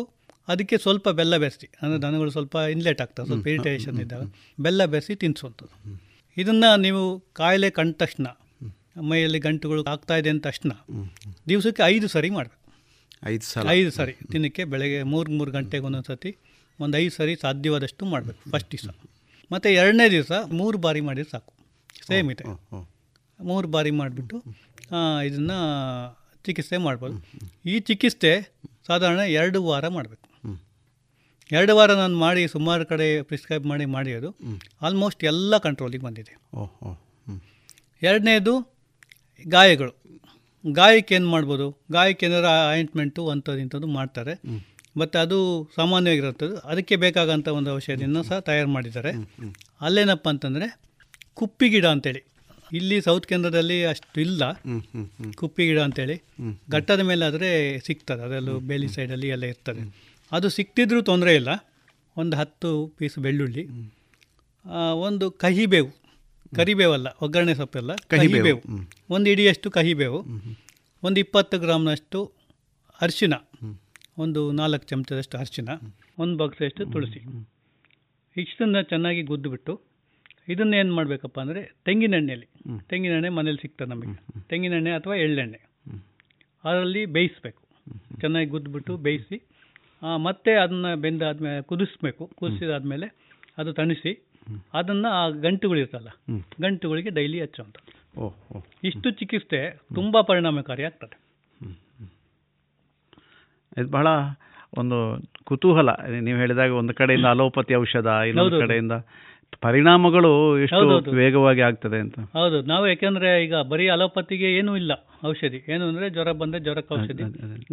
[0.48, 4.24] ಅದಕ್ಕೆ ಸ್ವಲ್ಪ ಬೆಲ್ಲ ಬೆರೆಸಿ ಅಂದರೆ ದನಗಳು ಸ್ವಲ್ಪ ಇನ್ಲೇಟ್ ಆಗ್ತವೆ ಸ್ವಲ್ಪ ಇರಿಟೇಷನ್ ಇದ್ದಾಗ.
[4.60, 5.76] ಬೆಲ್ಲ ಬೆರೆಸಿ ತಿನ್ನಿಸುವಂಥದ್ದು
[6.36, 8.26] ಇದನ್ನು ನೀವು ಕಾಯಿಲೆ ಕಂಡ ತಕ್ಷಣ
[9.10, 10.72] ಮೈಯಲ್ಲಿ ಗಂಟುಗಳು ಆಗ್ತಾ ಇದೆ ಅಂದ ತಕ್ಷಣ
[11.48, 12.58] ದಿವಸಕ್ಕೆ ಐದು ಸರಿ ಮಾಡಬೇಕು.
[13.24, 13.64] ಐದು ಸಲ.
[13.70, 16.30] ಐದು ಸರಿ ತಿನ್ನಕ್ಕೆ ಬೆಳಗ್ಗೆ ಮೂರು ಮೂರು ಗಂಟೆಗೆ ಒಂದೊಂದು ಸತಿ
[16.78, 18.88] ಒಂದು ಐದು ಸರಿ ಸಾಧ್ಯವಾದಷ್ಟು ಮಾಡಬೇಕು ಫಸ್ಟ್ ದಿವಸ.
[19.50, 21.52] ಮತ್ತು ಎರಡನೇ ದಿವಸ ಮೂರು ಬಾರಿ ಮಾಡಿದ್ರೆ ಸಾಕು.
[22.08, 22.44] ಸೇಮ್ ಇದೆ.
[23.40, 24.36] ಮೂರು ಬಾರಿ ಮಾಡಿಬಿಟ್ಟು
[25.26, 25.58] ಇದನ್ನು
[26.44, 27.24] ಚಿಕಿತ್ಸೆ ಮಾಡ್ಬೋದು.
[27.66, 28.52] ಈ ಚಿಕಿತ್ಸೆ
[28.86, 30.32] ಸಾಧಾರಣ ಎರಡು ವಾರ ಮಾಡಬೇಕು.
[31.52, 34.36] ಎರಡು ವಾರ ನಾನು ಮಾಡಿ ಸುಮಾರು ಕಡೆ ಪ್ರಿಸ್ಕ್ರೈಬ್ ಮಾಡಿ ಮಾಡಿರೋದು.
[34.82, 36.56] ಆಲ್ಮೋಸ್ಟ್ ಎಲ್ಲ ಕಂಟ್ರೋಲಿಗೆ ಬಂದಿದೆ.
[36.56, 36.98] ಓಹ್
[38.02, 38.72] ಎರಡನೇದು
[39.48, 40.02] ಗಾಯಗಳು.
[40.72, 41.82] ಗಾಯಕ್ಕೆ ಏನು ಮಾಡ್ಬೋದು?
[41.92, 44.40] ಗಾಯಕ್ಕೆ ಏನಾರು ಆಯಿಂಟ್ಮೆಂಟು ಅಂಥದ್ದು ಇಂಥದ್ದು ಮಾಡ್ತಾರೆ.
[44.96, 46.58] ಮತ್ತು ಅದು ಸಾಮಾನ್ಯವಾಗಿರುವಂಥದ್ದು.
[46.58, 49.12] ಅದಕ್ಕೆ ಬೇಕಾಗಂಥ ಒಂದು ಔಷಧಿಯನ್ನು ಸಹ ತಯಾರು ಮಾಡಿದ್ದಾರೆ.
[49.80, 50.80] ಅಲ್ಲೇನಪ್ಪ ಅಂತಂದರೆ
[51.34, 52.31] ಕುಪ್ಪಿ ಗಿಡ ಅಂತೇಳಿ.
[52.72, 54.52] ಇಲ್ಲಿ ಸೌತ್ ಕೇಂದ್ರದಲ್ಲಿ ಅಷ್ಟು ಇಲ್ಲ.
[55.36, 56.16] ಕುಪ್ಪಿ ಗಿಡ ಅಂತೇಳಿ.
[56.70, 59.82] ಘಟ್ಟದ ಮೇಲೆ ಆದರೆ ಸಿಗ್ತದೆ ಅದರಲ್ಲೂ ಬೇಲಿ ಸೈಡಲ್ಲಿ ಎಲ್ಲ ಇರ್ತದೆ.
[60.32, 61.48] ಅದು ಸಿಕ್ತಿದ್ರೂ ತೊಂದರೆ ಇಲ್ಲ.
[62.16, 63.66] ಒಂದು ಹತ್ತು ಪೀಸ್ ಬೆಳ್ಳುಳ್ಳಿ.
[64.92, 65.90] ಒಂದು ಕಹಿಬೇವು.
[66.56, 67.94] ಕರಿಬೇವಲ್ಲ ಒಗ್ಗರಣೆ ಸೊಪ್ಪೆಲ್ಲ.
[67.94, 68.90] ಕಹಿಬೇವು, ಕಹಿಬೇವು.
[69.10, 70.24] ಒಂದು ಇಡಿಯಷ್ಟು ಕಹಿಬೇವು.
[71.02, 72.32] ಒಂದು ಇಪ್ಪತ್ತು ಗ್ರಾಮ್ನಷ್ಟು
[73.00, 73.34] ಅರಿಶಿನ.
[74.18, 75.68] ಒಂದು ನಾಲ್ಕು ಚಮಚದಷ್ಟು ಅರಿಶಿನ.
[76.18, 77.20] ಒಂದು ಬಾಕ್ಸಷ್ಟು ತುಳಸಿ.
[78.36, 79.80] ಇಷ್ಟನ್ನು ಚೆನ್ನಾಗಿ ಗುದ್ದುಬಿಟ್ಟು
[80.48, 82.48] ಇದನ್ನ ಏನು ಮಾಡಬೇಕಪ್ಪ ಅಂದರೆ ತೆಂಗಿನೆಣ್ಣೆಯಲ್ಲಿ
[82.88, 84.14] ತೆಂಗಿನೆಣ್ಣೆ ಮನೇಲಿ ಸಿಗ್ತದೆ ನಮಗೆ.
[84.48, 85.60] ತೆಂಗಿನೆಣ್ಣೆ ಅಥವಾ ಎಳ್ಳೆಣ್ಣೆ.
[86.64, 87.62] ಅದರಲ್ಲಿ ಬೇಯಿಸ್ಬೇಕು.
[88.20, 89.38] ಚೆನ್ನಾಗಿ ಗುದ್ದುಬಿಟ್ಟು ಬೇಯಿಸಿ
[90.16, 92.30] ಮತ್ತೆ ಅದನ್ನು ಬೆಂದಾದ್ಮೇಲೆ ಕುದಿಸ್ಬೇಕು.
[92.34, 93.06] ಕುದಿಸಿದಾದ್ಮೇಲೆ
[93.58, 94.12] ಅದು ತಣಿಸಿ
[94.74, 96.10] ಅದನ್ನು ಆ ಗಂಟುಗಳಿರ್ತಲ್ಲ
[96.60, 97.76] ಗಂಟುಗಳಿಗೆ ಡೈಲಿ ಹಚ್ಚುವಂಥ
[98.84, 99.60] ಇಷ್ಟು ಚಿಕಿತ್ಸೆ
[99.94, 101.16] ತುಂಬ ಪರಿಣಾಮಕಾರಿ ಆಗ್ತದೆ.
[103.78, 104.06] ಇದು ಬಹಳ
[104.76, 104.98] ಒಂದು
[105.44, 105.90] ಕುತೂಹಲ.
[106.20, 108.60] ನೀವು ಹೇಳಿದಾಗ ಒಂದು ಕಡೆಯಿಂದ ಅಲೋಪತಿ ಔಷಧ ಇನ್ನೊಂದು.
[108.60, 108.92] ಕಡೆಯಿಂದ
[109.60, 112.18] ಪರಿಣಾಮಗಳು ಎಷ್ಟು ವೇಗವಾಗಿ ಆಗ್ತದೆ ಅಂತ.
[112.18, 114.92] ಹೌದು ನಾವು ಯಾಕೆಂದ್ರೆ ಈಗ ಬರೀ ಅಲೋಪತಿಗೆ ಏನೂ ಇಲ್ಲ
[115.26, 115.64] ಔಷಧಿ.
[115.68, 117.22] ಏನು ಅಂದ್ರೆ ಜ್ವರ ಬಂದ್ರೆ ಜ್ವರಕ್ಕೆ ಔಷಧಿ.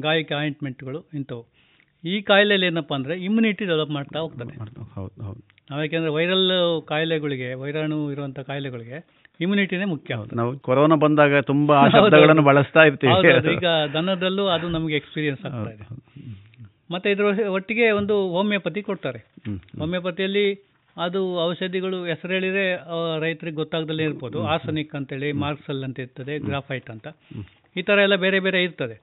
[0.02, 1.46] ಗಾಯಕ್ಕೆ ಆಯಿಂಟ್ಮೆಂಟ್ಗಳು ಇಂಥವು.
[2.06, 4.58] ಈ ಕಾಯಿಲೆಯಲ್ಲಿ ಏನಪ್ಪಾ ಅಂದ್ರೆ ಇಮ್ಯುನಿಟಿ ಡೆವಲಪ್ ಮಾಡ್ತಾ ಹೋಗ್ತದೆ.
[5.72, 9.08] ನಾವು ಯಾಕೆಂದ್ರೆ ವೈರಲ್ ಕಾಯಿಲೆಗಳಿಗೆ ವೈರಾಣು ಇರುವಂತ ಕಾಯಿಲೆಗಳಿಗೆ
[9.42, 10.16] ಇಮ್ಯುನಿಟಿನೇ ಮುಖ್ಯ.
[10.36, 12.42] ನಾವು ಕೊರೋನಾ ಬಂದಾಗ ತುಂಬಾ ಶಬ್ದಗಳನ್ನು.
[12.42, 13.54] ಬಳಸ್ತಾ ಇರ್ತೀವಿ.
[13.54, 15.86] ಈಗ ದನದಲ್ಲೂ ಅದು ನಮಗೆ ಎಕ್ಸ್ಪೀರಿಯನ್ಸ್ ಆಗ್ತಾ ಇದೆ.
[16.92, 19.20] ಮತ್ತೆ ಇದ್ರ ಒಟ್ಟಿಗೆ ಒಂದು ಹೋಮಿಯೋಪತಿ ಕೊಡ್ತಾರೆ.
[19.80, 20.69] ಹೋಮಿಯೋಪತಿಯಲ್ಲಿ
[21.00, 24.40] ಅದು ಔಷಧಿಗಳು ಹೆಸರು ಹೇಳಿದ್ರೆ ಆ, ರೈತರಿಗೆ ಗೊತ್ತಾಗ್ದಲೇ ಇರ್ಬೋದು.
[24.48, 27.08] ಆಸನಿಕ್ ಅಂತೇಳಿ ಮಾರ್ಕ್ಸಲ್ ಅಂತ ಇರ್ತದೆ ಗ್ರಾಫೈಟ್ ಅಂತ.
[27.76, 28.96] ಈ ಥರ ಎಲ್ಲ ಬೇರೆ ಬೇರೆ ಇರ್ತದೆ.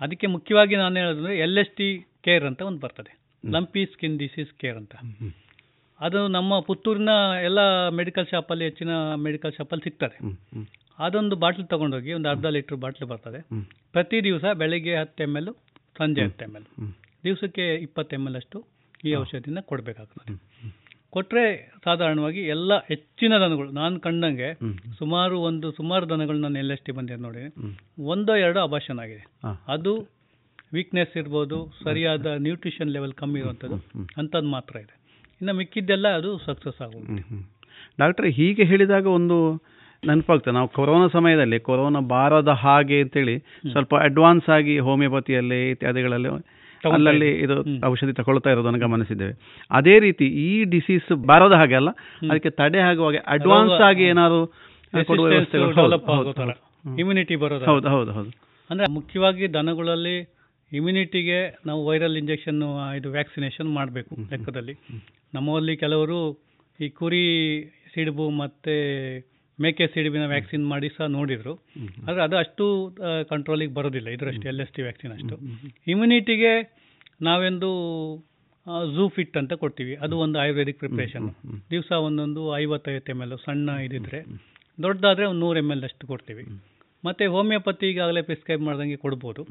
[0.00, 1.88] ಅದಕ್ಕೆ ಮುಖ್ಯವಾಗಿ ನಾನು ಹೇಳೋದಂದ್ರೆ ಎಲ್ ಎಸ್ ಟಿ
[2.20, 3.12] ಕೇರ್ ಅಂತ ಒಂದು ಬರ್ತದೆ.
[3.44, 4.94] ಲಂಪಿ ಸ್ಕಿನ್ ಡಿಸೀಸ್ ಕೇರ್ ಅಂತ.
[6.00, 10.16] ಅದು ನಮ್ಮ ಪುತ್ತೂರಿನ ಎಲ್ಲ ಮೆಡಿಕಲ್ ಶಾಪಲ್ಲಿ ಹೆಚ್ಚಿನ ಮೆಡಿಕಲ್ ಶಾಪಲ್ಲಿ ಸಿಗ್ತದೆ.
[10.98, 13.40] ಅದೊಂದು ಬಾಟ್ಲ್ ತಗೊಂಡೋಗಿ ಒಂದು ಅರ್ಧ ಲೀಟ್ರ್ ಬಾಟ್ಲ್ ಬರ್ತದೆ.
[13.92, 15.50] ಪ್ರತಿ ದಿವಸ ಬೆಳಿಗ್ಗೆ ಹತ್ತು ಎಂ ಎಲ್
[15.96, 16.66] ಸಂಜೆ ಹತ್ತು ಎಂ ಎಲ್.
[17.24, 18.58] ದಿವಸಕ್ಕೆ ಇಪ್ಪತ್ತು ಎಂ ಎಲ್ ಅಷ್ಟು
[19.04, 20.26] ಈ ಔಷಧಿನ ಕೊಡಬೇಕಾಗ್ತದೆ.
[21.14, 21.44] ಕೊಟ್ಟರೆ
[21.84, 24.48] ಸಾಧಾರಣವಾಗಿ ಎಲ್ಲ ಹೆಚ್ಚಿನ ದನಗಳು ನಾನು ಕಂಡಂಗೆ
[24.98, 26.92] ಸುಮಾರು ಒಂದು ಸುಮಾರು ದನಗಳು ನಾನು ಎಲ್ ಎಸ್ ಟಿ
[27.26, 27.42] ನೋಡಿ
[28.12, 29.24] ಒಂದೋ ಎರಡೋ ಅಬಾಷನ್ ಆಗಿದೆ.
[29.74, 29.92] ಅದು
[30.74, 33.78] ವೀಕ್ನೆಸ್ ಇರ್ಬೋದು ಸರಿಯಾದ ನ್ಯೂಟ್ರಿಷನ್ ಲೆವೆಲ್ ಕಮ್ಮಿ ಇರುವಂಥದ್ದು
[34.20, 34.94] ಅಂಥದ್ದು ಮಾತ್ರ ಇದೆ.
[35.40, 37.22] ಇನ್ನು ಮಿಕ್ಕಿದ್ದೆಲ್ಲ ಅದು ಸಕ್ಸಸ್ ಆಗುತ್ತೆ
[37.98, 39.36] ಡಾಕ್ಟ್ರೆ ಹೀಗೆ ಹೇಳಿದಾಗ ಒಂದು
[40.02, 43.36] ನೆನಪಾಗ್ತದೆ ನಾವು ಕೊರೋನಾ ಸಮಯದಲ್ಲಿ ಕೊರೋನಾ ಬಾರದ ಹಾಗೆ ಅಂತೇಳಿ
[43.72, 46.30] ಸ್ವಲ್ಪ ಅಡ್ವಾನ್ಸ್ ಆಗಿ ಹೋಮಿಯೋಪತಿಯಲ್ಲಿ ಇತ್ಯಾದಿಗಳಲ್ಲಿ
[46.92, 47.56] ಅಲ್ಲಲ್ಲಿ ಇದು
[47.90, 49.34] ಔಷಧಿ ತಗೊಳ್ತಾ ಇರೋದನ್ನು ಗಮನಿಸಿದ್ದೇವೆ.
[49.70, 51.90] ಅದೇ ರೀತಿ ಈ ಡಿಸೀಸ್ ಬಾರದ ಹಾಗೆ ಅಲ್ಲ
[52.30, 54.42] ಅದಕ್ಕೆ ತಡೆ ಆಗುವಾಗ ಅಡ್ವಾನ್ಸ್ ಆಗಿ ಏನಾದ್ರು.
[57.02, 58.30] ಇಮ್ಯುನಿಟಿ ಬರೋದು ಹೌದು ಹೌದು ಹೌದು
[58.70, 60.16] ಅಂದ್ರೆ ಮುಖ್ಯವಾಗಿ ದನಗಳಲ್ಲಿ
[60.72, 62.60] ಇಮ್ಯುನಿಟಿಗೆ ನಾವು ವೈರಲ್ ಇಂಜೆಕ್ಷನ್
[62.96, 64.74] ಇದು ವ್ಯಾಕ್ಸಿನೇಷನ್ ಮಾಡಬೇಕು ಲೆಕ್ಕದಲ್ಲಿ.
[65.34, 66.18] ನಮ್ಮಲ್ಲಿ ಕೆಲವರು
[66.80, 67.24] ಈ ಕುರಿ
[67.94, 68.74] ಸಿಡುಬು ಮತ್ತು
[69.62, 71.54] ಮೇಕೆ ಸಿಡಿಬಿನ ವ್ಯಾಕ್ಸಿನ್ ಮಾಡಿ ಸಹ ನೋಡಿದರು.
[72.06, 72.64] ಆದರೆ ಅದು ಅಷ್ಟು
[73.32, 74.08] ಕಂಟ್ರೋಲಿಗೆ ಬರೋದಿಲ್ಲ.
[74.16, 75.36] ಇದರಷ್ಟು ಎಲ್ ಎಸ್ ಟಿ ವ್ಯಾಕ್ಸಿನ್ ಅಷ್ಟು.
[75.92, 76.52] ಇಮ್ಯುನಿಟಿಗೆ
[77.28, 77.70] ನಾವೆಂದು
[78.96, 79.94] ಝೂ ಫಿಟ್ ಅಂತ ಕೊಡ್ತೀವಿ.
[80.04, 81.26] ಅದು ಒಂದು ಆಯುರ್ವೇದಿಕ್ ಪ್ರಿಪ್ರೇಷನ್
[81.70, 84.20] ದಿವಸ ಒಂದೊಂದು ಐವತ್ತೈವತ್ತು ಎಂ ಎಲ್ ಸಣ್ಣ ಇದಿದ್ರೆ.
[84.78, 86.44] ದೊಡ್ಡದಾದರೆ ಒಂದು ನೂರು ಎಂ ಎಲ್ ಅಷ್ಟು ಕೊಡ್ತೀವಿ.
[87.04, 89.42] ಮತ್ತು ಹೋಮಿಯೋಪತಿ ಈಗಾಗಲೇ ಪ್ರಿಸ್ಕ್ರೈಬ್ ಮಾಡ್ದಂಗೆ ಕೊಡ್ಬೋದು.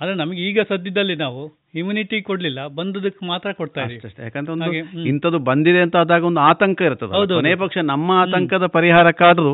[0.00, 1.42] ಆದರೆ ನಮಗೆ ಈಗ ಸದ್ಯದಲ್ಲಿ ನಾವು
[1.80, 4.00] ಇಮ್ಯುನಿಟಿ ಕೊಡಲಿಲ್ಲ ಬಂದದಕ್ಕೆ ಮಾತ್ರ ಕೊಡ್ತಾ ಇದ್ದೀವಿ.
[4.08, 4.22] ಅಷ್ಟೇ.
[4.26, 4.70] ಯಾಕಂದ್ರೆ ಒಂದು
[5.12, 7.36] ಇಂಥದ್ದು ಬಂದಿದೆ ಅಂತ ಆದಾಗ ಒಂದು ಆತಂಕ ಇರ್ತದೆ ಹೌದು, ಹೌದು.
[7.40, 9.52] ಕೊನೆ ಪಕ್ಷ ನಮ್ಮ ಆತಂಕದ ಪರಿಹಾರಕ್ಕಾದ್ರೂ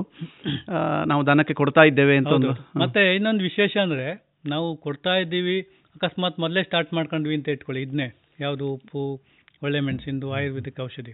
[1.12, 2.52] ನಾವು ದನಕ್ಕೆ ಕೊಡ್ತಾ ಇದ್ದೇವೆ ಅಂತ ಒಂದು
[2.84, 4.06] ಮತ್ತೆ ಇನ್ನೊಂದು ವಿಶೇಷ ಅಂದ್ರೆ
[4.54, 5.58] ನಾವು ಕೊಡ್ತಾ ಇದ್ದೀವಿ
[5.96, 8.08] ಅಕಸ್ಮಾತ್ ಮೊದಲೇ ಸ್ಟಾರ್ಟ್ ಮಾಡ್ಕೊಂಡ್ವಿ ಅಂತ ಇಟ್ಕೊಳ್ಳಿ ಇದನ್ನೇ
[8.44, 9.02] ಯಾವುದು ಉಪ್ಪು
[9.66, 11.12] ಒಳ್ಳೆ ಮೆಣಸಿಂದು ಆಯುರ್ವೇದಿಕ್ ಔಷಧಿ.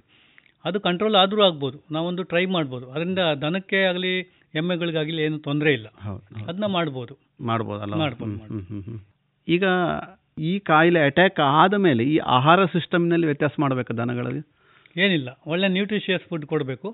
[0.64, 1.78] ಅದು ಕಂಟ್ರೋಲ್ ಆದರೂ ಆಗ್ಬೋದು.
[1.94, 2.86] ನಾವೊಂದು ಟ್ರೈ ಮಾಡ್ಬೋದು.
[2.92, 4.12] ಅದರಿಂದ ದನಕ್ಕೆ ಆಗಲಿ
[4.54, 5.86] ಎಮ್ಮೆಗಳಿಗಾಗಲಿ ಏನು ತೊಂದರೆ ಇಲ್ಲ.
[6.46, 7.18] ಅದನ್ನ ಮಾಡ್ಬೋದು.
[7.40, 9.04] ಮಾಡ್ಬೋದಲ್ಲ ಮಾಡ್ಬೋದು.
[9.48, 9.64] ಈಗ
[10.38, 14.57] ಈ ಕಾಯಿಲೆ ಅಟ್ಯಾಕ್ ಆದ ಮೇಲೆ ಈ ಆಹಾರ ಸಿಸ್ಟಮ್ನಲ್ಲಿ ವ್ಯತ್ಯಾಸ ಮಾಡಬೇಕು ದನಗಳಲ್ಲಿ?
[14.96, 15.28] ಏನಿಲ್ಲ.
[15.46, 16.88] ಒಳ್ಳೆ ನ್ಯೂಟ್ರಿಷಿಯಸ್ ಫುಡ್ ಕೊಡಬೇಕು.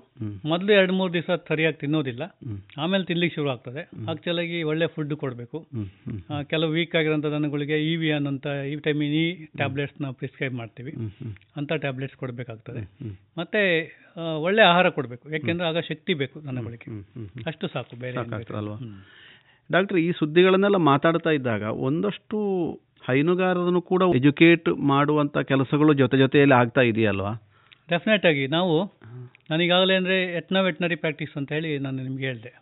[0.45, 2.23] ಮೊದಲು ಎರಡು ಮೂರು ದಿವಸ ಸರಿಯಾಗಿ ತಿನ್ನೋದಿಲ್ಲ.
[2.77, 3.81] ಆಮೇಲೆ ತಿನ್ಲಿಕ್ಕೆ ಶುರು ಆಗ್ತದೆ.
[4.09, 5.67] ಆಕ್ಚುಲಾಗಿ ಒಳ್ಳೆ ಫುಡ್ ಕೊಡಬೇಕು.
[6.43, 10.93] ಕೆಲವು ವೀಕ್ ಆಗಿರೋಂಥ ದನಗಳಿಗೆ ಇ ವಿ ಅನ್ ಅಂತ ವಿಟಮಿನ್ ಇ ಟ್ಯಾಬ್ಲೆಟ್ಸ್ನ ಪ್ರಿಸ್ಕ್ರೈಬ್ ಮಾಡ್ತೀವಿ.
[11.57, 12.83] ಅಂಥ ಟ್ಯಾಬ್ಲೆಟ್ಸ್ ಕೊಡಬೇಕಾಗ್ತದೆ.
[13.37, 13.61] ಮತ್ತೆ
[14.39, 15.31] ಒಳ್ಳೆ ಆಹಾರ ಕೊಡಬೇಕು.
[15.31, 16.89] ಯಾಕೆಂದ್ರೆ ಆಗ ಶಕ್ತಿ ಬೇಕು ದನಗಳಿಗೆ.
[17.45, 18.79] ಅಷ್ಟು ಸಾಕು ಬೇರೆ ಬೇಕು.
[19.71, 22.37] ಡಾಕ್ಟರ್ ಈ ಸುದ್ದಿಗಳನ್ನೆಲ್ಲ ಮಾತಾಡ್ತಾ ಇದ್ದಾಗ ಒಂದಷ್ಟು
[23.07, 27.33] ಹೈನುಗಾರರನ್ನು ಕೂಡ ಎಜುಕೇಟ್ ಮಾಡುವಂಥ ಕೆಲಸಗಳು ಜೊತೆ ಜೊತೆಯಲ್ಲಿ ಆಗ್ತಾ ಇದೆಯಲ್ವಾ?
[27.89, 28.93] ಡೆಫಿನೆಟ್ ಆಗಿ ನಾವು
[29.51, 32.61] ನಾನೀಗಾಗಲೇ ಅಂದರೆ ಎಟ್ನ ವೆಟ್ನರಿ ಪ್ರಾಕ್ಟೀಸ್ ಅಂತ ಹೇಳಿ ನಾನು ನಿಮ್ಗೆ ಹೇಳಿದೆ.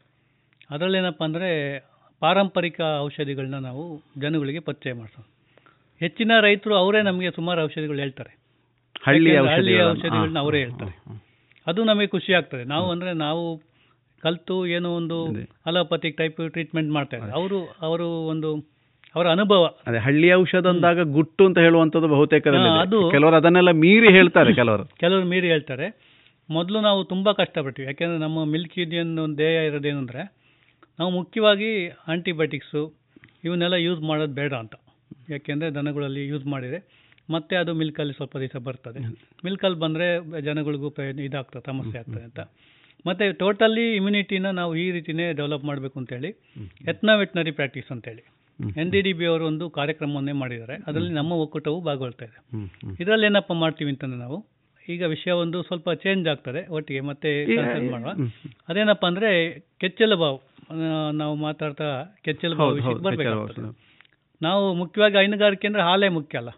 [0.70, 1.80] ಅದರಲ್ಲೇನಪ್ಪ ಅಂದರೆ
[2.20, 5.28] ಪಾರಂಪರಿಕ ಔಷಧಿಗಳನ್ನ ನಾವು ಜನಗಳಿಗೆ ಪರಿಚಯ ಮಾಡಿಸೋದು.
[6.00, 8.38] ಹೆಚ್ಚಿನ ರೈತರು ಅವರೇ ನಮಗೆ ಸುಮಾರು ಔಷಧಿಗಳು ಹೇಳ್ತಾರೆ.
[9.04, 11.02] ಹಳ್ಳಿಯ ಯಾಕೆಂದ್ರೆ ಹಳ್ಳಿಯ ಔಷಧಿಗಳನ್ನ- ಔಷಧಿಗಳನ್ನ ಅವರೇ ಹೇಳ್ತಾರೆ.
[11.68, 12.64] ಅದು ನಮಗೆ ಖುಷಿ ಆಗ್ತದೆ.
[12.64, 13.58] ನಾವು ಅಂದರೆ ನಾವು
[14.22, 15.28] ಕಲಿತು ಏನೋ ಒಂದು
[15.66, 18.73] ಅಲೋಪತಿಕ್ ಟೈಪ್ ಟ್ರೀಟ್ಮೆಂಟ್ ಮಾಡ್ತಾ ಇದ್ದಾರೆ ಅವರು ಅವರು ಒಂದು
[19.16, 19.76] ಅವರ ಅನುಭವ.
[19.88, 22.48] ಅದೇ ಹಳ್ಳಿ ಔಷಧ ಅಂದಾಗ ಗುಟ್ಟು ಅಂತ ಹೇಳುವಂಥದ್ದು ಬಹುತೇಕ.
[22.48, 24.86] ಅದು- ಕೆಲವರು ಅದನ್ನೆಲ್ಲ ಮೀರಿ ಹೇಳ್ತಾರೆ ಕೆಲವರು.
[24.86, 26.14] ಕೆಲವರು ಮೀರಿ ಹೇಳ್ತಾರೆ.
[26.50, 30.34] ಮೊದಲು ನಾವು ತುಂಬ ಕಷ್ಟಪಟ್ಟಿವಿ ಯಾಕೆಂದರೆ ನಮ್ಮ ಮಿಲ್ಕ್ ಯೂನಿಯನ್ ಒಂದು ಧ್ಯೇಯ ಇರೋದೇನೆಂದರೆ
[31.00, 32.94] ನಾವು ಮುಖ್ಯವಾಗಿ ಆಂಟಿಬಯೋಟಿಕ್ಸು
[33.44, 34.76] ಇವನ್ನೆಲ್ಲ ಯೂಸ್ ಮಾಡೋದು ಬೇಡ ಅಂತ.
[35.30, 39.00] ಯಾಕೆಂದರೆ ದನಗಳಲ್ಲಿ ಯೂಸ್ ಮಾಡಿದರೆ ಮತ್ತೆ ಅದು ಮಿಲ್ಕಲ್ಲಿ ಸ್ವಲ್ಪ ದಿವಸ ಬರ್ತದೆ.
[39.46, 42.40] ಮಿಲ್ಕಲ್ಲಿ ಬಂದರೆ ಜನಗಳಿಗೂ ಇದಾಗ್ತದೆ ಸಮಸ್ಯೆ ಆಗ್ತದೆ ಅಂತ.
[43.08, 46.28] ಮತ್ತು ಟೋಟಲಿ ಇಮ್ಯುನಿಟಿನ ನಾವು ಈ ರೀತಿಯೇ ಡೆವಲಪ್ ಮಾಡಬೇಕು ಅಂತೇಳಿ
[46.88, 48.33] ಎತ್ನ ವೆಟ್ನರಿ ಪ್ರಾಕ್ಟೀಸ್ ಅಂತೇಳಿ
[48.82, 50.76] ಎನ್ ಡಿ ಡಿ ಬಿ ಅವರು ಒಂದು ಕಾರ್ಯಕ್ರಮವನ್ನೇ ಮಾಡಿದ್ದಾರೆ.
[50.88, 52.40] ಅದರಲ್ಲಿ ನಮ್ಮ ಒಕ್ಕೂಟವು ಭಾಗವಹಿಸ್ತಾ ಇದೆ.
[53.02, 54.38] ಇದರಲ್ಲಿ ಏನಪ್ಪ ಮಾಡ್ತೀವಿ ಅಂತಂದ್ರೆ ನಾವು
[54.90, 57.30] ಈಗ ವಿಷಯ ಒಂದು ಸ್ವಲ್ಪ ಚೇಂಜ್ ಆಗ್ತದೆ ಒಟ್ಟಿಗೆ ಮತ್ತೆ
[57.92, 58.14] ಮಾಡುವ.
[58.70, 59.30] ಅದೇನಪ್ಪ ಅಂದ್ರೆ
[59.80, 60.40] ಕೆಚ್ಚಲ ಬಾವು
[61.12, 61.88] ನಾವು ಮಾತಾಡ್ತಾ
[62.24, 63.72] ಕೆಚ್ಚಲು ಬಾವು ವಿಷಯಕ್ಕೆ
[64.42, 66.52] ನಾವು ಮುಖ್ಯವಾಗಿ ಹೈನುಗಾರಿಕೆ ಅಂದ್ರೆ ಹಾಲೇ ಮುಖ್ಯ ಅಲ್ಲ.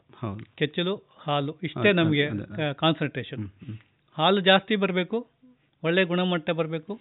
[0.56, 2.26] ಕೆಚ್ಚಲು ಹಾಲು ಇಷ್ಟೇ ನಮಗೆ
[2.74, 3.44] ಕಾನ್ಸಂಟ್ರೇಷನ್
[4.18, 5.18] ಹಾಲು ಜಾಸ್ತಿ ಬರಬೇಕು
[5.84, 6.94] ಒಳ್ಳೆ ಗುಣಮಟ್ಟ ಬರಬೇಕು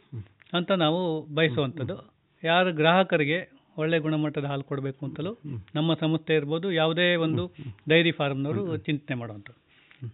[0.52, 1.00] ಅಂತ ನಾವು
[1.34, 1.96] ಬಯಸುವಂಥದ್ದು.
[2.42, 3.38] ಯಾರು ಗ್ರಾಹಕರಿಗೆ
[3.76, 5.32] ಒಳ್ಳೆ ಗುಣಮಟ್ಟದ ಹಾಲು ಕೊಡಬೇಕು ಅಂತಲೂ
[5.74, 7.42] ನಮ್ಮ ಸಂಸ್ಥೆ ಇರ್ಬೋದು ಯಾವುದೇ ಒಂದು
[7.88, 9.60] ಡೈರಿ ಫಾರ್ಮ್ನವರು ಚಿಂತನೆ ಮಾಡುವಂಥದ್ದು.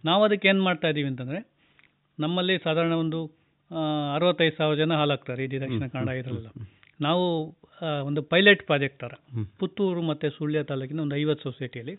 [0.05, 1.41] ನಾವು ಅದಕ್ಕೆ ಏನು ಮಾಡ್ತಾ ಇದ್ದೀವಿ ಅಂತಂದರೆ
[2.19, 3.21] ನಮ್ಮಲ್ಲಿ ಸಾಧಾರಣ ಒಂದು
[4.15, 6.49] ಅರವತ್ತೈದು ಸಾವಿರ ಜನ ಹಾಲು ಹಾಕ್ತಾರೆ ಇಡೀ ದಕ್ಷಿಣ ಕನ್ನಡ ಇದರಲ್ಲ
[7.01, 7.25] ನಾವು
[8.07, 9.15] ಒಂದು ಪೈಲಟ್ ಪ್ರಾಜೆಕ್ಟ್ ಥರ
[9.61, 11.95] ಪುತ್ತೂರು ಮತ್ತು ಸುಳ್ಯ ತಾಲೂಕಿನ ಒಂದು ಐವತ್ತು ಸೊಸೈಟಿಯಲ್ಲಿ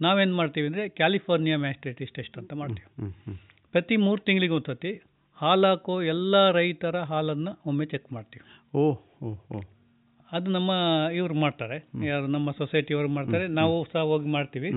[0.00, 2.88] ನಾವೇನು ಮಾಡ್ತೀವಿ ಅಂದರೆ ಕ್ಯಾಲಿಫೋರ್ನಿಯಾ ಮ್ಯಾಸ್ಟ್ರೇಟಿಸ್ ಟೆಸ್ಟ್ ಅಂತ ಮಾಡ್ತೀವಿ.
[3.74, 4.92] ಪ್ರತಿ ಮೂರು ತಿಂಗಳಿಗೆ ಒಂದು ಸತಿ
[5.38, 8.44] ಹಾಲು ಹಾಕೋ ಎಲ್ಲ ರೈತರ ಹಾಲನ್ನು ಒಮ್ಮೆ ಚೆಕ್ ಮಾಡ್ತೀವಿ.
[8.74, 8.84] ಓ
[9.22, 9.60] ಓ ಓ.
[10.32, 10.70] ಅದು ನಮ್ಮ
[11.12, 12.06] ಇವ್ರು ಮಾಡ್ತಾರೆ.
[12.06, 13.46] ಯಾರು ನಮ್ಮ ಸೊಸೈಟಿಯವರು ಮಾಡ್ತಾರೆ.
[13.46, 14.70] ನಾವು ಸಹ ಹೋಗಿ ಮಾಡ್ತೀವಿ.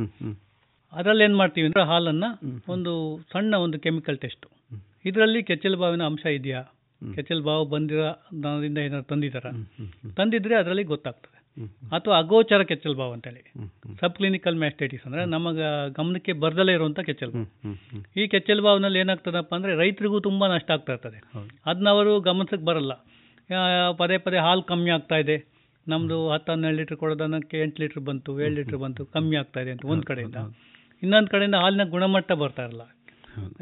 [0.93, 2.23] ಅದರಲ್ಲಿ ಏನು ಮಾಡ್ತೀವಿ ಅಂದ್ರೆ ಹಾಲನ್ನ
[2.67, 4.49] ಒಂದು ಸಣ್ಣ ಒಂದು ಕೆಮಿಕಲ್ ಟೆಸ್ಟು.
[5.05, 6.63] ಇದರಲ್ಲಿ ಕೆಚ್ಚಲ್ ಬಾವಿನ ಅಂಶ ಇದೆಯಾ?
[7.15, 9.45] ಕೆಚ್ಚಲ್ ಬಾವು ಬಂದಿರೋ ದನದಿಂದ ಏನಾದ್ರು ತಂದಿದಾರ
[10.17, 11.33] ತಂದಿದ್ರೆ ಅದರಲ್ಲಿ ಗೊತ್ತಾಗ್ತದೆ.
[11.95, 13.53] ಅಥವಾ ಅಗೋಚರ ಕೆಚ್ಚಲು ಬಾವು ಅಂತೇಳಿ.
[13.99, 15.59] ಸಬ್ ಕ್ಲಿನಿಕಲ್ ಮ್ಯಾಸ್ಟೈಟಿಸ್ ಅಂದ್ರೆ ನಮಗ
[15.97, 17.73] ಗಮನಕ್ಕೆ ಬರ್ದಲೇ ಇರುವಂತ ಕೆಚ್ಚಲು ಬಾವು.
[18.17, 21.23] ಈ ಕೆಚ್ಚಲು ಬಾವಿನಲ್ಲಿ ಏನಾಗ್ತದಪ್ಪ ಅಂದ್ರೆ ರೈತರಿಗೂ ತುಂಬಾ ನಷ್ಟ ಆಗ್ತಾ ಇರ್ತದೆ.
[21.65, 22.91] ಅದನ್ನ ಅವರು ಗಮನಿಸಕ್ಕೆ ಬರಲ್ಲ.
[24.01, 25.37] ಪದೇ ಪದೇ ಹಾಲು ಕಮ್ಮಿ ಆಗ್ತಾ ಇದೆ.
[25.87, 29.85] ನಮ್ಮದು ಹತ್ತು ಹನ್ನೆರಡು ಲೀಟ್ರ್ ಕೊಡೋದನ್ನಕ್ಕೆ ಎಂಟು ಲೀಟ್ರ್ ಬಂತು ಏಳು ಲೀಟ್ರ್ ಬಂತು ಕಮ್ಮಿ ಆಗ್ತಾ ಇದೆ ಅಂತ
[29.93, 30.41] ಒಂದು ಕಡೆಯಿಂದ.
[31.03, 32.83] ಇನ್ನೊಂದು ಕಡೆಯಿಂದ ಹಾಲಿನ ಗುಣಮಟ್ಟ ಬರ್ತಾ ಇರಲ್ಲ.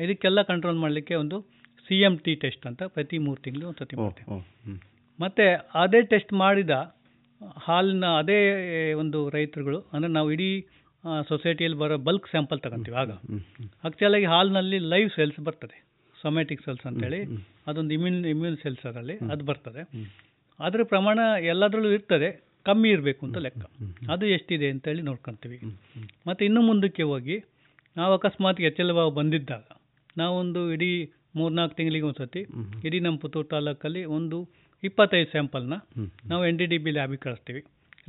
[0.05, 1.37] ಇದಕ್ಕೆಲ್ಲ ಕಂಟ್ರೋಲ್ ಮಾಡಲಿಕ್ಕೆ ಒಂದು
[1.87, 4.75] ಸಿ ಎಂ ಟಿ ಟೆಸ್ಟ್ ಅಂತ ಪ್ರತಿ ಮೂರು ತಿಂಗಳು ಒಂದು ಸತಿ ಮಾಡ್ತೀವಿ.
[5.19, 5.45] ಮತ್ತು
[5.83, 6.75] ಅದೇ ಟೆಸ್ಟ್ ಮಾಡಿದ
[7.65, 8.39] ಹಾಲಿನ ಅದೇ
[9.01, 10.49] ಒಂದು ರೈತರುಗಳು ಅಂದರೆ ನಾವು ಇಡೀ
[11.29, 13.11] ಸೊಸೈಟಿಯಲ್ಲಿ ಬರೋ ಬಲ್ಕ್ ಸ್ಯಾಂಪಲ್ ತಗೊಂತೀವಿ ಆಗ.
[13.87, 15.77] ಆಕ್ಚುಲಾಗಿ ಹಾಲಿನಲ್ಲಿ ಲೈವ್ ಸೆಲ್ಸ್ ಬರ್ತದೆ.
[16.23, 17.19] ಸೊಮ್ಯಾಟಿಕ್ ಸೆಲ್ಸ್ ಅಂತೇಳಿ
[17.69, 19.83] ಅದೊಂದು ಇಮ್ಯೂನ್ ಇಮ್ಯೂನ್ ಸೆಲ್ಸ್ ಅದರಲ್ಲಿ ಅದು ಬರ್ತದೆ.
[20.59, 21.19] ಅದರ ಪ್ರಮಾಣ
[21.51, 22.29] ಎಲ್ಲದರಲ್ಲೂ ಇರ್ತದೆ
[22.67, 23.63] ಕಮ್ಮಿ ಇರಬೇಕು ಅಂತ ಲೆಕ್ಕ.
[24.13, 25.57] ಅದು ಎಷ್ಟಿದೆ ಅಂತೇಳಿ ನೋಡ್ಕೊತೀವಿ.
[26.27, 27.37] ಮತ್ತು ಇನ್ನು ಮುಂದಕ್ಕೆ ಹೋಗಿ
[27.95, 29.65] ನಾವು ಅಕಸ್ಮಾತ್ ಎಚ್ ಎಲ್ ಬಾವು ಬಂದಿದ್ದಾಗ
[30.17, 30.91] ನಾವೊಂದು ಇಡೀ
[31.39, 32.41] ಮೂರ್ನಾಲ್ಕು ತಿಂಗಳಿಗೆ ಒಂದು ಸತಿ
[32.87, 34.37] ಇಡೀ ನಮ್ಮ ಪುತ್ತೂರು ತಾಲೂಕಲ್ಲಿ ಒಂದು
[34.83, 35.75] ಇಪ್ಪತ್ತೈದು ಸ್ಯಾಂಪಲ್ನ
[36.31, 37.61] ನಾವು ಎನ್ ಡಿ ಡಿ ಬಿ ಲ್ಯಾಬಿಗೆ ಕಳಿಸ್ತೀವಿ.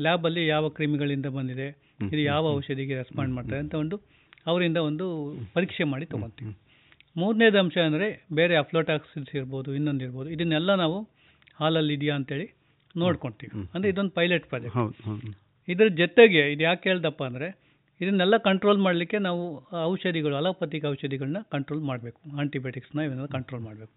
[0.05, 1.69] ಲ್ಯಾಬಲ್ಲಿ ಯಾವ ಕ್ರಿಮಿಗಳಿಂದ ಬಂದಿದೆ
[2.13, 3.97] ಇದು ಯಾವ ಔಷಧಿಗೆ ರೆಸ್ಪಾಂಡ್ ಮಾಡ್ತಾರೆ ಅಂತ ಒಂದು
[4.51, 5.07] ಅವರಿಂದ ಒಂದು
[5.55, 6.53] ಪರೀಕ್ಷೆ ಮಾಡಿ ತೊಗೊತೀವಿ.
[7.17, 8.07] ಮೂರನೇದು ಅಂಶ ಅಂದರೆ
[8.39, 10.99] ಬೇರೆ ಅಫ್ಲೋಟಾಕ್ಸಿನ್ಸ್ ಇರ್ಬೋದು ಇನ್ನೊಂದು ಇರ್ಬೋದು ಇದನ್ನೆಲ್ಲ ನಾವು
[11.61, 12.47] ಹಾಲಲ್ಲಿ ಇದೆಯಾ ಅಂತೇಳಿ
[12.95, 13.53] ನೋಡ್ಕೊತೀವಿ.
[13.75, 14.79] ಅಂದರೆ ಇದೊಂದು ಪೈಲಟ್ ಪ್ರಾಜೆಕ್ಟ್.
[15.69, 17.49] ಇದ್ರ ಜೊತೆಗೆ ಇದು ಯಾಕೆ ಹೇಳ್ದಪ್ಪ ಅಂದರೆ
[18.01, 19.43] ಇದನ್ನೆಲ್ಲ ಕಂಟ್ರೋಲ್ ಮಾಡಲಿಕ್ಕೆ ನಾವು
[19.91, 22.21] ಔಷಧಿಗಳು ಅಲೋಪತಿಕ್ ಔಷಧಿಗಳನ್ನ ಕಂಟ್ರೋಲ್ ಮಾಡಬೇಕು.
[22.43, 23.93] ಆಂಟಿಬಯೋಟಿಕ್ಸ್ನ ಇವನ್ನೆಲ್ಲ ಕಂಟ್ರೋಲ್ ಮಾಡಬೇಕು.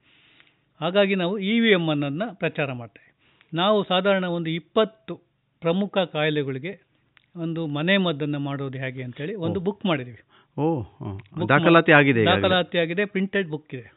[0.81, 3.09] ಹಾಗಾಗಿ ನಾವು ಇ ವಿ ಎಂ ಅನ್ನೋದನ್ನ ಪ್ರಚಾರ ಮಾಡ್ತೇವೆ.
[3.53, 5.13] ನಾವು ಸಾಧಾರಣ ಒಂದು ಇಪ್ಪತ್ತು
[5.61, 6.73] ಪ್ರಮುಖ ಕಾಯಿಲೆಗಳಿಗೆ
[7.43, 10.21] ಒಂದು ಮನೆ ಮದ್ದನ್ನು ಮಾಡೋದು ಹೇಗೆ ಅಂತೇಳಿ ಒಂದು ಬುಕ್ ಮಾಡಿದ್ದೀವಿ
[10.57, 10.83] ಓ.
[11.49, 12.25] ದಾಖಲಾತಿ ಆಗಿದೆ.
[12.25, 13.93] ದಾಖಲಾತಿ ಆಗಿದೆ ಪ್ರಿಂಟೆಡ್ ಬುಕ್ ಇದೆ.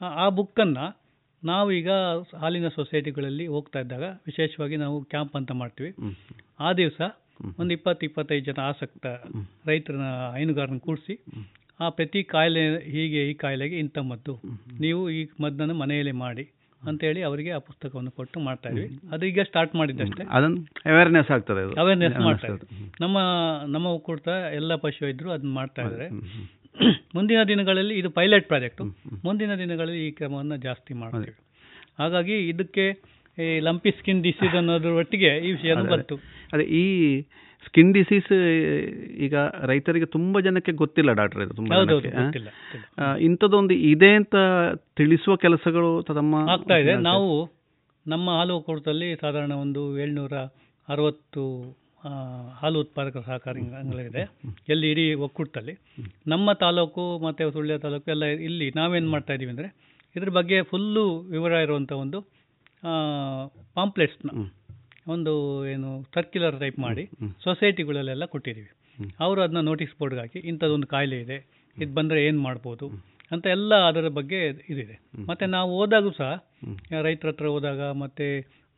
[0.00, 1.02] ಆ- ಆ ಬುಕ್ಕನ್ನು
[1.44, 1.90] ನಾವು ಈಗ
[2.36, 5.94] ಹಾಲಿನ ಸೊಸೈಟಿಗಳಲ್ಲಿ ಹೋಗ್ತಾ ಇದ್ದಾಗ ವಿಶೇಷವಾಗಿ ನಾವು ಕ್ಯಾಂಪ್ ಅಂತ ಮಾಡ್ತೀವಿ.
[6.60, 7.00] ಆ ದಿವಸ
[7.58, 9.06] ಒಂದು ಇಪ್ಪತ್ತು ಇಪ್ಪತ್ತೈದು ಜನ ಆಸಕ್ತ
[9.66, 11.24] ರೈತರನ್ನ ಹೈನುಗಾರನ ಕೂಡಿಸಿ
[11.80, 14.40] ಆ ಪ್ರತಿ ಕಾಯಿಲೆ ಹೀಗೆ ಈ ಕಾಯಿಲೆಗೆ ಇಂಥ ಮದ್ದು.
[14.80, 16.50] ನೀವು ಈ ಮದ್ದನ್ನು ಮನೆಯಲ್ಲೇ ಮಾಡಿ
[16.88, 18.88] ಅಂತೇಳಿ ಅವರಿಗೆ ಆ ಪುಸ್ತಕವನ್ನು ಕೊಟ್ಟು ಮಾಡ್ತಾ ಇದ್ವಿ.
[19.12, 20.24] ಅದು ಈಗ ಸ್ಟಾರ್ಟ್ ಮಾಡಿದ್ದಷ್ಟೇ.
[20.30, 20.60] ಅದನ್ನು
[20.92, 22.48] ಅವೇರ್ನೆಸ್ ಆಗ್ತದೆ ಅವೇರ್ನೆಸ್ ಮಾಡ್ತಾ.
[23.00, 23.18] ನಮ್ಮ
[23.66, 24.28] ನಮ್ಮ ಒಕ್ಕೂಟ
[24.58, 26.08] ಎಲ್ಲ ಪಶು ಇದ್ರು ಅದನ್ನ ಮಾಡ್ತಾ ಇದ್ದಾರೆ
[27.14, 28.84] ಮುಂದಿನ ದಿನಗಳಲ್ಲಿ ಇದು ಪೈಲಟ್ ಪ್ರಾಜೆಕ್ಟು
[29.24, 31.36] ಮುಂದಿನ ದಿನಗಳಲ್ಲಿ ಈ ಕ್ರಮವನ್ನು ಜಾಸ್ತಿ ಮಾಡ್ತೀವಿ.
[31.98, 32.84] ಹಾಗಾಗಿ ಇದಕ್ಕೆ
[33.38, 36.16] ಈ ಲಂಪಿ ಸ್ಕಿನ್ ಡಿಸೀಸ್ ಅನ್ನೋದ್ರ ಒಟ್ಟಿಗೆ ಈ ವಿಷಯ ಬಂತು.
[36.52, 36.84] ಅದೇ ಈ
[37.66, 38.30] ಸ್ಕಿನ್ ಡಿಸೀಸ್
[39.24, 39.34] ಈಗ
[39.70, 41.76] ರೈತರಿಗೆ ತುಂಬಾ ಜನಕ್ಕೆ ಗೊತ್ತಿಲ್ಲ ಡಾಕ್ಟರ್ ಇದು ತುಂಬಾ?
[43.20, 44.34] ಇಂಥದ್ದೊಂದು ಇದೆ ಅಂತ
[44.96, 46.94] ತಿಳಿಸುವ ಕೆಲಸಗಳು ತಮ್ಮ ಆಗ್ತಾ ಇದೆ.
[47.10, 47.28] ನಾವು
[48.06, 50.36] ನಮ್ಮ ಹಾಲು ಒಕ್ಕೂಟದಲ್ಲಿ ಸಾಧಾರಣ ಒಂದು ಏಳ್ನೂರ
[50.88, 51.44] ಅರವತ್ತು
[52.60, 53.60] ಹಾಲು ಉತ್ಪಾದಕ ಸಹಕಾರಿ
[54.10, 54.22] ಇದೆ
[54.68, 55.74] ಎಲ್ಲಿ ಇಡೀ ಒಕ್ಕೂಟದಲ್ಲಿ.
[56.26, 59.68] ನಮ್ಮ ತಾಲೂಕು ಮತ್ತು ಸುಳ್ಯ ತಾಲೂಕು ಎಲ್ಲ ಇಲ್ಲಿ ನಾವೇನು ಮಾಡ್ತಾ ಇದ್ದೀವಿ ಅಂದರೆ
[60.16, 61.04] ಇದ್ರ ಬಗ್ಗೆ ಫುಲ್ಲು
[61.34, 62.20] ವಿವರ ಇರುವಂಥ ಒಂದು
[63.74, 64.30] ಪಾಂಪ್ಲೆಟ್ಸ್ನ
[65.06, 65.32] ಒಂದು
[65.66, 67.04] ಏನು ಸರ್ಕ್ಯುಲರ್ ಟೈಪ್ ಮಾಡಿ
[67.44, 68.70] ಸೊಸೈಟಿಗಳಲ್ಲೆಲ್ಲ ಕೊಟ್ಟಿದ್ದೀವಿ
[69.20, 71.38] ಅವರು ಅದನ್ನ ನೋಟಿಸ್ ಬೋರ್ಡ್ಗೆ ಹಾಕಿ ಇಂಥದ್ದೊಂದು ಕಾಯಿಲೆ ಇದೆ
[71.76, 72.86] ಇದು ಬಂದರೆ ಏನು ಮಾಡ್ಬೋದು
[73.30, 74.38] ಅಂತ ಎಲ್ಲ ಅದರ ಬಗ್ಗೆ
[74.72, 74.96] ಇದಿದೆ.
[75.28, 76.30] ಮತ್ತು ನಾವು ಹೋದಾಗೂ ಸಹ
[77.06, 78.24] ರೈತರ ಹತ್ರ ಹೋದಾಗ ಮತ್ತು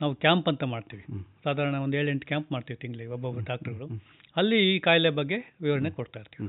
[0.01, 1.03] ನಾವು ಕ್ಯಾಂಪ್ ಅಂತ ಮಾಡ್ತೀವಿ.
[1.45, 3.87] ಸಾಧಾರಣ ಒಂದು ಏಳೆಂಟು ಕ್ಯಾಂಪ್ ಮಾಡ್ತೀವಿ ತಿಂಗಳಿಗೆ ಒಬ್ಬೊಬ್ಬ ಡಾಕ್ಟರ್ಗಳು
[4.37, 6.49] ಅಲ್ಲಿ ಈ ಕಾಯಿಲೆ ಬಗ್ಗೆ ವಿವರಣೆ ಕೊಡ್ತಾ ಇರ್ತೀವಿ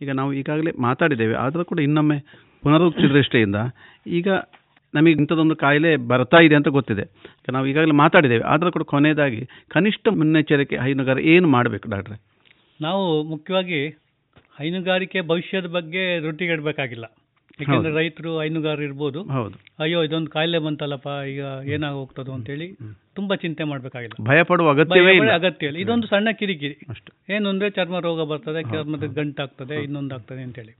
[0.00, 2.18] ಈಗ ನಾವು ಈಗಾಗಲೇ ಮಾತಾಡಿದ್ದೇವೆ ಆದರೂ ಕೂಡ ಇನ್ನೊಮ್ಮೆ
[2.62, 3.58] ಪುನರುಕ್ತಿ ದೃಷ್ಟಿಯಿಂದ
[4.18, 4.28] ಈಗ
[4.94, 7.04] ನಮಗೆ ಇಂಥದ್ದೊಂದು ಕಾಯಿಲೆ ಬರ್ತಾ ಇದೆ ಅಂತ ಗೊತ್ತಿದೆ.
[7.52, 8.44] ನಾವು ಈಗಾಗಲೇ ಮಾತಾಡಿದ್ದೇವೆ.
[8.44, 12.22] ಆದರೂ ಕೂಡ ಕೊನೆಯದಾಗಿ ಕನಿಷ್ಠ ಮುನ್ನೆಚ್ಚರಿಕೆ ಹೈನುಗಾರ ಏನು ಮಾಡಬೇಕು ಡಾಕ್ಟ್ರೆ?
[12.80, 13.88] ನಾವು ಮುಖ್ಯವಾಗಿ
[14.58, 17.04] ಹೈನುಗಾರಿಕೆ ಭವಿಷ್ಯದ ಬಗ್ಗೆ ರೊಟ್ಟಿಗೆಡಬೇಕಾಗಿಲ್ಲ
[17.60, 19.22] ಯಾಕೆಂದ್ರೆ ರೈತರು ಹೈನುಗಾರರು ಇರ್ಬೋದು.
[19.22, 19.54] ಹೌದು.
[19.78, 22.76] ಅಯ್ಯೋ ಇದೊಂದು ಕಾಯಿಲೆ ಬಂತಲ್ಲಪ್ಪ ಈಗ ಏನಾಗ ಹೋಗ್ತದೋ ಅಂತೇಳಿ
[23.14, 24.24] ತುಂಬಾ ಚಿಂತೆ ಮಾಡಬೇಕಾಗಿಲ್ಲ.
[24.24, 25.78] ಭಯ ಪಡುವ ಅಗತ್ಯವೇ ಅಗತ್ಯ ಇಲ್ಲ.
[25.78, 26.76] ಇದೊಂದು ಸಣ್ಣ ಕಿರಿಕಿರಿ.
[26.88, 27.34] ಅಷ್ಟು.
[27.34, 30.72] ಏನು ಅಂದ್ರೆ ಚರ್ಮ ರೋಗ ಬರ್ತದೆ ಚರ್ಮದ ಗಂಟಾಗ್ತದೆ ಇನ್ನೊಂದು ಆಗ್ತದೆ ಅಂತೇಳಿ.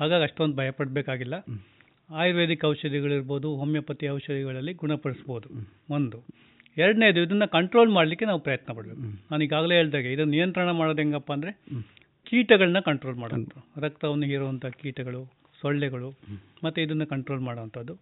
[0.00, 1.34] ಹಾಗಾಗಿ ಅಷ್ಟೊಂದು ಭಯ ಪಡಬೇಕಾಗಿಲ್ಲ
[2.10, 5.48] ಆಯುರ್ವೇದಿಕ್ ಔಷಧಿಗಳಿರ್ಬೋದು ಹೋಮಿಯೋಪತಿ ಔಷಧಿಗಳಲ್ಲಿ ಗುಣಪಡಿಸ್ಬೋದು.
[5.90, 6.24] ಒಂದು.
[6.76, 9.00] ಎರಡನೇದು ಇದನ್ನು ಕಂಟ್ರೋಲ್ ಮಾಡಲಿಕ್ಕೆ ನಾವು ಪ್ರಯತ್ನ ಪಡಬೇಕು.
[9.30, 11.52] ನಾನು ಈಗಾಗಲೇ ಹೇಳ್ದಾಗೆ ಇದನ್ನು ನಿಯಂತ್ರಣ ಮಾಡೋದು ಹೆಂಗಪ್ಪ ಅಂದರೆ
[12.26, 13.80] ಕೀಟಗಳನ್ನ ಕಂಟ್ರೋಲ್ ಮಾಡೋದು.
[13.80, 16.14] ರಕ್ತವನ್ನು ಹೀರುವಂಥ ಕೀಟಗಳು ಸೊಳ್ಳೆಗಳು
[16.64, 17.94] ಮತ್ತು ಇದನ್ನು ಕಂಟ್ರೋಲ್ ಮಾಡೋವಂಥದ್ದು.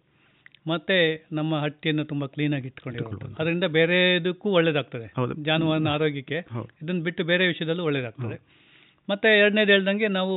[0.67, 3.35] ಮತ್ತು ನಮ್ಮ ಹಟ್ಟಿಯನ್ನು ತುಂಬ ಕ್ಲೀನಾಗಿ ಇಟ್ಕೊಂಡಿರುವಂಥದ್ದು.
[3.39, 5.07] ಅದರಿಂದ ಬೇರೆದಕ್ಕೂ ಒಳ್ಳೇದಾಗ್ತದೆ.
[5.07, 6.35] ಜಾನುವಾರನ ಜಾನುವಾರಿನ ಆರೋಗ್ಯಕ್ಕೆ.
[6.83, 8.41] ಇದನ್ನು ಬಿಟ್ಟು ಬೇರೆ ವಿಷಯದಲ್ಲೂ ಒಳ್ಳೇದಾಗ್ತದೆ.
[9.09, 10.35] ಮತ್ತು ಎರಡನೇದು ಹೇಳ್ದಂಗೆ ನಾವು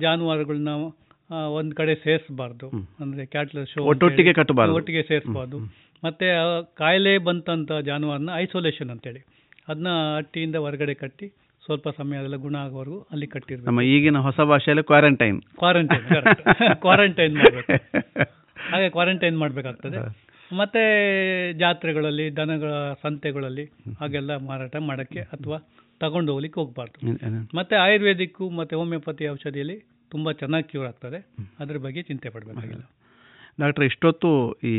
[0.00, 0.68] ಜಾನುವಾರುಗಳನ್ನ
[1.32, 2.68] ಒಂದು ಕಡೆ ಸೇರಿಸಬಾರ್ದು.
[3.00, 4.74] ಅಂದರೆ ಕ್ಯಾಟ್ಲ ಶೋ ಒಟ್ಟೊಟ್ಟಿಗೆ ಕಟ್ಟಬಾರ್ದು.
[4.74, 5.58] ಒಟ್ಟಿಗೆ ಸೇರಿಸಬಾರ್ದು.
[6.04, 6.28] ಮತ್ತು
[6.74, 9.20] ಕಾಯಿಲೆ ಬಂತಂಥ ಜಾನುವಾರನ್ನ ಐಸೋಲೇಷನ್ ಅಂತೇಳಿ.
[9.68, 11.28] ಅದನ್ನ ಹಟ್ಟಿಯಿಂದ ಹೊರಗಡೆ ಕಟ್ಟಿ
[11.64, 13.66] ಸ್ವಲ್ಪ ಸಮಯ ಅದೆಲ್ಲ ಗುಣ ಆಗೋವರೆಗೂ ಅಲ್ಲಿ ಕಟ್ಟಿರ್ಬೇಕು.
[13.66, 15.42] ನಮ್ಮ ಈಗಿನ ಹೊಸ ಭಾಷೆಯಲ್ಲಿ ಕ್ವಾರಂಟೈನ್.
[15.42, 16.04] ಕ್ವಾರಂಟೈನ್
[16.80, 17.72] ಕ್ವಾರಂಟೈನ್ ಮಾಡಬೇಕು.
[18.70, 19.98] ಹಾಗೆ ಕ್ವಾರಂಟೈನ್ ಮಾಡಬೇಕಾಗ್ತದೆ.
[20.56, 20.82] ಮತ್ತೆ
[21.52, 22.70] ಜಾತ್ರೆಗಳಲ್ಲಿ ದನಗಳ
[23.02, 23.64] ಸಂತೆಗಳಲ್ಲಿ
[24.00, 25.58] ಹಾಗೆಲ್ಲ ಮಾರಾಟ ಮಾಡೋಕ್ಕೆ ಅಥವಾ
[26.00, 26.98] ತಗೊಂಡು ಹೋಗ್ಲಿಕ್ಕೆ ಹೋಗ್ಬಾರ್ದು
[27.56, 29.76] ಮತ್ತೆ ಆಯುರ್ವೇದಿಕ್ಕು ಮತ್ತೆ ಹೋಮಿಯೋಪತಿ ಔಷಧಿಯಲ್ಲಿ
[30.12, 31.18] ತುಂಬ ಚೆನ್ನಾಗಿ ಕ್ಯೂರ್ ಆಗ್ತದೆ.
[31.60, 32.90] ಅದ್ರ ಬಗ್ಗೆ ಚಿಂತೆ ಪಡಬೇಕಾಗಿಲ್ಲ.
[33.60, 34.74] ಡಾಕ್ಟರ್ ಇಷ್ಟೊತ್ತು ಈ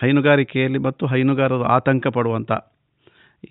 [0.00, 2.52] ಹೈನುಗಾರಿಕೆಯಲ್ಲಿ ಮತ್ತು ಹೈನುಗಾರರು ಆತಂಕ ಪಡುವಂಥ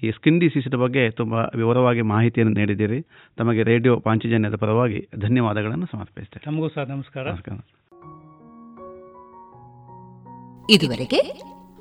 [0.03, 3.05] ಈ ಸ್ಕಿನ್ ಡಿಸೀಸಿನ ಬಗ್ಗೆ ತುಂಬ ವಿವರವಾಗಿ ಮಾಹಿತಿಯನ್ನು ನೀಡಿದ್ದೀರಿ.
[3.37, 6.51] ತಮಗೆ ರೇಡಿಯೋ ಪಾಂಚಜನ್ಯದ ಪರವಾಗಿ ಧನ್ಯವಾದಗಳನ್ನು ಸಮರ್ಪಿಸ್ತೇನೆ.
[6.51, 7.31] ನಮಗೂ ಸಹ ನಮಸ್ಕಾರ.
[7.31, 7.57] ನಮಸ್ಕಾರ.
[10.69, 11.19] ಇದುವರೆಗೆ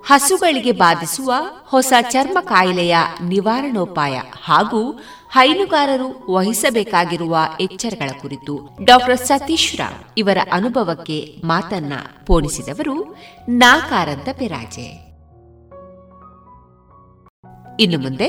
[0.06, 1.32] ಹಸುಗಳಿಗೆ ಬಾಧಿಸುವ
[1.64, 4.92] ಹೊಸ ಚರ್ಮ ಕಾಯಿಲೆಯ ನಿವಾರಣೋಪಾಯ ಹಾಗೂ
[5.32, 11.92] ಹೈನುಗಾರರು ವಹಿಸಬೇಕಾಗಿರುವ ಎಚ್ಚರಗಳ ಕುರಿತು ಡಾಕ್ಟರ್ ಸತೀಶ್ ರಾವ್ ಇವರ ಅನುಭವಕ್ಕೆ ಮಾತನ್ನ
[12.26, 13.16] ಪೋಣಿಸಿದವರು
[13.48, 15.06] ನಾಕಾರಂತ ಪೆರಾಜೆ.
[17.80, 18.28] ಇನ್ನು ಮುಂದೆ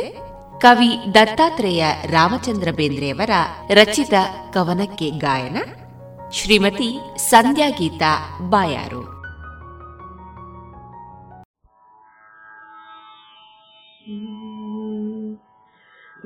[0.60, 3.30] ಕವಿ ದತ್ತಾತ್ರೇಯ ರಾಮಚಂದ್ರ ಬೇಂದ್ರೆಯವರ
[3.74, 4.14] ರಚಿತ
[4.54, 5.58] ಕವನಕ್ಕೆ ಗಾಯನ
[6.32, 9.17] ಶ್ರೀಮತಿ ಸಂಧ್ಯಾ ಗೀತಾ ಬಾಯಾರು.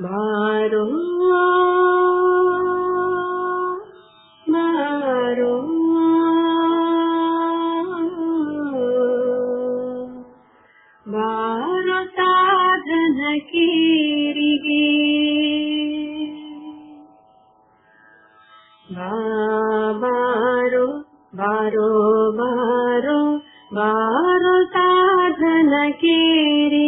[0.00, 1.42] ो मो
[20.02, 20.86] बारिबारो
[21.34, 21.88] बारो
[22.32, 23.20] बारो
[23.72, 24.86] बारोता
[25.40, 26.82] धन केरि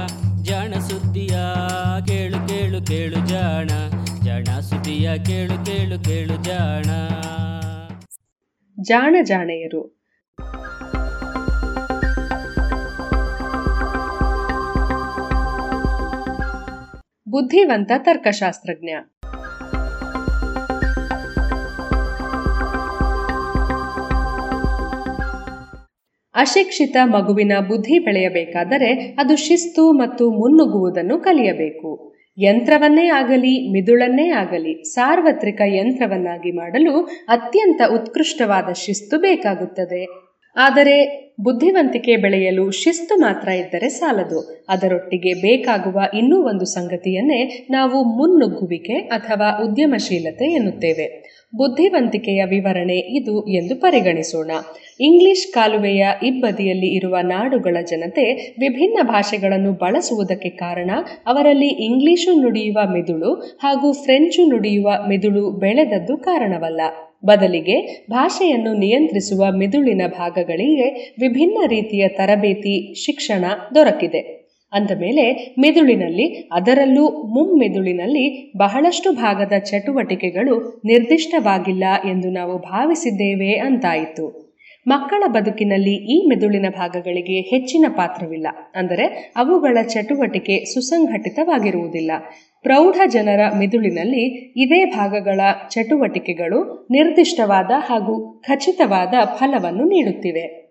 [5.01, 6.83] ಸುದ್ದಿಯ ಕೇಳು ಕೇಳು ಕೇಳು ಜಾಣ.
[8.83, 10.01] ಜಾಣ ಜಾಣೆಯರು.
[17.29, 18.89] ಬುದ್ಧಿವಂತ ತರ್ಕಶಾಸ್ತ್ರಜ್ಞ.
[26.35, 32.10] ಅಶಿಕ್ಷಿತ ಮಗುವಿನ ಬುದ್ಧಿ ಬೆಳೆಯಬೇಕಾದರೆ ಅದು ಶಿಸ್ತು ಮತ್ತು ಮುನ್ನುಗ್ಗುವುದನ್ನು ಕಲಿಯಬೇಕು.
[32.43, 36.93] ಯಂತ್ರವನ್ನೇ ಆಗಲಿ ಮಿದುಳನ್ನೇ ಆಗಲಿ ಸಾರ್ವತ್ರಿಕ ಯಂತ್ರವನ್ನಾಗಿ ಮಾಡಲು
[37.27, 40.30] ಅತ್ಯಂತ ಉತ್ಕೃಷ್ಟವಾದ ಶಿಸ್ತು ಬೇಕಾಗುತ್ತದೆ.
[40.55, 44.65] ಆದರೆ ಬುದ್ಧಿವಂತಿಕೆ ಬೆಳೆಯಲು ಶಿಸ್ತು ಮಾತ್ರ ಇದ್ದರೆ ಸಾಲದು.
[44.69, 51.31] ಅದರೊಟ್ಟಿಗೆ ಬೇಕಾಗುವ ಇನ್ನೂ ಒಂದು ಸಂಗತಿಯನ್ನೇ ನಾವು ಮುನ್ನುಗ್ಗುವಿಕೆ ಅಥವಾ ಉದ್ಯಮಶೀಲತೆ ಎನ್ನುತ್ತೇವೆ.
[51.55, 54.51] ಬುದ್ಧಿವಂತಿಕೆಯ ವಿವರಣೆ ಇದು ಎಂದು ಪರಿಗಣಿಸೋಣ.
[54.99, 60.91] ಇಂಗ್ಲಿಷ್ ಕಾಲುವೆಯ ಇಬ್ಬದಿಯಲ್ಲಿ ಇರುವ ನಾಡುಗಳ ಜನತೆ ವಿಭಿನ್ನ ಭಾಷೆಗಳನ್ನು ಬಳಸುವುದಕ್ಕೆ ಕಾರಣ
[61.27, 66.81] ಅವರಲ್ಲಿ ಇಂಗ್ಲಿಶು ನುಡಿಯುವ ಮೆದುಳು ಹಾಗೂ ಫ್ರೆಂಚು ನುಡಿಯುವ ಮೆದುಳು ಬೆಳೆದದ್ದು ಕಾರಣವಲ್ಲ.
[67.25, 73.45] ಬದಲಿಗೆ ಭಾಷೆಯನ್ನು ನಿಯಂತ್ರಿಸುವ ಮಿದುಳಿನ ಭಾಗಗಳಿಗೆ ವಿಭಿನ್ನ ರೀತಿಯ ತರಬೇತಿ, ಶಿಕ್ಷಣ
[73.75, 74.41] ದೊರಕಿದೆ.
[74.73, 84.51] ಅಂದ ಮೇಲೆ, ಮೆದುಳಿನಲ್ಲಿ, ಅದರಲ್ಲೂ ಮುಮ್ಮೆದುಳಿನಲ್ಲಿ ಬಹಳಷ್ಟು ಭಾಗದ ಚಟುವಟಿಕೆಗಳು ನಿರ್ದಿಷ್ಟವಾಗಿಲ್ಲ ಎಂದು ನಾವು ಭಾವಿಸಿದ್ದೇವೆ ಅಂತಾಯಿತು.
[84.87, 88.47] ಮಕ್ಕಳ ಬದುಕಿನಲ್ಲಿ ಈ ಮೆದುಳಿನ ಭಾಗಗಳಿಗೆ ಹೆಚ್ಚಿನ ಪಾತ್ರವಿಲ್ಲ.
[88.75, 92.11] ಅಂದರೆ, ಅವುಗಳ ಚಟುವಟಿಕೆ ಸುಸಂಘಟಿತವಾಗಿರುವುದಿಲ್ಲ.
[92.63, 100.61] ಪ್ರೌಢ ಜನರ ಮಿದುಳಿನಲ್ಲಿ ಇದೇ ಭಾಗಗಳ ಚಟುವಟಿಕೆಗಳು ನಿರ್ದಿಷ್ಟವಾದ ಹಾಗೂ ಖಚಿತವಾದ ಫಲವನ್ನು ನೀಡುತ್ತಿವೆ.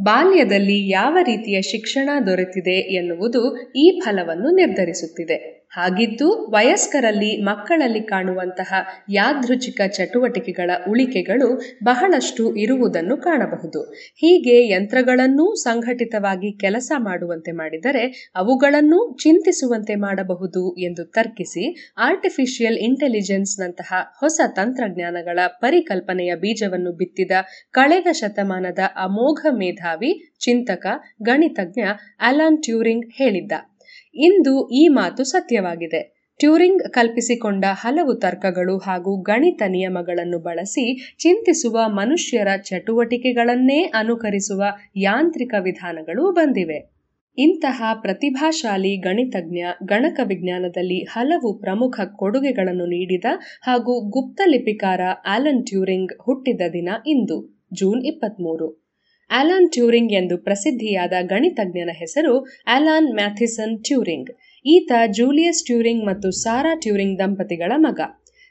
[0.00, 5.68] ಬಾಲ್ಯದಲ್ಲಿ ಯಾವ ರೀತಿಯ ಶಿಕ್ಷಣ ದೊರೆತಿದೆ ಎನ್ನುವುದು ಈ ಫಲವನ್ನು ನಿರ್ಧರಿಸುತ್ತಿದೆ.
[5.72, 8.70] ಹಾಗಿದ್ದು ವಯಸ್ಕರಲ್ಲಿ ಮಕ್ಕಳಲ್ಲಿ ಕಾಣುವಂತಹ
[9.08, 11.48] ಯಾದೃಚ್ಛಿಕ ಚಟುವಟಿಕೆಗಳ ಉಳಿಕೆಗಳು
[11.84, 13.80] ಬಹಳಷ್ಟು ಇರುವುದನ್ನು ಕಾಣಬಹುದು.
[14.16, 25.38] ಹೀಗೆ ಯಂತ್ರಗಳನ್ನೂ ಸಂಘಟಿತವಾಗಿ ಕೆಲಸ ಮಾಡುವಂತೆ ಮಾಡಿದರೆ ಅವುಗಳನ್ನೂ ಚಿಂತಿಸುವಂತೆ ಮಾಡಬಹುದು ಎಂದು ತರ್ಕಿಸಿ ಆರ್ಟಿಫಿಷಿಯಲ್ ಇಂಟೆಲಿಜೆನ್ಸ್ನಂತಹ ಹೊಸ ತಂತ್ರಜ್ಞಾನಗಳ
[25.60, 27.30] ಪರಿಕಲ್ಪನೆಯ ಬೀಜವನ್ನು ಬಿತ್ತಿದ
[27.70, 30.86] ಕಳೆದ ಶತಮಾನದ ಅಮೋಘ ಮೇಧಾವಿ ಚಿಂತಕ,
[31.22, 31.80] ಗಣಿತಜ್ಞ
[32.20, 33.69] ಅಲಾನ್ ಟ್ಯೂರಿಂಗ್ ಹೇಳಿದ್ದ.
[34.14, 36.20] ಇಂದು ಈ ಮಾತು ಸತ್ಯವಾಗಿದೆ.
[36.38, 44.62] ಟ್ಯೂರಿಂಗ್ ಕಲ್ಪಿಸಿಕೊಂಡ ಹಲವು ತರ್ಕಗಳು ಹಾಗೂ ಗಣಿತ ನಿಯಮಗಳನ್ನು ಬಳಸಿ ಚಿಂತಿಸುವ ಮನುಷ್ಯರ ಚಟುವಟಿಕೆಗಳನ್ನೇ ಅನುಕರಿಸುವ
[44.96, 47.00] ಯಾಂತ್ರಿಕ ವಿಧಾನಗಳು ಬಂದಿವೆ.
[47.38, 53.24] ಇಂತಹ ಪ್ರತಿಭಾಶಾಲಿ ಗಣಿತಜ್ಞ, ಗಣಕ ವಿಜ್ಞಾನದಲ್ಲಿ ಹಲವು ಪ್ರಮುಖ ಕೊಡುಗೆಗಳನ್ನು ನೀಡಿದ
[53.62, 58.79] ಹಾಗೂ ಗುಪ್ತಲಿಪಿಕಾರ ಆಲನ್ ಟ್ಯೂರಿಂಗ್ ಹುಟ್ಟಿದ ದಿನ ಇಂದು, ಜೂನ್ ಇಪ್ಪತ್ಮೂರು.
[59.30, 62.32] ಆಲಾನ್ ಟ್ಯೂರಿಂಗ್ ಎಂದು ಪ್ರಸಿದ್ಧಿಯಾದ ಗಣಿತಜ್ಞನ ಹೆಸರು
[62.66, 64.30] ಅಲಾನ್ ಮ್ಯಾಥಿಸನ್ ಟ್ಯೂರಿಂಗ್.
[64.64, 68.00] ಈತ ಜೂಲಿಯಸ್ ಟ್ಯೂರಿಂಗ್ ಮತ್ತು ಸಾರಾ ಟ್ಯೂರಿಂಗ್ ದಂಪತಿಗಳ ಮಗ.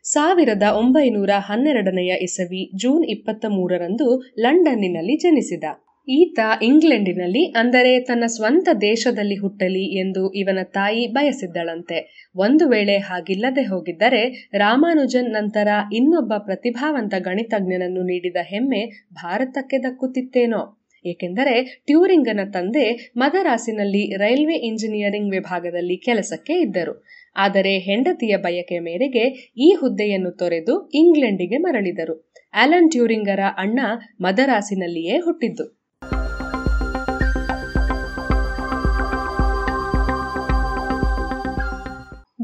[0.04, 5.64] ಸಾವಿರದ ಒಂಬೈನೂರ ಹನ್ನೆರಡನೆಯ ಇಸವಿ ಜೂನ್ ಇಪ್ಪತ್ತ ಮೂರರಂದು ಲಂಡನ್ನಿನಲ್ಲಿ ಜನಿಸಿದ.
[6.08, 12.28] ಈತ ಇಂಗ್ಲೆಂಡಿನಲ್ಲಿ, ಅಂದರೆ ತನ್ನ ಸ್ವಂತ ದೇಶದಲ್ಲಿ ಹುಟ್ಟಲಿ ಎಂದು ಇವನ ತಾಯಿ ಬಯಸಿದ್ದಳಂತೆ.
[12.36, 20.82] ಒಂದು ವೇಳೆ ಹಾಗಿಲ್ಲದೆ ಹೋಗಿದ್ದರೆ, ರಾಮಾನುಜನ್ ನಂತರ ಇನ್ನೊಬ್ಬ ಪ್ರತಿಭಾವಂತ ಗಣಿತಜ್ಞನನ್ನು ನೀಡಿದ ಹೆಮ್ಮೆ ಭಾರತಕ್ಕೆ ದಕ್ಕುತ್ತಿತ್ತೇನೋ.
[21.06, 27.06] ಏಕೆಂದರೆ, ಟ್ಯೂರಿಂಗನ ತಂದೆ ಮದರಾಸಿನಲ್ಲಿ ರೈಲ್ವೆ ಇಂಜಿನಿಯರಿಂಗ್ ವಿಭಾಗದಲ್ಲಿ ಕೆಲಸಕ್ಕೆ ಇದ್ದರು.
[27.36, 32.32] ಆದರೆ ಹೆಂಡತಿಯ ಬಯಕೆ ಮೇರೆಗೆ ಈ ಹುದ್ದೆಯನ್ನು ತೊರೆದು ಇಂಗ್ಲೆಂಡಿಗೆ ಮರಳಿದರು.
[32.54, 33.80] ಆಲನ್ ಟ್ಯೂರಿಂಗರ ಅಣ್ಣ
[34.22, 35.79] ಮದರಾಸಿನಲ್ಲಿಯೇ ಹುಟ್ಟಿದ್ದು.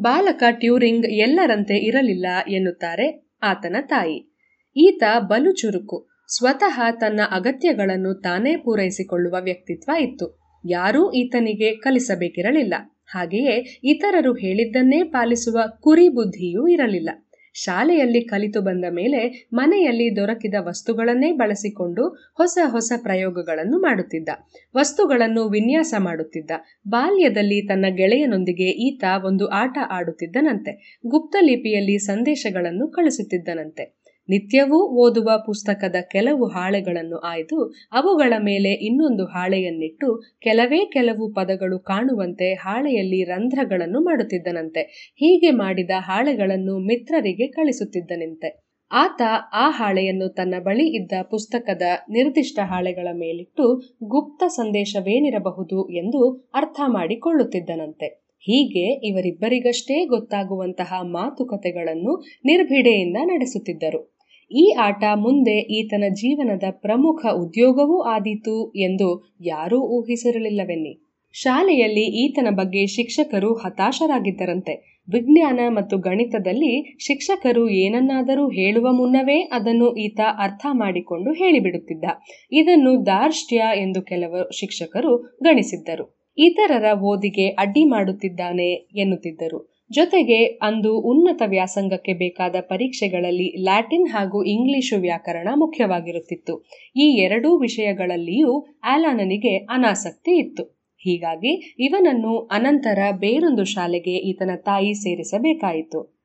[0.05, 4.33] ಬಾಲಕ ಟ್ಯೂರಿಂಗ್ ಎಲ್ಲರಂತೆ ಇರಲಿಲ್ಲ ಎನ್ನುತ್ತಾರೆ ಆತನ ತಾಯಿ.
[4.77, 6.07] ಈತ ಬಲು ಚುರುಕು.
[6.27, 10.39] ಸ್ವತಃ ತನ್ನ ಅಗತ್ಯಗಳನ್ನು ತಾನೇ ಪೂರೈಸಿಕೊಳ್ಳುವ ವ್ಯಕ್ತಿತ್ವ ಇತ್ತು.
[10.69, 12.73] ಯಾರೂ ಈತನಿಗೆ ಕಲಿಸಬೇಕಿರಲಿಲ್ಲ.
[13.05, 17.09] ಹಾಗೆಯೇ ಇತರರು ಹೇಳಿದ್ದನ್ನೇ ಪಾಲಿಸುವ ಕುರಿ ಬುದ್ಧಿಯೂ ಇರಲಿಲ್ಲ.
[17.55, 24.29] ಶಾಲೆಯಲ್ಲಿ ಕಲಿತು ಬಂದ ಮೇಲೆ ಮನೆಯಲ್ಲಿ ದೊರಕಿದ ವಸ್ತುಗಳನ್ನೇ ಬಳಸಿಕೊಂಡು ಹೊಸ ಹೊಸ ಪ್ರಯೋಗಗಳನ್ನು ಮಾಡುತ್ತಿದ್ದ.
[24.77, 26.51] ವಸ್ತುಗಳನ್ನು ವಿನ್ಯಾಸ ಮಾಡುತ್ತಿದ್ದ.
[26.87, 31.01] ಬಾಲ್ಯದಲ್ಲಿ ತನ್ನ ಗೆಳೆಯನೊಂದಿಗೆ ಈತ ಒಂದು ಆಟ ಆಡುತ್ತಿದ್ದನಂತೆ.
[31.07, 33.94] ಗುಪ್ತಲಿಪಿಯಲ್ಲಿ ಸಂದೇಶಗಳನ್ನು ಕಳಿಸುತ್ತಿದ್ದನಂತೆ
[34.29, 43.23] ನಿತ್ಯವೂ ಓದುವ ಪುಸ್ತಕದ ಕೆಲವು ಹಾಳೆಗಳನ್ನು ಆಯ್ದು ಅವುಗಳ ಮೇಲೆ ಇನ್ನೊಂದು ಹಾಳೆಯನ್ನಿಟ್ಟು ಕೆಲವೇ ಕೆಲವು ಪದಗಳು ಕಾಣುವಂತೆ ಹಾಳೆಯಲ್ಲಿ
[43.23, 45.13] ರಂಧ್ರಗಳನ್ನು ಮಾಡುತ್ತಿದ್ದನಂತೆ.
[45.15, 48.65] ಹೀಗೆ ಮಾಡಿದ ಹಾಳೆಗಳನ್ನು ಮಿತ್ರರಿಗೆ ಕಳಿಸುತ್ತಿದ್ದನಂತೆ.
[48.91, 49.21] ಆತ
[49.53, 58.25] ಆ ಹಾಳೆಯನ್ನು ತನ್ನ ಬಳಿ ಇದ್ದ ಪುಸ್ತಕದ ನಿರ್ದಿಷ್ಟ ಹಾಳೆಗಳ ಮೇಲಿಟ್ಟು ಗುಪ್ತ ಸಂದೇಶವೇನಿರಬಹುದು ಎಂದು ಅರ್ಥ ಮಾಡಿಕೊಳ್ಳುತ್ತಿದ್ದನಂತೆ.
[58.39, 64.14] ಹೀಗೆ ಇವರಿಬ್ಬರಿಗಷ್ಟೇ ಗೊತ್ತಾಗುವಂತಹ ಮಾತುಕತೆಗಳನ್ನು ನಿರ್ಭಿಡೆಯಿಂದ ನಡೆಸುತ್ತಿದ್ದರು.
[64.51, 71.11] ಈ ಆಟ ಮುಂದೆ ಈತನ ಜೀವನದ ಪ್ರಮುಖ ಉದ್ಯೋಗವೂ ಆದೀತು ಎಂದು ಯಾರೂ ಊಹಿಸಿರಲಿಲ್ಲವೆನ್ನಿ.
[71.31, 74.95] ಶಾಲೆಯಲ್ಲಿ ಈತನ ಬಗ್ಗೆ ಶಿಕ್ಷಕರು ಹತಾಶರಾಗಿದ್ದರಂತೆ.
[75.09, 82.05] ವಿಜ್ಞಾನ ಮತ್ತು ಗಣಿತದಲ್ಲಿ ಶಿಕ್ಷಕರು ಏನನ್ನಾದರೂ ಹೇಳುವ ಮುನ್ನವೇ ಅದನ್ನು ಈತ ಅರ್ಥ ಮಾಡಿಕೊಂಡು ಹೇಳಿಬಿಡುತ್ತಿದ್ದ.
[82.51, 86.25] ಇದನ್ನು ದಾರ್ಷ್ಟ್ಯ ಎಂದು ಕೆಲವರು ಶಿಕ್ಷಕರು ಗಣಿಸಿದ್ದರು.
[86.37, 89.74] ಇತರರ ಓದಿಗೆ ಅಡ್ಡಿ ಮಾಡುತ್ತಿದ್ದಾನೆ ಎನ್ನುತ್ತಿದ್ದರು.
[89.91, 96.65] ಜೊತೆಗೆ ಅಂದು ಉನ್ನತ ವ್ಯಾಸಂಗಕ್ಕೆ ಬೇಕಾದ ಪರೀಕ್ಷೆಗಳಲ್ಲಿ ಲ್ಯಾಟಿನ್ ಹಾಗೂ ಇಂಗ್ಲಿಶು ವ್ಯಾಕರಣ ಮುಖ್ಯವಾಗಿರುತ್ತಿತ್ತು.
[96.95, 100.63] ಈ ಎರಡೂ ವಿಷಯಗಳಲ್ಲಿಯೂ ಆಲಾನನಿಗೆ ಅನಾಸಕ್ತಿ ಇತ್ತು.
[100.97, 106.15] ಹೀಗಾಗಿ ಇವನನ್ನು ಅನಂತರ ಬೇರೊಂದು ಶಾಲೆಗೆ ಈತನ ತಾಯಿ ಸೇರಿಸಬೇಕಾಯಿತು.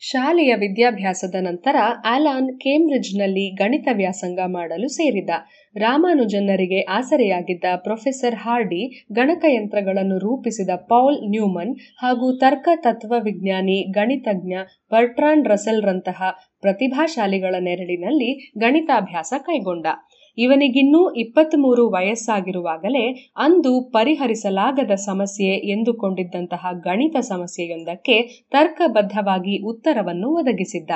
[0.00, 5.30] ಶಾಲೆಯ ವಿದ್ಯಾಭ್ಯಾಸದ ನಂತರ ಆಲಾನ್ ಕೇಂಬ್ರಿಡ್ಜ್ನಲ್ಲಿ ಗಣಿತ ವ್ಯಾಸಂಗ ಮಾಡಲು ಸೇರಿದ.
[5.76, 14.54] ರಾಮಾನುಜನ್ನರಿಗೆ ಆಸರೆಯಾಗಿದ್ದ ಪ್ರೊಫೆಸರ್ ಹಾರ್ಡಿ ಗಣಕಯಂತ್ರಗಳನ್ನು ರೂಪಿಸಿದ ಪೌಲ್ ನ್ಯೂಮನ್ ಹಾಗೂ ತರ್ಕ ತತ್ವವಿಜ್ಞಾನಿ ಗಣಿತಜ್ಞ
[14.92, 16.22] ಬರ್ಟ್ರಾನ್ ರಸೆಲ್ರಂತಹ
[16.60, 19.86] ಪ್ರತಿಭಾಶಾಲಿಗಳ ನೆರಳಿನಲ್ಲಿ ಗಣಿತಾಭ್ಯಾಸ ಕೈಗೊಂಡ.
[20.38, 28.16] ಇವನಿಗಿನ್ನೂ ಇಪ್ಪತ್ತ್ಮೂರು ವಯಸ್ಸಾಗಿರುವಾಗಲೇ ಅಂದು ಪರಿಹರಿಸಲಾಗದ ಸಮಸ್ಯೆ ಎಂದುಕೊಂಡಿದ್ದಂತಹ ಗಣಿತ ಸಮಸ್ಯೆಯೊಂದಕ್ಕೆ
[28.50, 30.90] ತರ್ಕಬದ್ಧವಾಗಿ ಉತ್ತರವನ್ನು ಒದಗಿಸಿದ್ದ.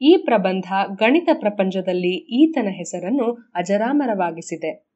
[0.00, 0.64] ಈ ಪ್ರಬಂಧ
[0.94, 4.88] ಗಣಿತ ಪ್ರಪಂಚದಲ್ಲಿ ಈತನ ಹೆಸರನ್ನು ಅಜರಾಮರವಾಗಿಸಿದೆ.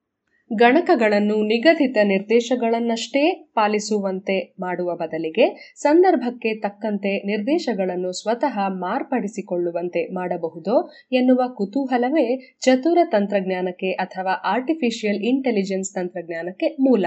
[0.52, 10.76] ಗಣಕಗಳನ್ನು ನಿಗದಿತ ನಿರ್ದೇಶಗಳನ್ನಷ್ಟೇ ಪಾಲಿಸುವಂತೆ ಮಾಡುವ ಬದಲಿಗೆ ಸಂದರ್ಭಕ್ಕೆ ತಕ್ಕಂತೆ ನಿರ್ದೇಶಗಳನ್ನು ಸ್ವತಃ ಮಾರ್ಪಡಿಸಿಕೊಳ್ಳುವಂತೆ ಮಾಡಬಹುದೋ
[11.12, 17.06] ಎನ್ನುವ ಕುತೂಹಲವೇ ಚತುರ ತಂತ್ರಜ್ಞಾನಕ್ಕೆ ಅಥವಾ ಆರ್ಟಿಫಿಷಿಯಲ್ ಇಂಟೆಲಿಜೆನ್ಸ್ ತಂತ್ರಜ್ಞಾನಕ್ಕೆ ಮೂಲ.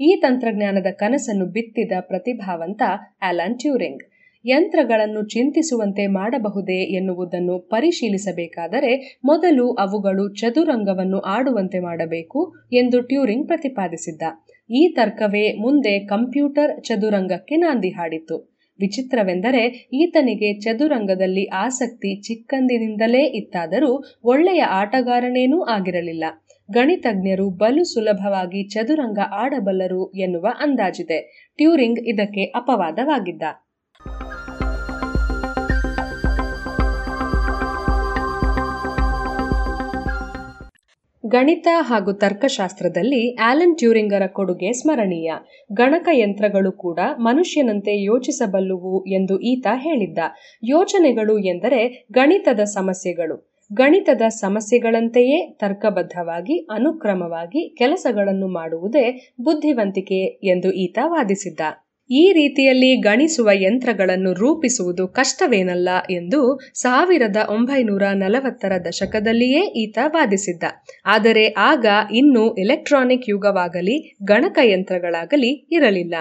[0.00, 2.82] ಈ ತಂತ್ರಜ್ಞಾನದ ಕನಸನ್ನು ಬಿತ್ತಿದ ಪ್ರತಿಭಾವಂತ
[3.22, 4.02] ಅಲನ್ ಟ್ಯೂರಿಂಗ್.
[4.44, 14.22] ಯಂತ್ರಗಳನ್ನು ಚಿಂತಿಸುವಂತೆ ಮಾಡಬಹುದೇ ಎನ್ನುವುದನ್ನು ಪರಿಶೀಲಿಸಬೇಕಾದರೆ ಮೊದಲು ಅವುಗಳು ಚದುರಂಗವನ್ನು ಆಡುವಂತೆ ಮಾಡಬೇಕು ಎಂದು ಟ್ಯೂರಿಂಗ್ ಪ್ರತಿಪಾದಿಸಿದ್ದ.
[14.70, 18.36] ಈ ತರ್ಕವೇ ಮುಂದೆ ಕಂಪ್ಯೂಟರ್ ಚದುರಂಗಕ್ಕೆ ನಾಂದಿ ಹಾಡಿತು
[18.78, 23.90] ವಿಚಿತ್ರವೆಂದರೆ ಈತನಿಗೆ ಚದುರಂಗದಲ್ಲಿ ಆಸಕ್ತಿ ಚಿಕ್ಕಂದಿನಿಂದಲೇ ಇತ್ತಾದರೂ
[24.24, 26.24] ಒಳ್ಳೆಯ ಆಟಗಾರನೇನೂ ಆಗಿರಲಿಲ್ಲ.
[26.70, 31.50] ಗಣಿತಜ್ಞರು ಬಲು ಸುಲಭವಾಗಿ ಚದುರಂಗ ಆಡಬಲ್ಲರು ಎನ್ನುವ ಅಂದಾಜಿದೆ.
[31.58, 33.42] ಟ್ಯೂರಿಂಗ್ ಇದಕ್ಕೆ ಅಪವಾದವಾಗಿದ್ದ.
[41.26, 45.32] ಗಣಿತ ಹಾಗೂ ತರ್ಕಶಾಸ್ತ್ರದಲ್ಲಿ ಆಲನ್ ಟ್ಯೂರಿಂಗರ ಕೊಡುಗೆ ಸ್ಮರಣೀಯ.
[45.72, 50.18] ಗಣಕಯಂತ್ರಗಳು ಕೂಡ ಮನುಷ್ಯನಂತೆ ಯೋಚಿಸಬಲ್ಲುವು ಎಂದು ಈತ ಹೇಳಿದ್ದ.
[50.64, 53.50] ಯೋಚನೆಗಳು ಎಂದರೆ ಗಣಿತದ ಸಮಸ್ಯೆಗಳು.
[53.72, 61.60] ಗಣಿತದ ಸಮಸ್ಯೆಗಳಂತೆಯೇ ತರ್ಕಬದ್ಧವಾಗಿ, ಅನುಕ್ರಮವಾಗಿ ಕೆಲಸಗಳನ್ನು ಮಾಡುವುದೇ ಬುದ್ಧಿವಂತಿಕೆ ಎಂದು ಈತ ವಾದಿಸಿದ್ದ.
[62.10, 66.40] ಈ ರೀತಿಯಲ್ಲಿ ಗಣಿಸುವ ಯಂತ್ರಗಳನ್ನು ರೂಪಿಸುವುದು ಕಷ್ಟವೇನಲ್ಲ ಎಂದು
[66.74, 70.64] ಸಾವಿರದ ಒಂಬೈನೂರ ನಲವತ್ತರ ದಶಕದಲ್ಲಿಯೇ ಈತ ವಾದಿಸಿದ್ದ.
[71.06, 76.14] ಆದರೆ ಆಗ ಇನ್ನೂ ಎಲೆಕ್ಟ್ರಾನಿಕ್ ಯುಗವಾಗಲಿ ಗಣಕಯಂತ್ರಗಳಾಗಲಿ ಇರಲಿಲ್ಲ.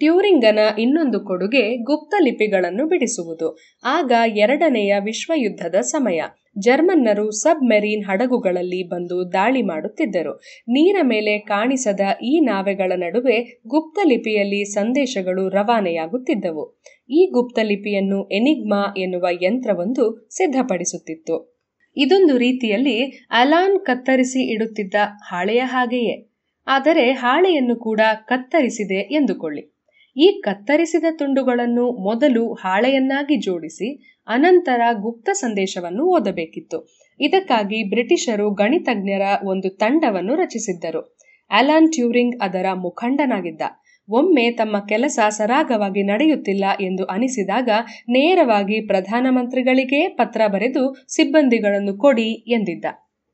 [0.00, 3.48] ಟ್ಯೂರಿಂಗನ ಇನ್ನೊಂದು ಕೊಡುಗೆ ಗುಪ್ತ ಲಿಪಿಗಳನ್ನು ಬಿಡಿಸುವುದು.
[3.84, 6.20] ಆಗ ಎರಡನೆಯ ವಿಶ್ವಯುದ್ಧದ ಸಮಯ.
[6.56, 10.32] ಜರ್ಮನ್ನರು ಸಬ್ ಮೆರೀನ್ ಹಡಗುಗಳಲ್ಲಿ ಬಂದು ದಾಳಿ ಮಾಡುತ್ತಿದ್ದರು.
[10.68, 16.80] ನೀರ ಮೇಲೆ ಕಾಣಿಸದ ಈ ನಾವೆಗಳ ನಡುವೆ ಗುಪ್ತ ಲಿಪಿಯಲ್ಲಿ ಸಂದೇಶಗಳು ರವಾನೆಯಾಗುತ್ತಿದ್ದವು.
[17.10, 21.60] ಈ ಗುಪ್ತ ಲಿಪಿಯನ್ನು ಎನಿಗ್ಮಾ ಎನ್ನುವ ಯಂತ್ರವೊಂದು ಸಿದ್ಧಪಡಿಸುತ್ತಿತ್ತು.
[21.96, 26.30] ಇದೊಂದು ರೀತಿಯಲ್ಲಿ ಅಲಾನ್ ಕತ್ತರಿಸಿ ಇಡುತ್ತಿದ್ದ ಹಾಳೆಯ ಹಾಗೆಯೇ.
[26.66, 29.79] ಆದರೆ ಹಾಳೆಯನ್ನು ಕೂಡ ಕತ್ತರಿಸಿದೆ ಎಂದುಕೊಳ್ಳಿ.
[30.16, 37.00] ಈ ಕತ್ತರಿಸಿದ ತುಂಡುಗಳನ್ನು ಮೊದಲು ಹಾಳೆಯನ್ನಾಗಿ ಜೋಡಿಸಿ, ಅನಂತರ ಗುಪ್ತ ಸಂದೇಶವನ್ನು ಓದಬೇಕಿತ್ತು.
[37.20, 41.16] ಇದಕ್ಕಾಗಿ ಬ್ರಿಟಿಷರು ಗಣಿತಜ್ಞರ ಒಂದು ತಂಡವನ್ನು ರಚಿಸಿದ್ದರು.
[41.50, 43.62] ಅಲಾನ್ ಟ್ಯೂರಿಂಗ್ ಅದರ ಮುಖಂಡನಾಗಿದ್ದ.
[44.08, 47.68] ಒಮ್ಮೆ ತಮ್ಮ ಕೆಲಸ ಸರಾಗವಾಗಿ ನಡೆಯುತ್ತಿಲ್ಲ ಎಂದು ಅನಿಸಿದಾಗ
[48.08, 52.84] ನೇರವಾಗಿ ಪ್ರಧಾನಮಂತ್ರಿಗಳಿಗೇ ಪತ್ರ ಬರೆದು ಸಿಬ್ಬಂದಿಗಳನ್ನು ಕೊಡಿ ಎಂದಿದ್ದ.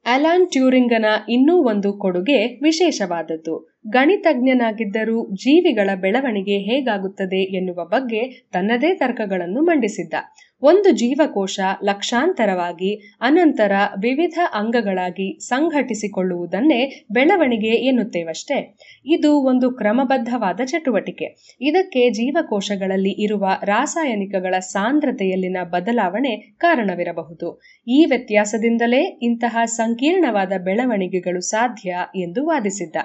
[0.06, 3.54] ಅಲಾನ್ ಟ್ಯೂರಿಂಗನ ಇನ್ನೂ ಒಂದು ಕೊಡುಗೆ ವಿಶೇಷವಾದದ್ದು.
[3.88, 8.22] ಗಣಿತಜ್ಞನಾಗಿದ್ದರೂ ಜೀವಿಗಳ ಬೆಳವಣಿಗೆ ಹೇಗಾಗುತ್ತದೆ ಎನ್ನುವ ಬಗ್ಗೆ
[8.52, 10.14] ತನ್ನದೇ ತರ್ಕಗಳನ್ನು ಮಂಡಿಸಿದ್ದ.
[10.62, 18.76] ಒಂದು ಜೀವಕೋಶ ಲಕ್ಷಾಂತರವಾಗಿ ಅನಂತರ ವಿವಿಧ ಅಂಗಗಳಾಗಿ ಸಂಘಟಿಸಿಕೊಳ್ಳುವುದನ್ನೇ ಬೆಳವಣಿಗೆ ಎನ್ನುತ್ತೇವಷ್ಟೇ.
[19.06, 21.56] ಇದು ಒಂದು ಕ್ರಮಬದ್ಧವಾದ ಚಟುವಟಿಕೆ.
[21.60, 27.60] ಇದಕ್ಕೆ ಜೀವಕೋಶಗಳಲ್ಲಿ ಇರುವ ರಾಸಾಯನಿಕಗಳ ಸಾಂದ್ರತೆಯಲ್ಲಿನ ಬದಲಾವಣೆ ಕಾರಣವಿರಬಹುದು.
[27.86, 32.96] ಈ ವ್ಯತ್ಯಾಸದಿಂದಲೇ ಇಂತಹ ಸಂಕೀರ್ಣವಾದ ಬೆಳವಣಿಗೆಗಳು ಸಾಧ್ಯ ಎಂದು ವಾದಿಸಿದ್ದ.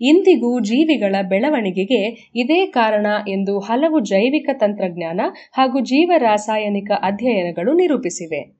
[0.00, 5.20] ಇಂದಿಗೂ ಜೀವಿಗಳ ಬೆಳವಣಿಗೆಗೆ ಇದೇ ಕಾರಣ ಎಂದು ಹಲವು ಜೈವಿಕ ತಂತ್ರಜ್ಞಾನ
[5.52, 8.58] ಹಾಗೂ ಜೀವರಾಸಾಯನಿಕ ಅಧ್ಯಯನಗಳು ನಿರೂಪಿಸಿವೆ.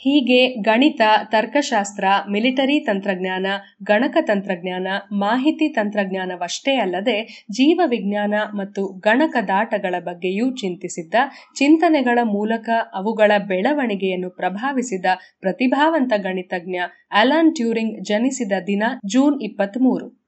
[0.00, 3.46] ಹೀಗೆ ಗಣಿತ, ತರ್ಕಶಾಸ್ತ್ರ, ಮಿಲಿಟರಿ ತಂತ್ರಜ್ಞಾನ,
[3.82, 11.14] ಗಣಕ ತಂತ್ರಜ್ಞಾನ, ಮಾಹಿತಿ ತಂತ್ರಜ್ಞಾನವಷ್ಟೇ ಅಲ್ಲದೆ ಜೀವವಿಜ್ಞಾನ ಮತ್ತು ಗಣಕದಾಟಗಳ ಬಗ್ಗೆಯೂ ಚಿಂತಿಸಿದ್ದ,
[11.56, 15.06] ಚಿಂತನೆಗಳ ಮೂಲಕ ಅವುಗಳ ಬೆಳವಣಿಗೆಯನ್ನು ಪ್ರಭಾವಿಸಿದ
[15.40, 16.76] ಪ್ರತಿಭಾವಂತ ಗಣಿತಜ್ಞ
[17.12, 20.21] ಅಲಾನ್ ಟ್ಯೂರಿಂಗ್ ಜನಿಸಿದ ದಿನ ಜೂನ್ ಇಪ್ಪತ್ತ್ಮೂರು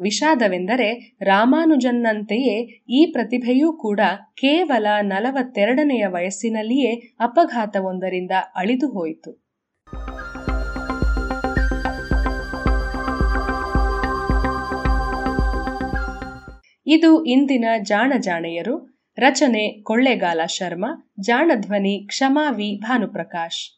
[0.00, 4.00] ವಿಷಾದವೆಂದರೆ ರಾಮಾನುಜನ್ನಂತೆಯೇ ಈ ಪ್ರತಿಭೆಯೂ ಕೂಡ
[4.34, 9.48] ಕೇವಲ ನಲವತ್ತೆರಡನೆಯ ವಯಸ್ಸಿನಲ್ಲಿಯೇ ಅಪಘಾತವೊಂದರಿಂದ ಅಳಿದು ಹೋಯಿತು
[16.90, 19.04] ಇದು ಇಂದಿನ ಜಾಣ ಜಾಣೆಯರು.
[19.18, 23.77] ರಚನೆ ಕೊಳ್ಳೇಗಾಲ ಶರ್ಮಾ, ಜಾಣಧ್ವನಿ ಕ್ಷಮಾ ವಿ ಭಾನುಪ್ರಕಾಶ್.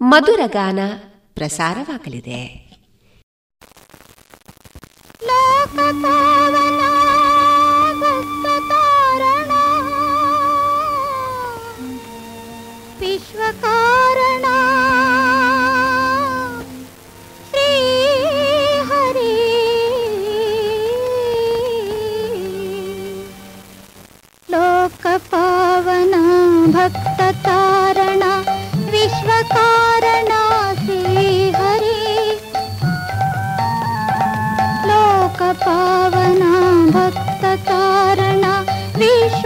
[0.00, 0.78] ಮಧುರ ಗಾನ
[1.34, 2.66] ಪ್ರಸಾರವಾಗಲಿದೆ
[13.00, 14.46] ವಿಶ್ವಕಾರಣ.
[17.50, 17.68] ಶ್ರೀ
[18.80, 19.32] ಹರಿ
[29.28, 30.42] कारणा
[31.56, 32.30] हरि।
[34.88, 36.52] लोकपावना
[36.94, 38.52] भक्तकारणा
[38.96, 39.45] विश्व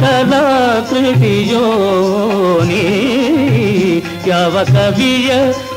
[0.00, 1.64] ಕಲಾಕೃತಿಯೋ
[2.62, 2.82] ನೀ
[4.26, 5.30] ಯಾವ ಕವಿಯ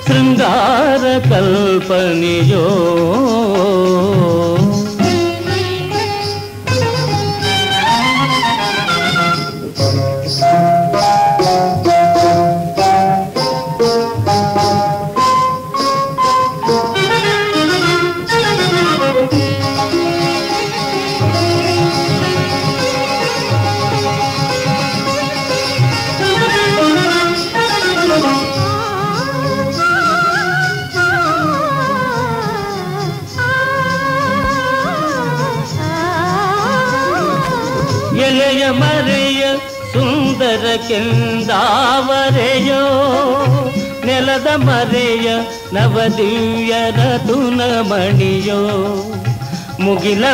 [0.08, 2.64] ಶೃಂಗಾರ ಕಲ್ಪನೆಯೋ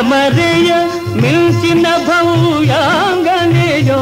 [0.02, 0.68] ಮರೆಯ
[1.22, 3.98] ಮಿಂಚಿನ ಭವ್ಯಾಂಗನೆಯೋ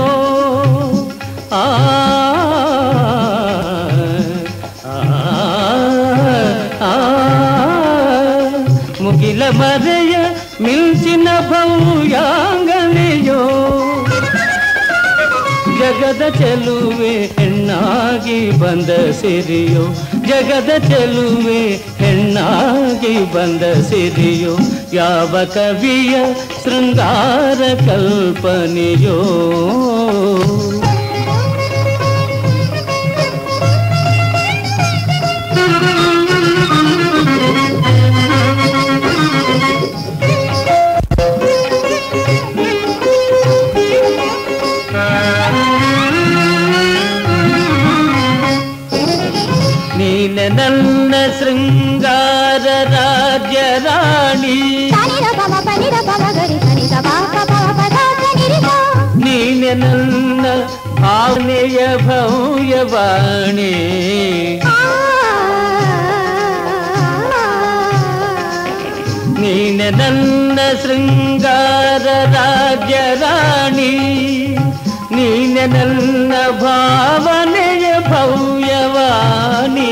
[1.52, 1.62] ಆ
[4.86, 4.94] ಆ,
[6.82, 6.92] ಆ,
[9.00, 10.14] ಮುಗಿಲ ಮರೆಯ
[10.60, 13.40] ಮಿಂಚಿನ ಭವ್ಯಾಂಗನೆಯೋ
[15.80, 18.90] ಜಗದ ಚೆಲುವೆ ಹೆಣ್ಣಾಗಿ ಬಂದ
[19.20, 19.84] ಸಿರಿಯೋ
[20.28, 21.60] ಜಗದ ಚೆಲುವೆ
[21.98, 24.54] ಹೆಣ್ಣಾಗಿ ಬಂದ ಸಿರಿಯೋ
[24.93, 26.15] ಯಾವ ಕವಿಯ
[26.63, 29.19] ಶೃಂಗಾರ ಕಲ್ಪನೆಯೋ
[49.97, 52.28] ನೀನೆ ನನ್ನ ಶೃಂಗಾರ
[59.71, 60.45] ನೀನೆ ನನ್ನ
[60.99, 63.73] ಭಾವನೆಯ ಭವ್ಯವಾಣಿ
[69.39, 73.91] ನೀನೆ ನನ್ನ ಶೃಂಗಾರ ರಾಜ್ಯ ರಾಣಿ
[75.11, 76.33] ನೀನೆ ನನ್ನ
[76.63, 79.91] ಭಾವನೆಯ ಭವ್ಯವಾಣಿ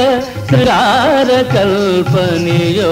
[0.51, 2.91] ಶೃಂಗಾರ ಕಲ್ಪನೆಯೋ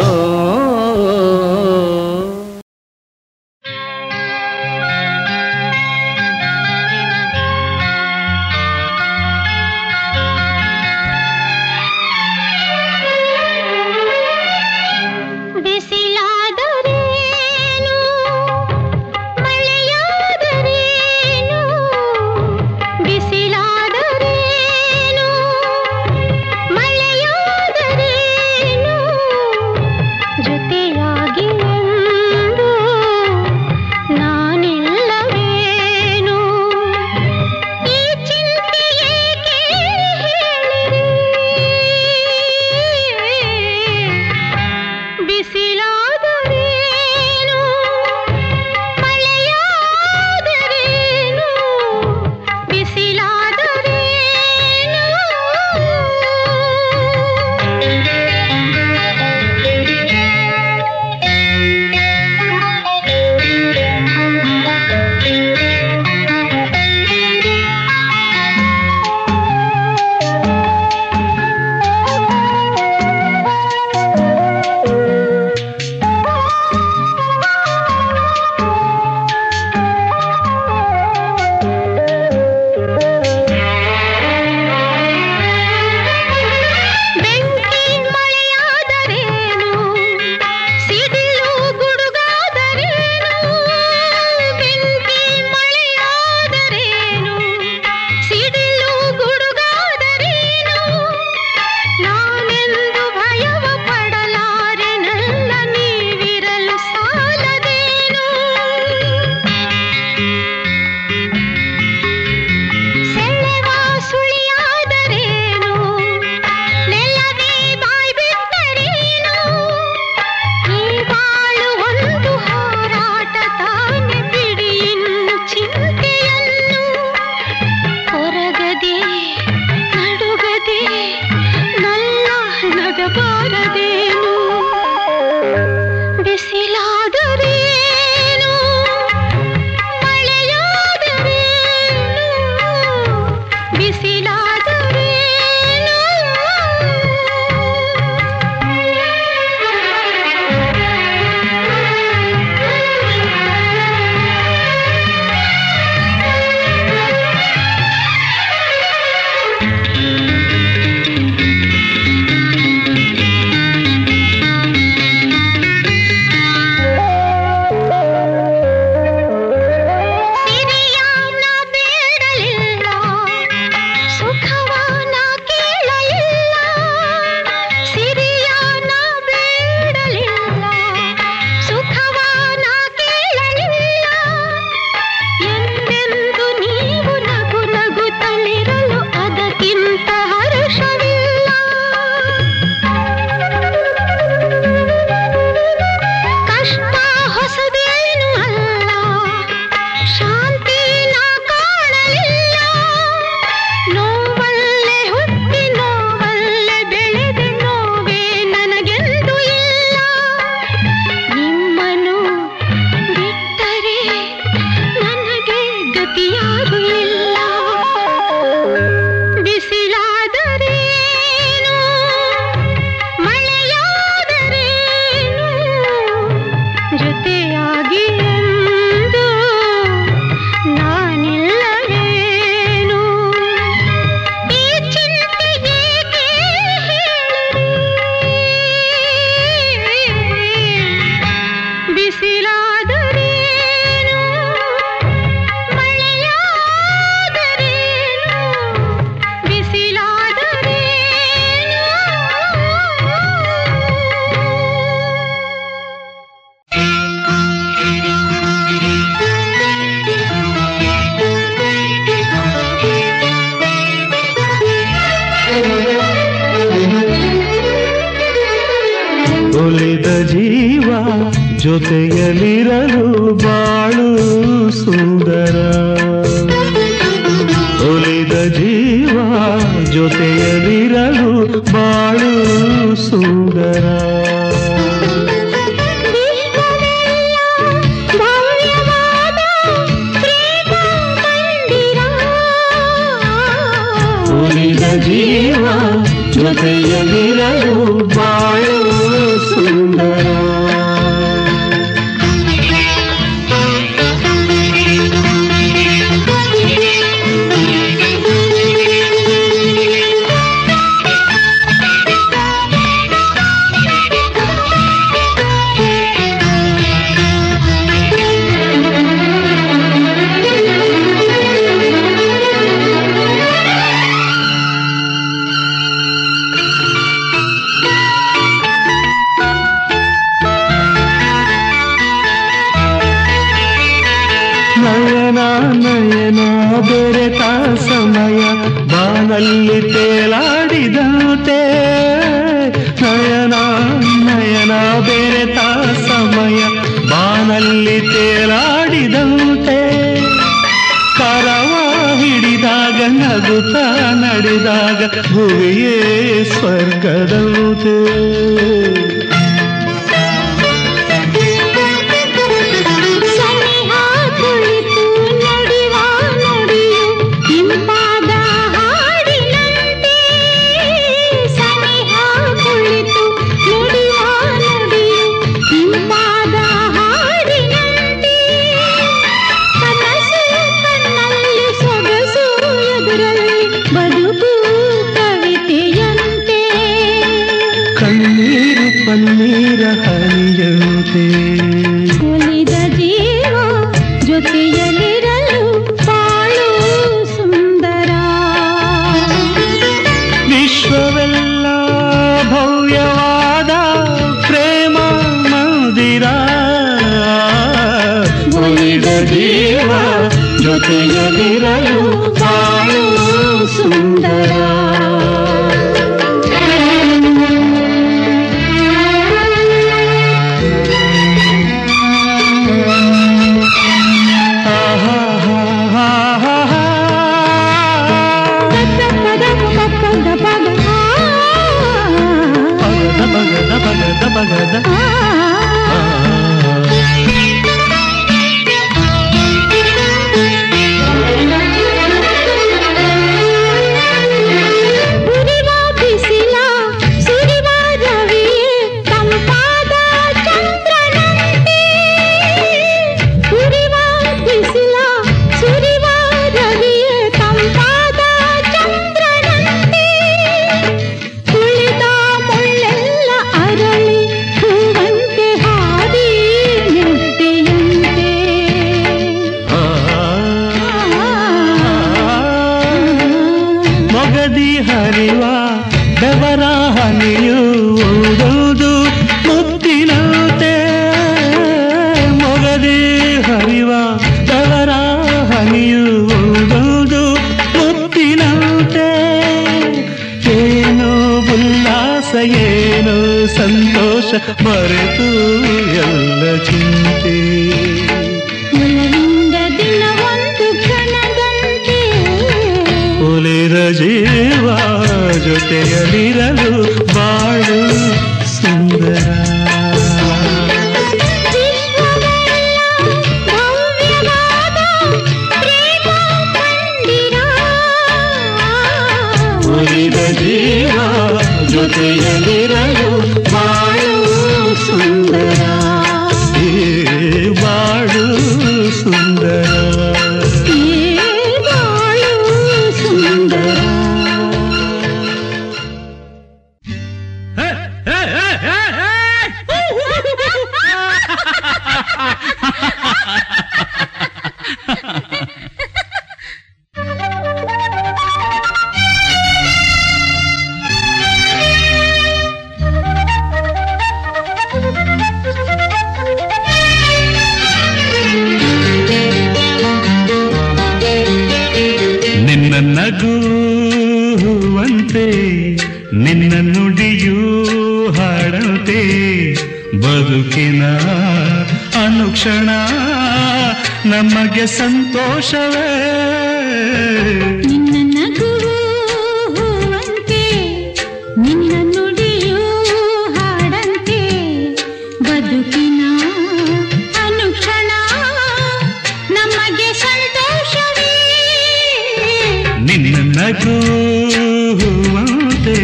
[594.27, 595.79] ನಗುವಂತೆ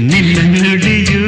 [0.00, 1.22] ನಿನ್ನ ನುಡಿಯು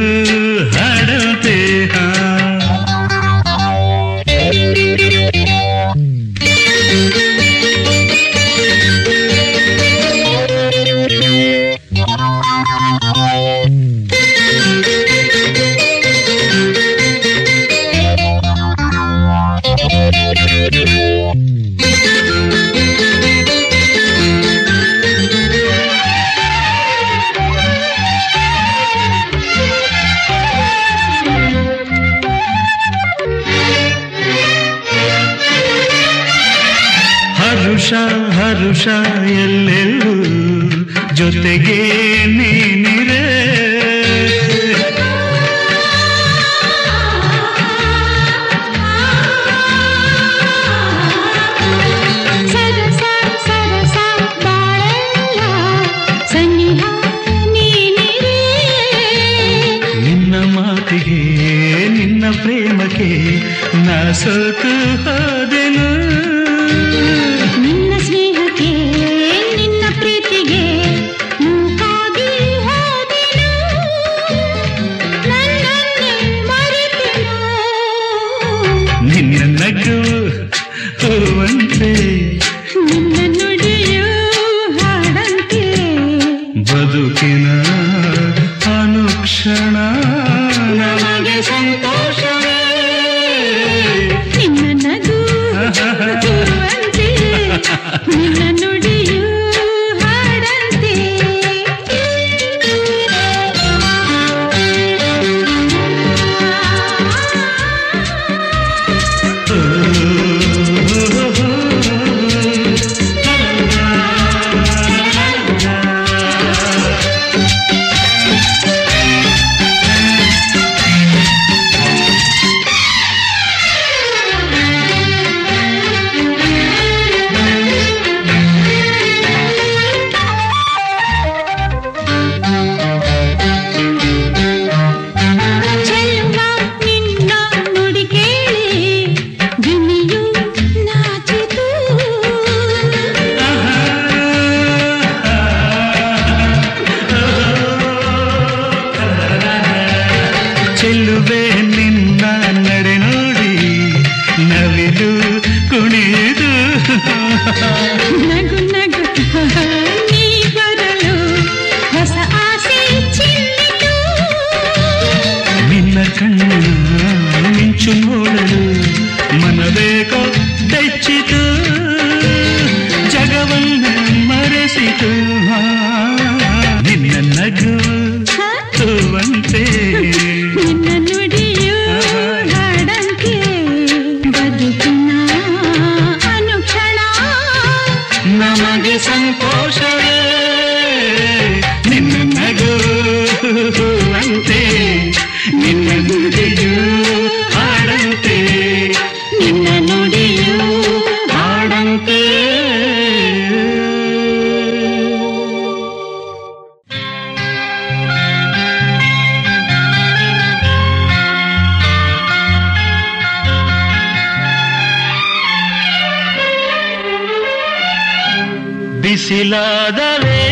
[219.28, 220.42] சிலாதவே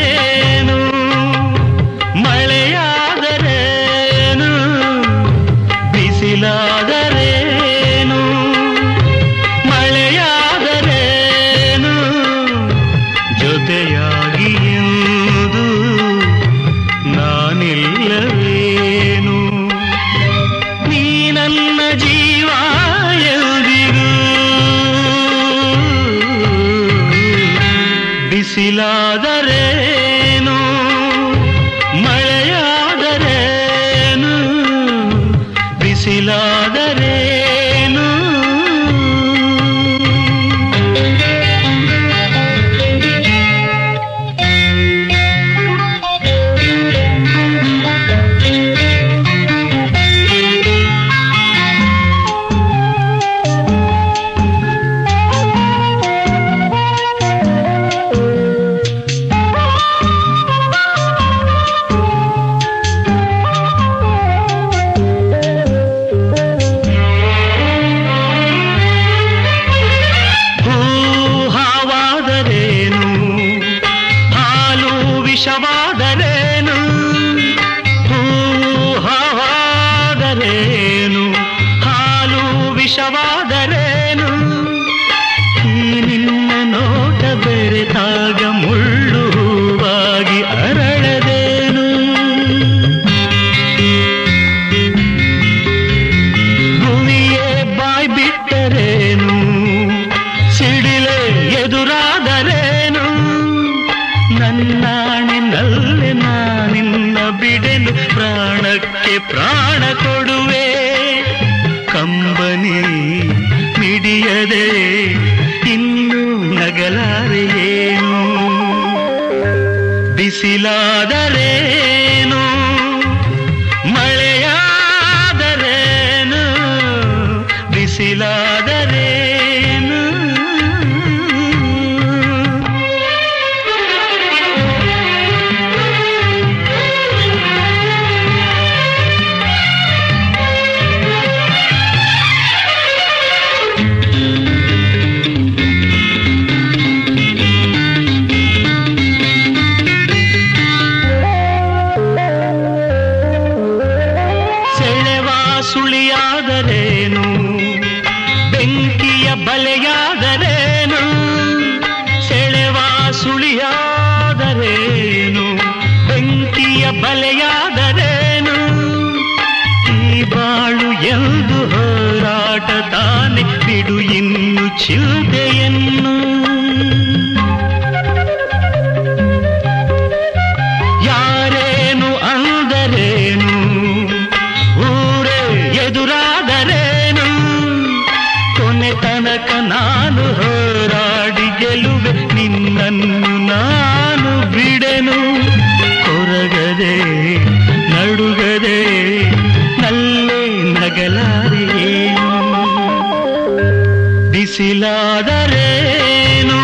[205.16, 206.60] ಬಿಸಿಲಾದರೇನು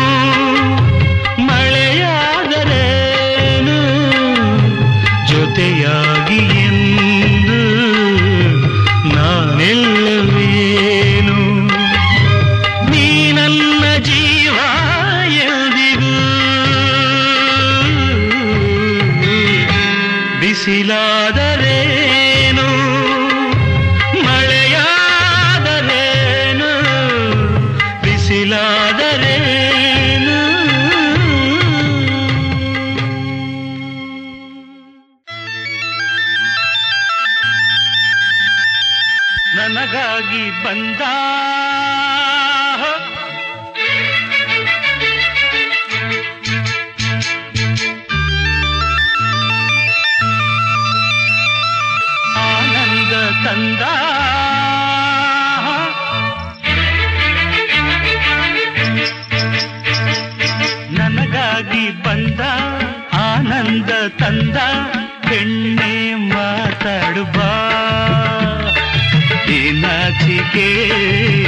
[70.43, 70.69] ನಾಚಿಕೆ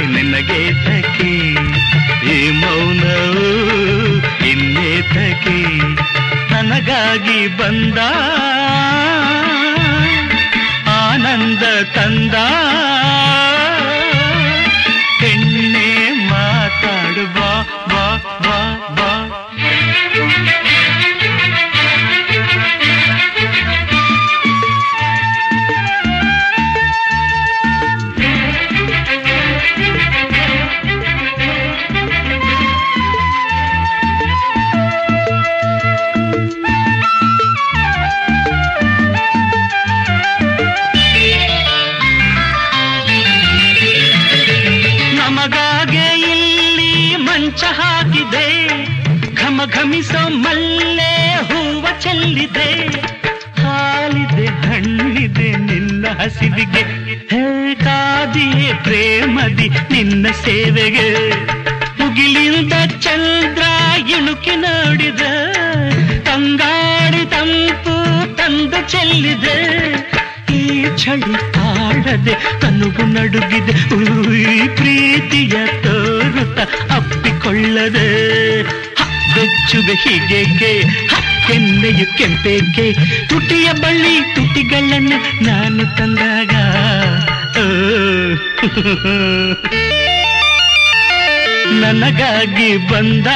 [0.06, 1.32] ನಿನಗೆ ತಕೆ
[2.28, 3.48] ಈ ಮೌನವು
[4.50, 5.58] ಇನ್ನೇತಕೆ
[6.52, 7.98] ನನಗಾಗಿ ಬಂದ
[10.96, 11.64] ಆನಂದ
[11.94, 12.36] ತಂದ
[15.20, 15.88] ಹೆಣ್ಣೆ
[16.30, 17.38] ಮಾತಾಡುವ
[49.76, 51.12] ಘಮಿಸೋ ಮಲ್ಲೆ
[51.48, 52.68] ಹೂವ ಚೆಲ್ಲಿದೆ,
[53.60, 56.82] ಹಾಲಿದೆ, ಹಣ್ಣಿದೆ, ನಿನ್ನ ಹಸಿವಿಗೆ.
[57.32, 61.06] ಹೇಳ್ತಾದಿಯೇ ಪ್ರೇಮದಿ, ನಿನ್ನ ಸೇವೆಗೆ.
[62.00, 63.64] ಮುಗಿಲಿಂದ ಚಂದ್ರ
[64.16, 65.22] ಇಣುಕಿ ನೋಡಿದ,
[66.24, 67.96] ತಂಗಾಡಿ ತಂಪು
[68.36, 69.58] ತಂದು ಚೆಲ್ಲಿದೆ.
[70.54, 70.64] ಈ
[70.96, 71.34] ಚಳಿ
[71.68, 73.76] ಆಡದೆ ತನುಗು ನಡುಗಿದೆ
[74.76, 75.54] ಪ್ರೀತಿಯ
[75.84, 76.58] ತೋರುತ್ತ
[76.92, 78.08] ಅಪ್ಪಿಕೊಳ್ಳದೆ.
[79.36, 80.82] ಹ, ಬೆಚ್ಚುಗೆ ಹೀಗೇಕೆ
[81.46, 82.92] ಕೆನ್ನೆಯು ಕೆಂಪೇಕೆ?
[83.26, 86.52] ತುಟಿಯ ಬಳ್ಳಿ ತುಟಿಗಳನ್ನು ನಾನು ತಂದಾಗ.
[91.70, 93.26] ನನಗಾಗಿ ಬಂದ.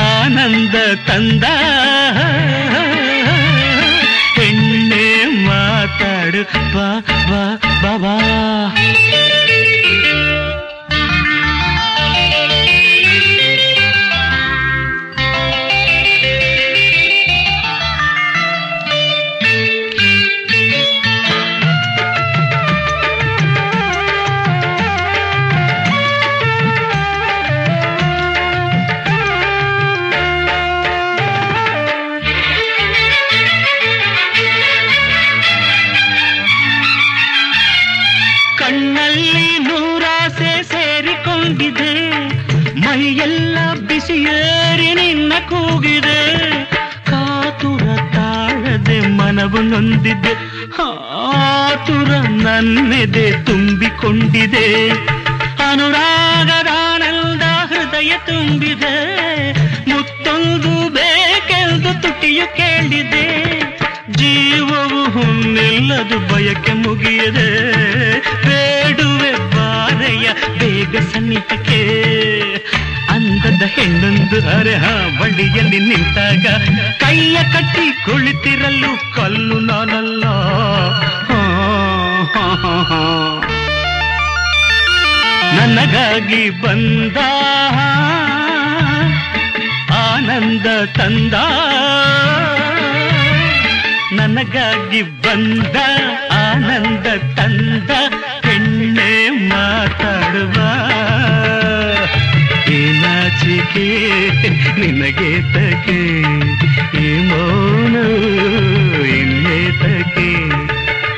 [0.00, 0.74] ಆನಂದ
[1.06, 1.44] ತಂದ.
[4.36, 6.42] ಹೆಣ್ಣೆ ಮಾತಾ ಮಾತಾಡು
[6.74, 7.00] ಬಾ
[7.82, 8.16] ಬಾ ಬಾ.
[49.49, 50.31] ಮನವು ನೊಂದಿದೆ
[51.27, 52.09] ಆತುರ
[52.43, 54.65] ನನ್ನೆದೆ ತುಂಬಿಕೊಂಡಿದೆ
[55.67, 58.93] ಅನುರಾಗದಾನಂದ ಹೃದಯ ತುಂಬಿದೆ
[59.89, 63.25] ಮುತ್ತೊಂದು ಬೇಕೆಂದು ತುಟಿಯು ಕೇಳಿದೆ
[64.11, 67.49] ಜೀವವು ಹುನ್ನೆಲ್ಲದು ಬಯಕೆ ಮುಗಿಯದೆ
[68.45, 70.27] ಬೇಡುವೆ ಬಾರೆಯ
[70.59, 71.81] ಬೇಗ ಸನ್ನಿಹಕ್ಕೆ
[73.60, 74.84] ಅಂದದ ಹೆಣ್ಣೊಂದು ಅರೆಹ
[75.20, 76.46] ಬಳಿಯಲ್ಲಿ ನಿಂತಾಗ
[77.00, 80.24] ಕೈಯ ಕಟ್ಟಿ ಕುಳಿತಿರಲು ಕಲ್ಲು ನಾನಲ್ಲ.
[85.56, 87.16] ನನಗಾಗಿ ಬಂದ
[89.92, 90.66] ಆನಂದ
[90.96, 91.34] ತಂದ.
[94.12, 95.76] ನನಗಾಗಿ ಬಂದ,
[96.32, 97.06] ಆನಂದ
[97.36, 97.90] ತಂದ,
[98.44, 100.56] ಹೆಣ್ಣೆ ಮಾತಾಡುವ.
[103.40, 104.28] ನಾಚಿಕೆ
[104.80, 106.20] ನಿನಗೆ ತಗೆ
[107.00, 107.96] ಈ ಮೌನ
[109.06, 110.48] ಇನ್ನೇತಕ್ಕೆ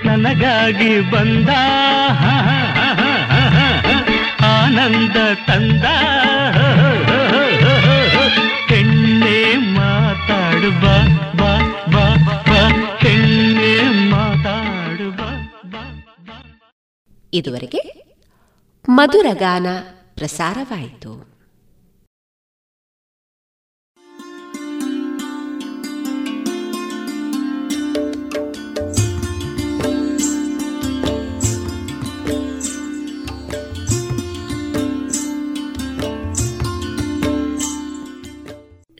[0.07, 1.49] ನನಗಾಗಿ ಬಂದ.
[4.45, 5.17] ಆನಂದ
[5.47, 5.85] ತಂದ.
[8.69, 10.81] ಹೆಣ್ಣೆ ಮಾತಾಡುವ,
[11.37, 11.59] ಬಾ
[11.93, 12.15] ಬಾ
[12.47, 12.69] ಬಾ,
[13.01, 15.29] ಹೆಣ್ಣೆ ಮಾತಾಡು ಬಾ.
[17.35, 18.05] ಇದುವರೆಗೆ
[18.89, 19.67] ಮಧುರಗಾನ
[20.15, 21.32] ಪ್ರಸಾರವಾಯಿತು.